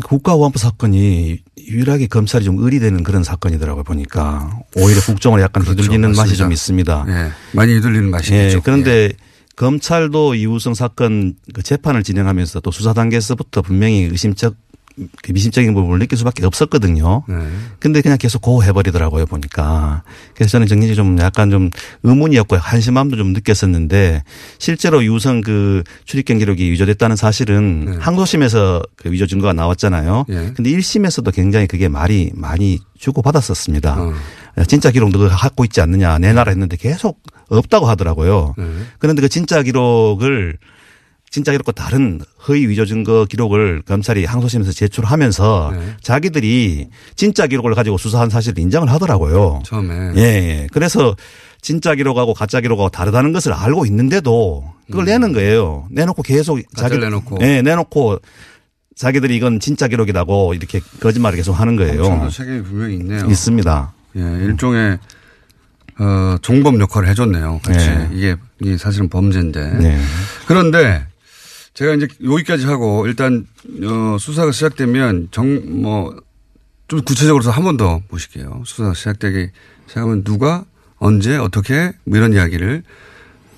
국가보안법 0.05 0.61
사건이 0.61 1.43
유일하게 1.59 2.07
검찰이 2.09 2.45
좀 2.45 2.59
의리되는 2.59 3.03
그런 3.03 3.25
사건이더라고요 3.25 3.83
보니까 3.83 4.61
오히려 4.77 5.01
국정을 5.01 5.41
약간 5.41 5.63
그렇죠. 5.63 5.83
휘둘리는 5.83 6.11
맛이 6.11 6.19
맞습니다. 6.19 6.45
좀 6.45 6.53
있습니다. 6.53 7.07
예. 7.09 7.31
많이 7.53 7.73
휘둘리는 7.75 8.11
맛이 8.11 8.35
예, 8.35 8.49
있죠. 8.49 8.61
그런데 8.63 9.13
검찰도 9.57 10.35
이우성 10.35 10.75
사건 10.75 11.35
그 11.55 11.63
재판을 11.63 12.03
진행하면서 12.03 12.61
또 12.61 12.71
수사 12.71 12.93
단계에서부터 12.93 13.63
분명히 13.63 14.03
의심적 14.03 14.55
그 14.55 14.66
미심적인 15.29 15.75
부분을 15.75 15.99
느낄 15.99 16.17
수밖에 16.19 16.45
없었거든요. 16.47 17.25
네. 17.29 17.35
근데 17.79 18.01
그냥 18.01 18.17
계속 18.19 18.41
고해버리더라고요 18.43 19.27
보니까. 19.27 20.03
그래서 20.35 20.53
저는 20.53 20.67
정진이 20.67 20.95
좀 20.95 21.19
약간 21.19 21.51
좀 21.51 21.71
의문이었고 22.03 22.57
한심함도 22.57 23.17
좀 23.17 23.33
느꼈었는데 23.33 24.23
실제로 24.59 25.05
유성 25.05 25.43
그 25.43 25.83
출입 26.05 26.25
경 26.27 26.39
기록이 26.39 26.71
위조됐다는 26.71 27.17
사실은 27.17 27.99
항소심에서 28.01 28.83
그 28.97 29.13
위조 29.13 29.27
증거가 29.27 29.53
나왔잖아요. 29.53 30.25
예. 30.31 30.53
근데 30.55 30.71
1심에서도 30.71 31.33
굉장히 31.35 31.67
그게 31.67 31.89
말이 31.89 32.31
많이 32.35 32.79
주고받았었습니다. 32.99 33.97
어. 34.01 34.15
진짜 34.67 34.91
기록 34.91 35.11
너가 35.11 35.29
갖고 35.29 35.65
있지 35.65 35.81
않느냐 35.83 36.19
내놔라 36.19 36.51
했는데 36.51 36.77
계속 36.77 37.21
없다고 37.49 37.87
하더라고요. 37.87 38.55
네. 38.57 38.65
그런데 38.99 39.21
그 39.21 39.29
진짜 39.29 39.63
기록을 39.63 40.57
진짜 41.31 41.53
기록과 41.53 41.72
다른 41.72 42.20
허위 42.49 42.66
위조 42.66 42.87
증거 42.87 43.24
기록을 43.24 43.83
검찰이 43.83 44.24
항소심에서 44.24 44.72
제출하면서 44.72 45.72
네. 45.74 45.95
자기들이 46.01 46.89
진짜 47.14 47.47
기록을 47.47 47.74
가지고 47.74 47.99
수사한 47.99 48.31
사실을 48.31 48.59
인정을 48.59 48.91
하더라고요. 48.91 49.62
처음에. 49.64 50.12
예, 50.16 50.20
예. 50.20 50.66
그래서 50.72 51.14
진짜 51.61 51.95
기록하고 51.95 52.33
가짜 52.33 52.61
기록하고 52.61 52.89
다르다는 52.91 53.33
것을 53.33 53.53
알고 53.53 53.87
있는데도 53.87 54.72
그걸 54.87 55.05
내는 55.05 55.33
거예요. 55.33 55.87
내놓고 55.91 56.22
계속 56.22 56.59
음. 56.59 56.62
가짜를 56.74 57.01
내놓고. 57.01 57.39
예, 57.43 57.61
내놓고 57.61 58.18
자기들이 58.95 59.37
이건 59.37 59.61
진짜 59.61 59.89
기록이라고 59.89 60.55
이렇게 60.55 60.81
거짓말을 61.01 61.37
계속 61.37 61.53
하는 61.53 61.77
거예요. 61.77 62.31
책임이 62.31 62.62
분명히 62.62 62.95
있네요. 62.95 63.27
있습니다. 63.27 63.93
예, 64.16 64.20
일종의 64.20 64.99
어, 65.99 66.37
종범 66.43 66.81
역할을 66.81 67.09
해줬네요. 67.09 67.61
같이 67.62 67.89
네. 67.89 68.09
이게, 68.12 68.37
이게 68.61 68.77
사실은 68.77 69.09
범죄인데. 69.09 69.79
네. 69.79 69.99
그런데 70.47 71.07
제가 71.77 71.95
이제 71.95 72.09
여기까지 72.24 72.66
하고 72.66 73.07
일단 73.07 73.47
어, 73.85 74.16
수사가 74.18 74.51
시작되면 74.53 75.29
정 75.31 75.83
뭐 75.83 76.27
좀 76.89 77.03
구체적으로 77.03 77.43
한번 77.51 77.77
더 77.77 78.01
보실게요. 78.09 78.62
수사가 78.64 78.95
시작되기 78.95 79.51
시작하면 79.89 80.22
누가 80.22 80.64
언제 80.99 81.37
어떻게 81.37 81.93
뭐 82.05 82.16
이런 82.16 82.33
이야기를 82.33 82.85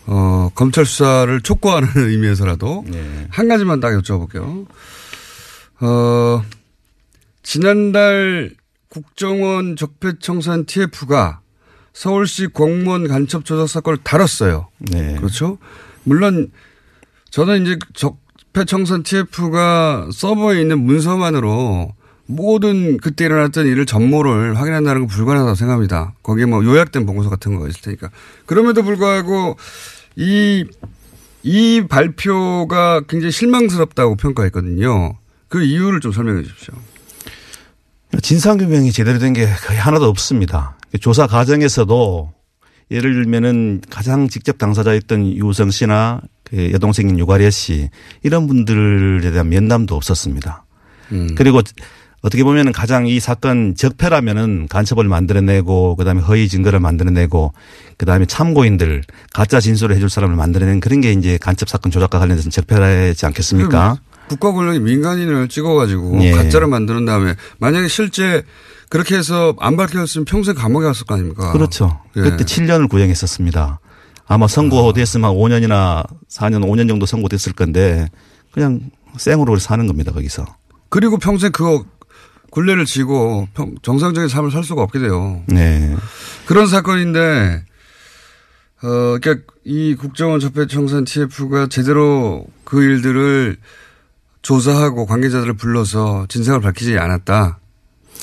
어, 0.06 0.50
검찰 0.54 0.86
수사를 0.86 1.38
촉구하는 1.42 1.88
의미에서라도 2.08 2.86
한 3.28 3.48
가지만 3.48 3.80
딱 3.80 3.90
여쭤볼게요. 3.90 4.66
어, 5.80 6.42
지난달 7.42 8.54
국정원 8.88 9.76
적폐청산 9.76 10.64
TF가 10.64 11.40
서울시 11.92 12.46
공무원 12.46 13.08
간첩 13.08 13.44
조작 13.44 13.68
사건을 13.68 13.98
다뤘어요. 14.02 14.68
네. 14.78 15.16
그렇죠? 15.16 15.58
물론 16.04 16.50
저는 17.30 17.62
이제 17.62 17.78
적폐청산 17.94 19.02
TF가 19.02 20.08
서버에 20.12 20.60
있는 20.60 20.80
문서만으로 20.84 21.94
모든 22.26 22.98
그때 22.98 23.24
일어났던 23.24 23.66
일을 23.66 23.86
전모를 23.86 24.58
확인한다는 24.58 25.02
건 25.02 25.08
불가능하다고 25.08 25.54
생각합니다. 25.54 26.14
거기에 26.22 26.44
뭐 26.44 26.62
요약된 26.64 27.06
보고서 27.06 27.30
같은 27.30 27.54
거가 27.54 27.68
있을 27.68 27.80
테니까. 27.80 28.10
그럼에도 28.46 28.82
불구하고 28.82 29.56
이, 30.16 30.64
이 31.42 31.82
발표가 31.88 33.00
굉장히 33.08 33.32
실망스럽다고 33.32 34.16
평가했거든요. 34.16 35.16
그 35.48 35.62
이유를 35.62 36.00
좀 36.00 36.12
설명해 36.12 36.42
주십시오. 36.42 36.74
진상규명이 38.22 38.92
제대로 38.92 39.18
된 39.18 39.32
게 39.32 39.46
거의 39.66 39.78
하나도 39.78 40.06
없습니다. 40.06 40.76
조사 41.00 41.26
과정에서도 41.26 42.32
예를 42.90 43.12
들면은 43.14 43.82
가장 43.90 44.28
직접 44.28 44.56
당사자였던 44.58 45.36
유성 45.36 45.70
씨나 45.70 46.20
그 46.38 46.38
여동생인 46.53 47.18
유가래 47.18 47.51
씨 47.51 47.90
이런 48.22 48.46
분들에 48.46 49.30
대한 49.30 49.49
면담도 49.49 49.94
없었습니다. 49.94 50.64
음. 51.12 51.34
그리고 51.36 51.62
어떻게 52.20 52.42
보면은 52.42 52.72
가장 52.72 53.07
이 53.07 53.20
사건 53.20 53.74
적폐라면은 53.76 54.66
간첩을 54.68 55.05
만들어내고 55.05 55.96
그다음에 55.96 56.20
허위 56.20 56.49
증거를 56.49 56.80
만들어내고 56.80 57.53
그다음에 57.96 58.26
참고인들 58.26 59.05
가짜 59.32 59.61
진술을 59.61 59.94
해줄 59.94 60.11
사람을 60.11 60.34
만들어내는 60.34 60.80
그런 60.80 61.01
게 61.01 61.12
이제 61.12 61.38
간첩 61.38 61.68
사건 61.68 61.92
조작과 61.92 62.18
관련해서 62.18 62.51
적폐라지 62.51 63.24
않겠습니까? 63.26 63.99
국가 64.28 64.53
권력이 64.53 64.80
민간인을 64.80 65.49
찍어가지고 65.49 66.22
예. 66.22 66.32
가짜를 66.32 66.66
만드는 66.66 67.07
다음에 67.07 67.34
만약에 67.59 67.88
실제 67.88 68.42
그렇게 68.90 69.16
해서 69.16 69.55
안 69.61 69.76
밝혀졌으면 69.76 70.24
평생 70.24 70.55
감옥에 70.55 70.86
갔을 70.86 71.07
거 71.07 71.14
아닙니까? 71.14 71.53
그렇죠. 71.53 72.01
예. 72.16 72.22
그때 72.22 72.44
7년을 72.44 72.88
구형했었습니다. 72.88 73.80
아마 74.28 74.46
선고됐으면 74.46 75.30
한 75.30 75.36
5년이나 75.36 76.06
4년, 76.28 76.62
5년 76.64 76.86
정도 76.88 77.06
선고됐을 77.06 77.54
건데 77.54 78.08
그냥 78.52 78.80
생으로 79.16 79.56
사는 79.58 79.86
겁니다, 79.86 80.12
거기서. 80.12 80.44
그리고 80.90 81.18
평생 81.18 81.50
그거 81.50 81.84
굴레를 82.50 82.84
지고 82.84 83.48
평- 83.54 83.74
정상적인 83.82 84.28
삶을 84.28 84.50
살 84.50 84.64
수가 84.64 84.82
없게 84.82 84.98
돼요. 84.98 85.42
네. 85.46 85.94
그런 86.46 86.66
사건인데, 86.66 87.64
어, 88.82 89.18
그러니까 89.20 89.36
이 89.64 89.94
국정원 89.94 90.40
적폐 90.40 90.66
청산 90.66 91.04
TF가 91.04 91.66
제대로 91.68 92.46
그 92.64 92.82
일들을 92.82 93.56
조사하고 94.42 95.04
관계자들을 95.06 95.54
불러서 95.54 96.26
진상을 96.28 96.60
밝히지 96.60 96.96
않았다. 96.98 97.58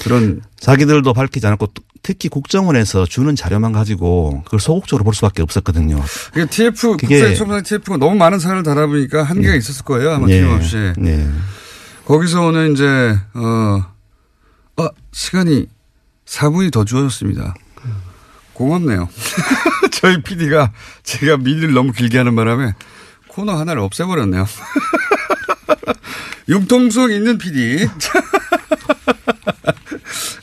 그런 0.04 0.42
자기들도 0.60 1.14
밝히지 1.14 1.46
않았고 1.46 1.68
특히 2.06 2.30
국정원에서 2.30 3.08
주는 3.08 3.36
자료만 3.36 3.72
가지고 3.72 4.44
그걸 4.46 4.60
소극적으로 4.60 5.04
볼 5.04 5.16
수밖에 5.16 5.42
없었거든요. 5.42 6.00
그게 6.32 6.46
TF 6.46 6.98
그게- 6.98 7.08
국정청산 7.20 7.64
TF가 7.64 7.98
너무 7.98 8.16
많은 8.16 8.38
사안을 8.38 8.62
다뤄보니까 8.62 9.24
한계가 9.24 9.56
있었을 9.56 9.84
거예요. 9.86 10.12
아마 10.12 10.28
예. 10.30 10.40
틀림없이. 10.40 10.94
네. 10.98 11.28
거기서 12.06 12.46
오는 12.46 12.74
이제 12.74 12.86
어, 13.34 13.84
아 14.78 14.90
시간이 15.14 15.66
4분이 16.28 16.72
더 16.72 16.86
주어졌습니다. 16.86 17.56
고맙네요. 18.54 19.10
저희 19.92 20.22
PD가 20.22 20.72
제가 21.02 21.38
미리를 21.38 21.74
너무 21.74 21.92
길게 21.92 22.20
하는 22.20 22.36
바람에 22.36 22.74
코너 23.30 23.58
하나를 23.58 23.82
없애버렸네요. 23.82 24.46
융통성 26.50 27.12
있는 27.12 27.40
PD. 27.40 27.90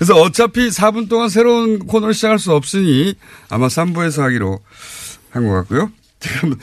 그래서 0.02 0.20
어차피 0.20 0.66
4분 0.68 1.08
동안 1.08 1.28
새로운 1.28 1.78
코너를 1.78 2.12
시작할 2.12 2.40
수 2.40 2.52
없으니 2.52 3.14
아마 3.48 3.68
3부에서 3.68 4.22
하기로 4.22 4.58
한 5.30 5.44
것 5.44 5.52
같고요. 5.52 5.92
지금 6.18 6.56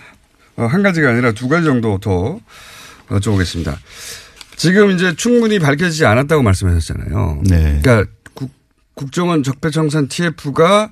어, 0.58 0.66
한 0.66 0.84
가지가 0.84 1.12
아니라 1.12 1.32
두 1.32 1.48
가지 1.48 1.64
정도 1.64 2.00
더 2.00 2.42
여쭤보겠습니다. 3.08 3.78
지금 4.58 4.92
이제 4.92 5.16
충분히 5.16 5.58
밝혀지지 5.58 6.06
않았다고 6.06 6.44
말씀하셨잖아요. 6.44 7.44
네. 7.46 7.80
그러니까 7.82 8.12
국, 8.34 8.52
국정원 8.94 9.42
적폐청산 9.44 10.10
TF가 10.10 10.92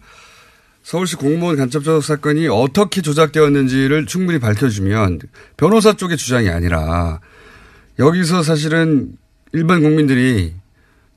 서울시 0.83 1.17
공무원 1.17 1.57
간첩 1.57 1.83
조작 1.83 2.01
사건이 2.07 2.47
어떻게 2.47 3.01
조작되었는지를 3.01 4.05
충분히 4.05 4.39
밝혀주면 4.39 5.19
변호사 5.57 5.91
쪽의 5.91 6.15
주장이 6.15 6.47
아니라 6.47 7.19
여기서 7.99 8.41
사실은 8.41 9.17
일반 9.51 9.81
국민들이 9.81 10.53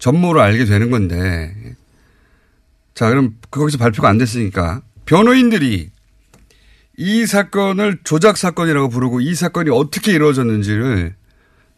전모를 0.01 0.41
알게 0.41 0.65
되는 0.65 0.91
건데 0.91 1.55
자 2.95 3.09
그럼 3.09 3.37
거기서 3.51 3.79
발표가 3.79 4.09
안 4.09 4.19
됐으니까 4.19 4.83
변호인들이 5.07 5.91
이 6.97 7.27
사건을 7.27 8.01
조작 8.05 8.37
사건이라고 8.37 8.89
부르고 8.89 9.21
이 9.21 9.35
사건이 9.35 9.71
어떻게 9.71 10.13
이루어졌는지를 10.13 11.15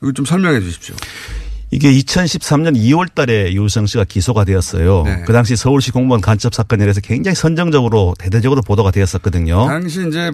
이거 0.03 0.13
좀 0.13 0.25
설명해 0.25 0.61
주십시오. 0.61 0.97
이게 1.71 1.91
2013년 1.93 2.77
2월 2.77 3.15
달에 3.15 3.53
유성 3.55 3.87
씨가 3.87 4.05
기소가 4.05 4.45
되었어요. 4.45 5.05
네. 5.05 5.23
그 5.25 5.33
당시 5.33 5.57
서울시 5.57 5.91
공무원 5.91 6.21
간첩 6.21 6.53
사건에 6.55 6.85
대해서 6.85 7.01
굉장히 7.01 7.35
선정적으로 7.35 8.15
대대적으로 8.19 8.63
보도가 8.63 8.91
되었었거든요. 8.91 9.67
당시 9.69 10.07
이제 10.07 10.33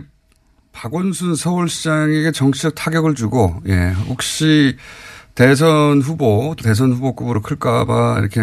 박원순 0.72 1.36
서울시장에게 1.36 2.32
정치적 2.32 2.74
타격을 2.74 3.14
주고 3.14 3.62
예 3.68 3.95
혹시 4.09 4.76
대선 5.39 6.03
후보 6.03 6.57
대선 6.61 6.91
후보급으로 6.95 7.43
클까봐 7.43 8.16
이렇게 8.18 8.41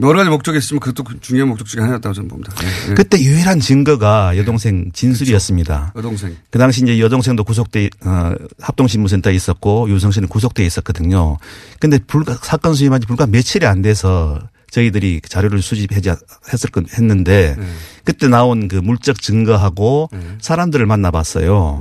여러 0.00 0.18
가지 0.18 0.28
목적이 0.28 0.58
있으면 0.58 0.80
그것도 0.80 1.20
중요한 1.20 1.48
목적 1.48 1.68
중에 1.68 1.80
하나였다고 1.80 2.12
저는 2.12 2.28
봅니다. 2.28 2.52
예, 2.60 2.90
예. 2.90 2.94
그때 2.94 3.20
유일한 3.20 3.60
증거가 3.60 4.36
여동생 4.36 4.90
진술이었습니다. 4.92 5.92
여동생. 5.94 6.36
그 6.50 6.58
당시 6.58 6.82
이제 6.82 6.98
여동생도 6.98 7.44
구속돼 7.44 7.90
어, 8.04 8.34
합동신문센터에 8.58 9.32
있었고 9.32 9.88
유성 9.88 10.10
씨는 10.10 10.26
구속돼 10.26 10.66
있었거든요. 10.66 11.38
근데 11.78 12.00
불과 12.00 12.34
사건 12.34 12.74
수임한 12.74 13.00
지 13.00 13.06
불과 13.06 13.28
며칠이 13.28 13.64
안 13.64 13.80
돼서 13.80 14.40
저희들이 14.72 15.20
자료를 15.22 15.62
수집했을 15.62 16.70
건 16.72 16.86
했는데 16.98 17.56
그때 18.02 18.26
나온 18.26 18.66
그 18.66 18.74
물적 18.74 19.22
증거하고 19.22 20.10
사람들을 20.40 20.84
만나봤어요. 20.84 21.80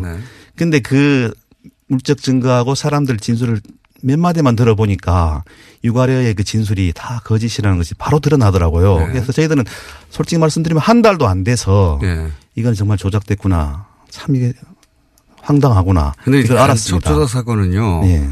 근데 0.56 0.80
그 0.80 1.34
물적 1.88 2.22
증거하고 2.22 2.76
사람들 2.76 3.18
진술을 3.18 3.62
몇 4.06 4.20
마디만 4.20 4.56
들어보니까 4.56 5.43
유가려의 5.84 6.36
그 6.36 6.43
진술이 6.43 6.93
다 6.95 7.22
거짓이라는 7.24 7.76
것이 7.78 7.95
바로 7.95 8.20
드러나더라고요. 8.20 8.99
네. 8.99 9.08
그래서 9.08 9.32
저희들은 9.32 9.64
솔직히 10.12 10.39
말씀드리면 10.39 10.80
한 10.80 11.01
달도 11.01 11.28
안 11.28 11.43
돼서 11.43 11.97
네. 12.01 12.30
이건 12.56 12.76
정말 12.76 12.99
조작됐구나. 12.99 13.88
참 14.12 14.36
이게 14.36 14.53
황당하구나. 15.41 16.14
근데 16.24 16.41
이걸 16.41 16.60
알았습니다. 16.60 17.12
조작 17.12 17.28
사건은요. 17.30 18.01
예. 18.06 18.30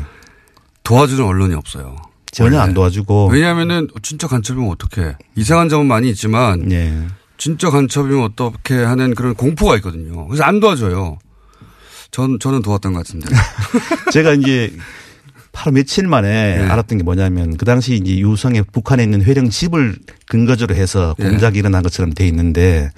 도와주는 0.84 1.26
언론이 1.26 1.56
없어요. 1.56 1.96
전혀 2.32 2.60
안 2.60 2.76
도와주고. 2.76 3.30
왜냐하면은 3.32 3.88
진짜 4.04 4.28
간첩이면 4.28 4.70
어떻게 4.70 5.16
이상한 5.36 5.70
점은 5.70 5.88
많이 5.88 6.08
있지만 6.12 6.72
예. 6.72 7.08
진짜 7.38 7.72
간첩이면 7.72 8.24
어떻게 8.24 8.76
하는 8.76 9.16
그런 9.16 9.34
공포가 9.34 9.76
있거든요. 9.78 10.28
그래서 10.28 10.44
안 10.44 10.60
도와줘요. 10.60 11.18
전 12.12 12.38
저는 12.40 12.62
도왔던 12.62 12.94
것 12.94 13.00
같은데. 13.00 13.28
제가 14.14 14.34
이제 14.34 14.72
바로 15.54 15.72
며칠 15.72 16.08
만에 16.08 16.58
네. 16.58 16.64
알았던 16.64 16.97
게 16.97 17.04
뭐냐면 17.04 17.56
그 17.56 17.64
당시 17.64 17.93
이제 17.93 18.18
유성의 18.18 18.66
북한에 18.74 19.04
있는 19.04 19.24
회령 19.24 19.49
집을 19.49 19.95
근거지로 20.28 20.76
해서 20.76 21.16
예. 21.20 21.24
공작이 21.24 21.60
일어난 21.60 21.84
것처럼 21.84 22.12
돼 22.12 22.28
있는데 22.28 22.89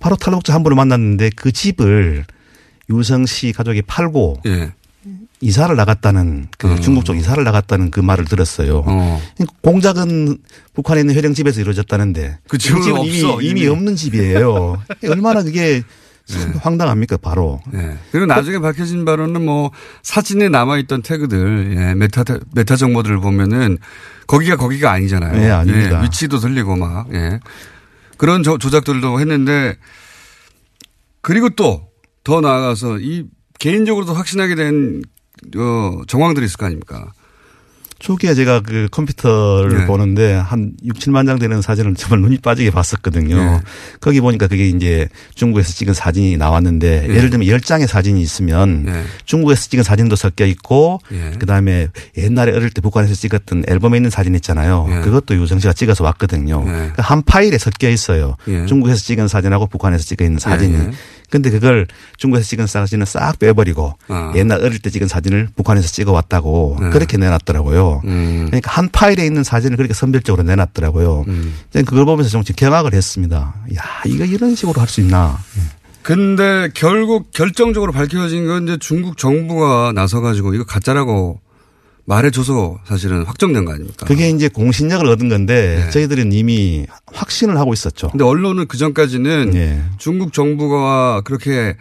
바로 0.00 0.16
탈북자 0.16 0.52
한 0.52 0.64
분을 0.64 0.74
만났는데 0.76 1.30
그 1.36 1.52
집을 1.52 2.24
유성 2.90 3.24
씨 3.26 3.52
가족이 3.52 3.82
팔고 3.82 4.42
예. 4.46 4.72
이사를 5.40 5.74
나갔다는 5.74 6.48
그 6.58 6.80
중국 6.80 7.04
쪽 7.04 7.16
이사를 7.16 7.42
나갔다는 7.42 7.90
그 7.90 7.98
말을 8.00 8.24
들었어요. 8.26 8.82
그러니까 8.82 9.46
공작은 9.62 10.38
북한에 10.74 11.00
있는 11.00 11.14
회령 11.16 11.34
집에서 11.34 11.60
이루어졌다는데 11.60 12.38
그 12.48 12.58
집은 12.58 12.80
이미, 12.80 13.22
없어, 13.24 13.40
이미 13.40 13.60
이미. 13.62 13.66
없는 13.66 13.96
집이에요. 13.96 14.80
얼마나 15.08 15.42
그게 15.42 15.82
참 16.26 16.52
황당합니까 16.60 17.16
바로. 17.16 17.60
네. 17.72 17.96
그리고 18.10 18.26
나중에 18.26 18.58
밝혀진 18.58 19.04
바로는 19.04 19.44
뭐 19.44 19.70
사진에 20.02 20.48
남아있던 20.48 21.02
태그들, 21.02 21.74
예, 21.76 21.94
메타, 21.94 22.24
메타 22.54 22.76
정보들을 22.76 23.18
보면은 23.20 23.78
거기가 24.26 24.56
거기가 24.56 24.92
아니잖아요. 24.92 25.32
네, 25.32 25.50
아닙니다. 25.50 25.98
예, 26.00 26.04
위치도 26.04 26.38
들리고 26.38 26.76
막, 26.76 27.12
예. 27.12 27.40
그런 28.16 28.42
조, 28.42 28.58
조작들도 28.58 29.20
했는데 29.20 29.76
그리고 31.20 31.50
또 31.50 31.92
더 32.24 32.40
나아가서 32.40 32.98
이 33.00 33.26
개인적으로도 33.58 34.14
확신하게 34.14 34.54
된 34.54 35.02
어, 35.56 36.02
정황들이 36.06 36.46
있을 36.46 36.56
거 36.56 36.66
아닙니까? 36.66 37.12
초기에 38.02 38.34
제가 38.34 38.60
그 38.60 38.88
컴퓨터를 38.90 39.78
네. 39.78 39.86
보는데 39.86 40.32
한 40.32 40.72
6, 40.84 40.96
7만 40.96 41.24
장 41.24 41.38
되는 41.38 41.62
사진을 41.62 41.94
정말 41.94 42.20
눈이 42.20 42.38
빠지게 42.38 42.72
봤었거든요. 42.72 43.36
네. 43.36 43.60
거기 44.00 44.20
보니까 44.20 44.48
그게 44.48 44.66
이제 44.66 45.08
중국에서 45.36 45.72
찍은 45.72 45.94
사진이 45.94 46.36
나왔는데 46.36 47.06
네. 47.06 47.14
예를 47.14 47.30
들면 47.30 47.46
10장의 47.46 47.86
사진이 47.86 48.20
있으면 48.20 49.06
중국에서 49.24 49.68
찍은 49.68 49.84
사진도 49.84 50.16
섞여 50.16 50.44
있고 50.46 51.00
네. 51.10 51.30
그다음에 51.38 51.88
옛날에 52.16 52.50
어릴 52.52 52.70
때 52.70 52.80
북한에서 52.80 53.14
찍었던 53.14 53.66
앨범에 53.68 53.98
있는 53.98 54.10
사진 54.10 54.34
있잖아요. 54.34 54.86
네. 54.88 55.00
그것도 55.02 55.36
유성 55.36 55.60
씨가 55.60 55.72
찍어서 55.72 56.02
왔거든요. 56.02 56.64
그러니까 56.64 57.02
한 57.02 57.22
파일에 57.22 57.56
섞여 57.56 57.88
있어요. 57.88 58.34
예. 58.48 58.66
중국에서 58.66 59.00
찍은 59.00 59.28
사진하고 59.28 59.68
북한에서 59.68 60.02
찍어 60.02 60.24
있는 60.24 60.40
사진이. 60.40 60.90
예. 61.32 61.38
근데 61.42 61.50
그걸 61.50 61.86
중국에서 62.18 62.46
찍은 62.46 62.66
사진을 62.66 63.06
싹 63.06 63.38
빼버리고 63.38 63.94
아. 64.08 64.32
옛날 64.36 64.62
어릴 64.62 64.78
때 64.80 64.90
찍은 64.90 65.08
사진을 65.08 65.48
북한에서 65.56 65.88
찍어 65.88 66.12
왔다고 66.12 66.76
네. 66.80 66.90
그렇게 66.90 67.16
내놨더라고요. 67.16 68.02
음. 68.04 68.44
그러니까 68.46 68.70
한 68.70 68.88
파일에 68.90 69.24
있는 69.24 69.42
사진을 69.42 69.76
그렇게 69.76 69.94
선별적으로 69.94 70.42
내놨더라고요. 70.42 71.24
음. 71.28 71.54
그걸 71.72 72.04
보면서 72.04 72.28
좀 72.30 72.42
경악을 72.42 72.92
했습니다. 72.92 73.54
야, 73.74 73.82
이거 74.06 74.24
이런 74.24 74.54
식으로 74.54 74.80
할 74.80 74.88
수 74.92 75.00
있나. 75.00 75.38
근데 76.02 76.68
결국 76.74 77.30
결정적으로 77.30 77.92
밝혀진 77.92 78.46
건 78.46 78.64
이제 78.64 78.76
중국 78.78 79.16
정부가 79.16 79.92
나서 79.94 80.20
가지고 80.20 80.52
이거 80.52 80.64
가짜라고 80.64 81.40
말해줘서 82.04 82.80
사실은 82.84 83.24
확정된 83.24 83.64
거 83.64 83.72
아닙니까? 83.72 84.06
그게 84.06 84.28
이제 84.30 84.48
공신력을 84.48 85.06
얻은 85.06 85.28
건데 85.28 85.82
네. 85.84 85.90
저희들은 85.90 86.32
이미 86.32 86.86
확신을 87.12 87.58
하고 87.58 87.72
있었죠. 87.72 88.10
근데 88.10 88.24
언론은 88.24 88.66
그 88.66 88.76
전까지는 88.76 89.52
예. 89.54 89.82
중국 89.98 90.32
정부가 90.32 91.20
그렇게 91.22 91.76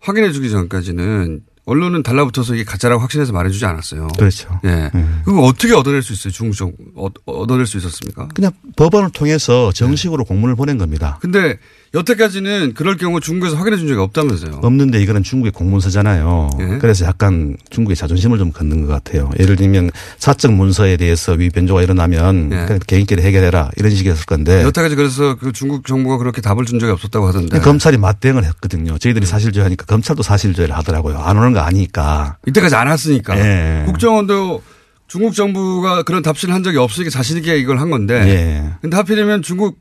확인해 0.00 0.32
주기 0.32 0.50
전까지는 0.50 1.40
언론은 1.66 2.04
달라붙어서 2.04 2.54
이게 2.54 2.64
가짜라고 2.64 3.02
확신해서 3.02 3.32
말해주지 3.32 3.66
않았어요. 3.66 4.06
그렇죠. 4.16 4.60
예. 4.64 4.90
그거 5.24 5.42
어떻게 5.42 5.74
얻어낼 5.74 6.00
수 6.00 6.12
있어요? 6.12 6.32
중국 6.32 6.54
정 6.56 6.72
어, 6.94 7.08
얻어낼 7.26 7.66
수 7.66 7.76
있었습니까? 7.76 8.28
그냥 8.28 8.52
법원을 8.76 9.10
통해서 9.10 9.72
네. 9.74 9.78
정식으로 9.78 10.24
공문을 10.24 10.54
보낸 10.54 10.78
겁니다. 10.78 11.18
근데 11.20 11.58
여태까지는 11.94 12.74
그럴 12.74 12.96
경우 12.96 13.20
중국에서 13.20 13.56
확인해 13.56 13.76
준 13.76 13.88
적이 13.88 14.00
없다면서요. 14.00 14.60
없는데 14.62 15.00
이거는 15.00 15.22
중국의 15.22 15.52
공문서잖아요. 15.52 16.50
예. 16.60 16.78
그래서 16.78 17.06
약간 17.06 17.56
중국의 17.70 17.96
자존심을 17.96 18.38
좀 18.38 18.52
걷는 18.52 18.86
것 18.86 18.88
같아요. 18.88 19.30
예를 19.38 19.56
들면 19.56 19.90
사적 20.18 20.52
문서에 20.52 20.96
대해서 20.96 21.32
위 21.32 21.48
변조가 21.48 21.82
일어나면 21.82 22.50
예. 22.52 22.78
개인끼리 22.86 23.22
해결해라 23.22 23.70
이런 23.76 23.94
식이었을 23.94 24.26
건데 24.26 24.62
여태까지 24.64 24.94
그래서 24.96 25.36
그 25.36 25.52
중국 25.52 25.86
정부가 25.86 26.18
그렇게 26.18 26.40
답을 26.40 26.64
준 26.64 26.78
적이 26.78 26.92
없었다고 26.92 27.26
하던데. 27.28 27.60
검찰이 27.60 27.96
맞대응을 27.96 28.44
했거든요. 28.44 28.98
저희들이 28.98 29.24
사실조회 29.24 29.62
하니까 29.64 29.86
검찰도 29.86 30.22
사실조회를 30.22 30.76
하더라고요. 30.76 31.18
안 31.18 31.38
오는 31.38 31.52
거 31.52 31.60
아니까. 31.60 32.36
이때까지 32.46 32.74
안 32.74 32.88
왔으니까. 32.88 33.38
예. 33.38 33.84
국정원도 33.86 34.62
중국 35.08 35.34
정부가 35.34 36.02
그런 36.02 36.22
답신을 36.22 36.52
한 36.54 36.62
적이 36.62 36.78
없으니까 36.78 37.10
자신있게 37.10 37.58
이걸 37.58 37.78
한 37.78 37.90
건데. 37.90 38.14
예. 38.14 38.72
근데 38.82 38.96
하필이면 38.96 39.42
중국 39.42 39.78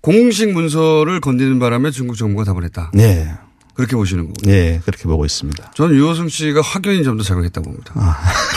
공식 0.00 0.52
문서를 0.52 1.20
건드리는 1.20 1.58
바람에 1.58 1.90
중국 1.90 2.16
정부가 2.16 2.44
답을 2.44 2.64
했다. 2.64 2.90
네. 2.94 3.30
그렇게 3.74 3.96
보시는 3.96 4.26
거고. 4.26 4.34
예, 4.50 4.80
그렇게 4.84 5.04
보고 5.04 5.24
있습니다. 5.24 5.72
저는 5.74 5.96
유호승 5.96 6.28
씨가 6.28 6.60
화교인 6.60 7.02
점도 7.02 7.22
작용했다고 7.22 7.64
봅니다. 7.64 7.94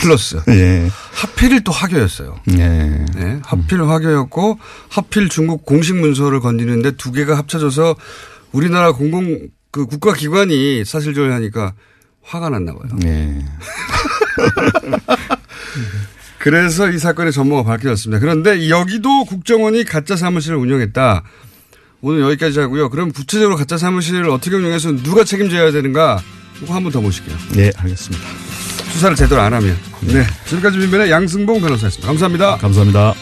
플러스. 0.01 0.41
예. 0.49 0.89
하필 1.13 1.63
또 1.63 1.71
화교였어요. 1.71 2.35
예. 2.57 3.05
네, 3.15 3.39
하필 3.43 3.83
화교였고 3.83 4.59
하필 4.89 5.29
중국 5.29 5.65
공식 5.65 5.95
문서를 5.95 6.41
건드리는데 6.41 6.91
두 6.97 7.13
개가 7.13 7.37
합쳐져서 7.37 7.95
우리나라 8.51 8.91
공공 8.91 9.47
그 9.71 9.85
국가 9.85 10.13
기관이 10.13 10.83
사실조회하니까 10.83 11.73
화가 12.21 12.49
났나 12.49 12.73
봐요. 12.73 12.89
예. 13.05 13.45
그래서 16.43 16.89
이 16.89 16.97
사건의 16.97 17.31
전모가 17.31 17.63
밝혀졌습니다. 17.63 18.19
그런데 18.19 18.67
여기도 18.67 19.23
국정원이 19.23 19.85
가짜 19.85 20.17
사무실을 20.17 20.57
운영했다. 20.57 21.23
오늘 22.01 22.19
여기까지 22.19 22.59
하고요. 22.59 22.89
그럼 22.89 23.13
구체적으로 23.13 23.55
가짜 23.55 23.77
사무실을 23.77 24.29
어떻게 24.29 24.57
운영해서 24.57 24.91
누가 25.03 25.23
책임져야 25.23 25.71
되는가 25.71 26.21
이거 26.61 26.75
한 26.75 26.83
번더 26.83 26.99
모실게요. 26.99 27.33
네, 27.53 27.71
알겠습니다. 27.77 28.27
수사를 28.91 29.15
제대로 29.15 29.39
안 29.39 29.53
하면. 29.53 29.77
네. 30.01 30.25
지금까지 30.45 30.79
민변의 30.79 31.11
양승봉 31.11 31.61
변호사였습니다. 31.61 32.07
감사합니다. 32.07 32.57
감사합니다. 32.57 33.13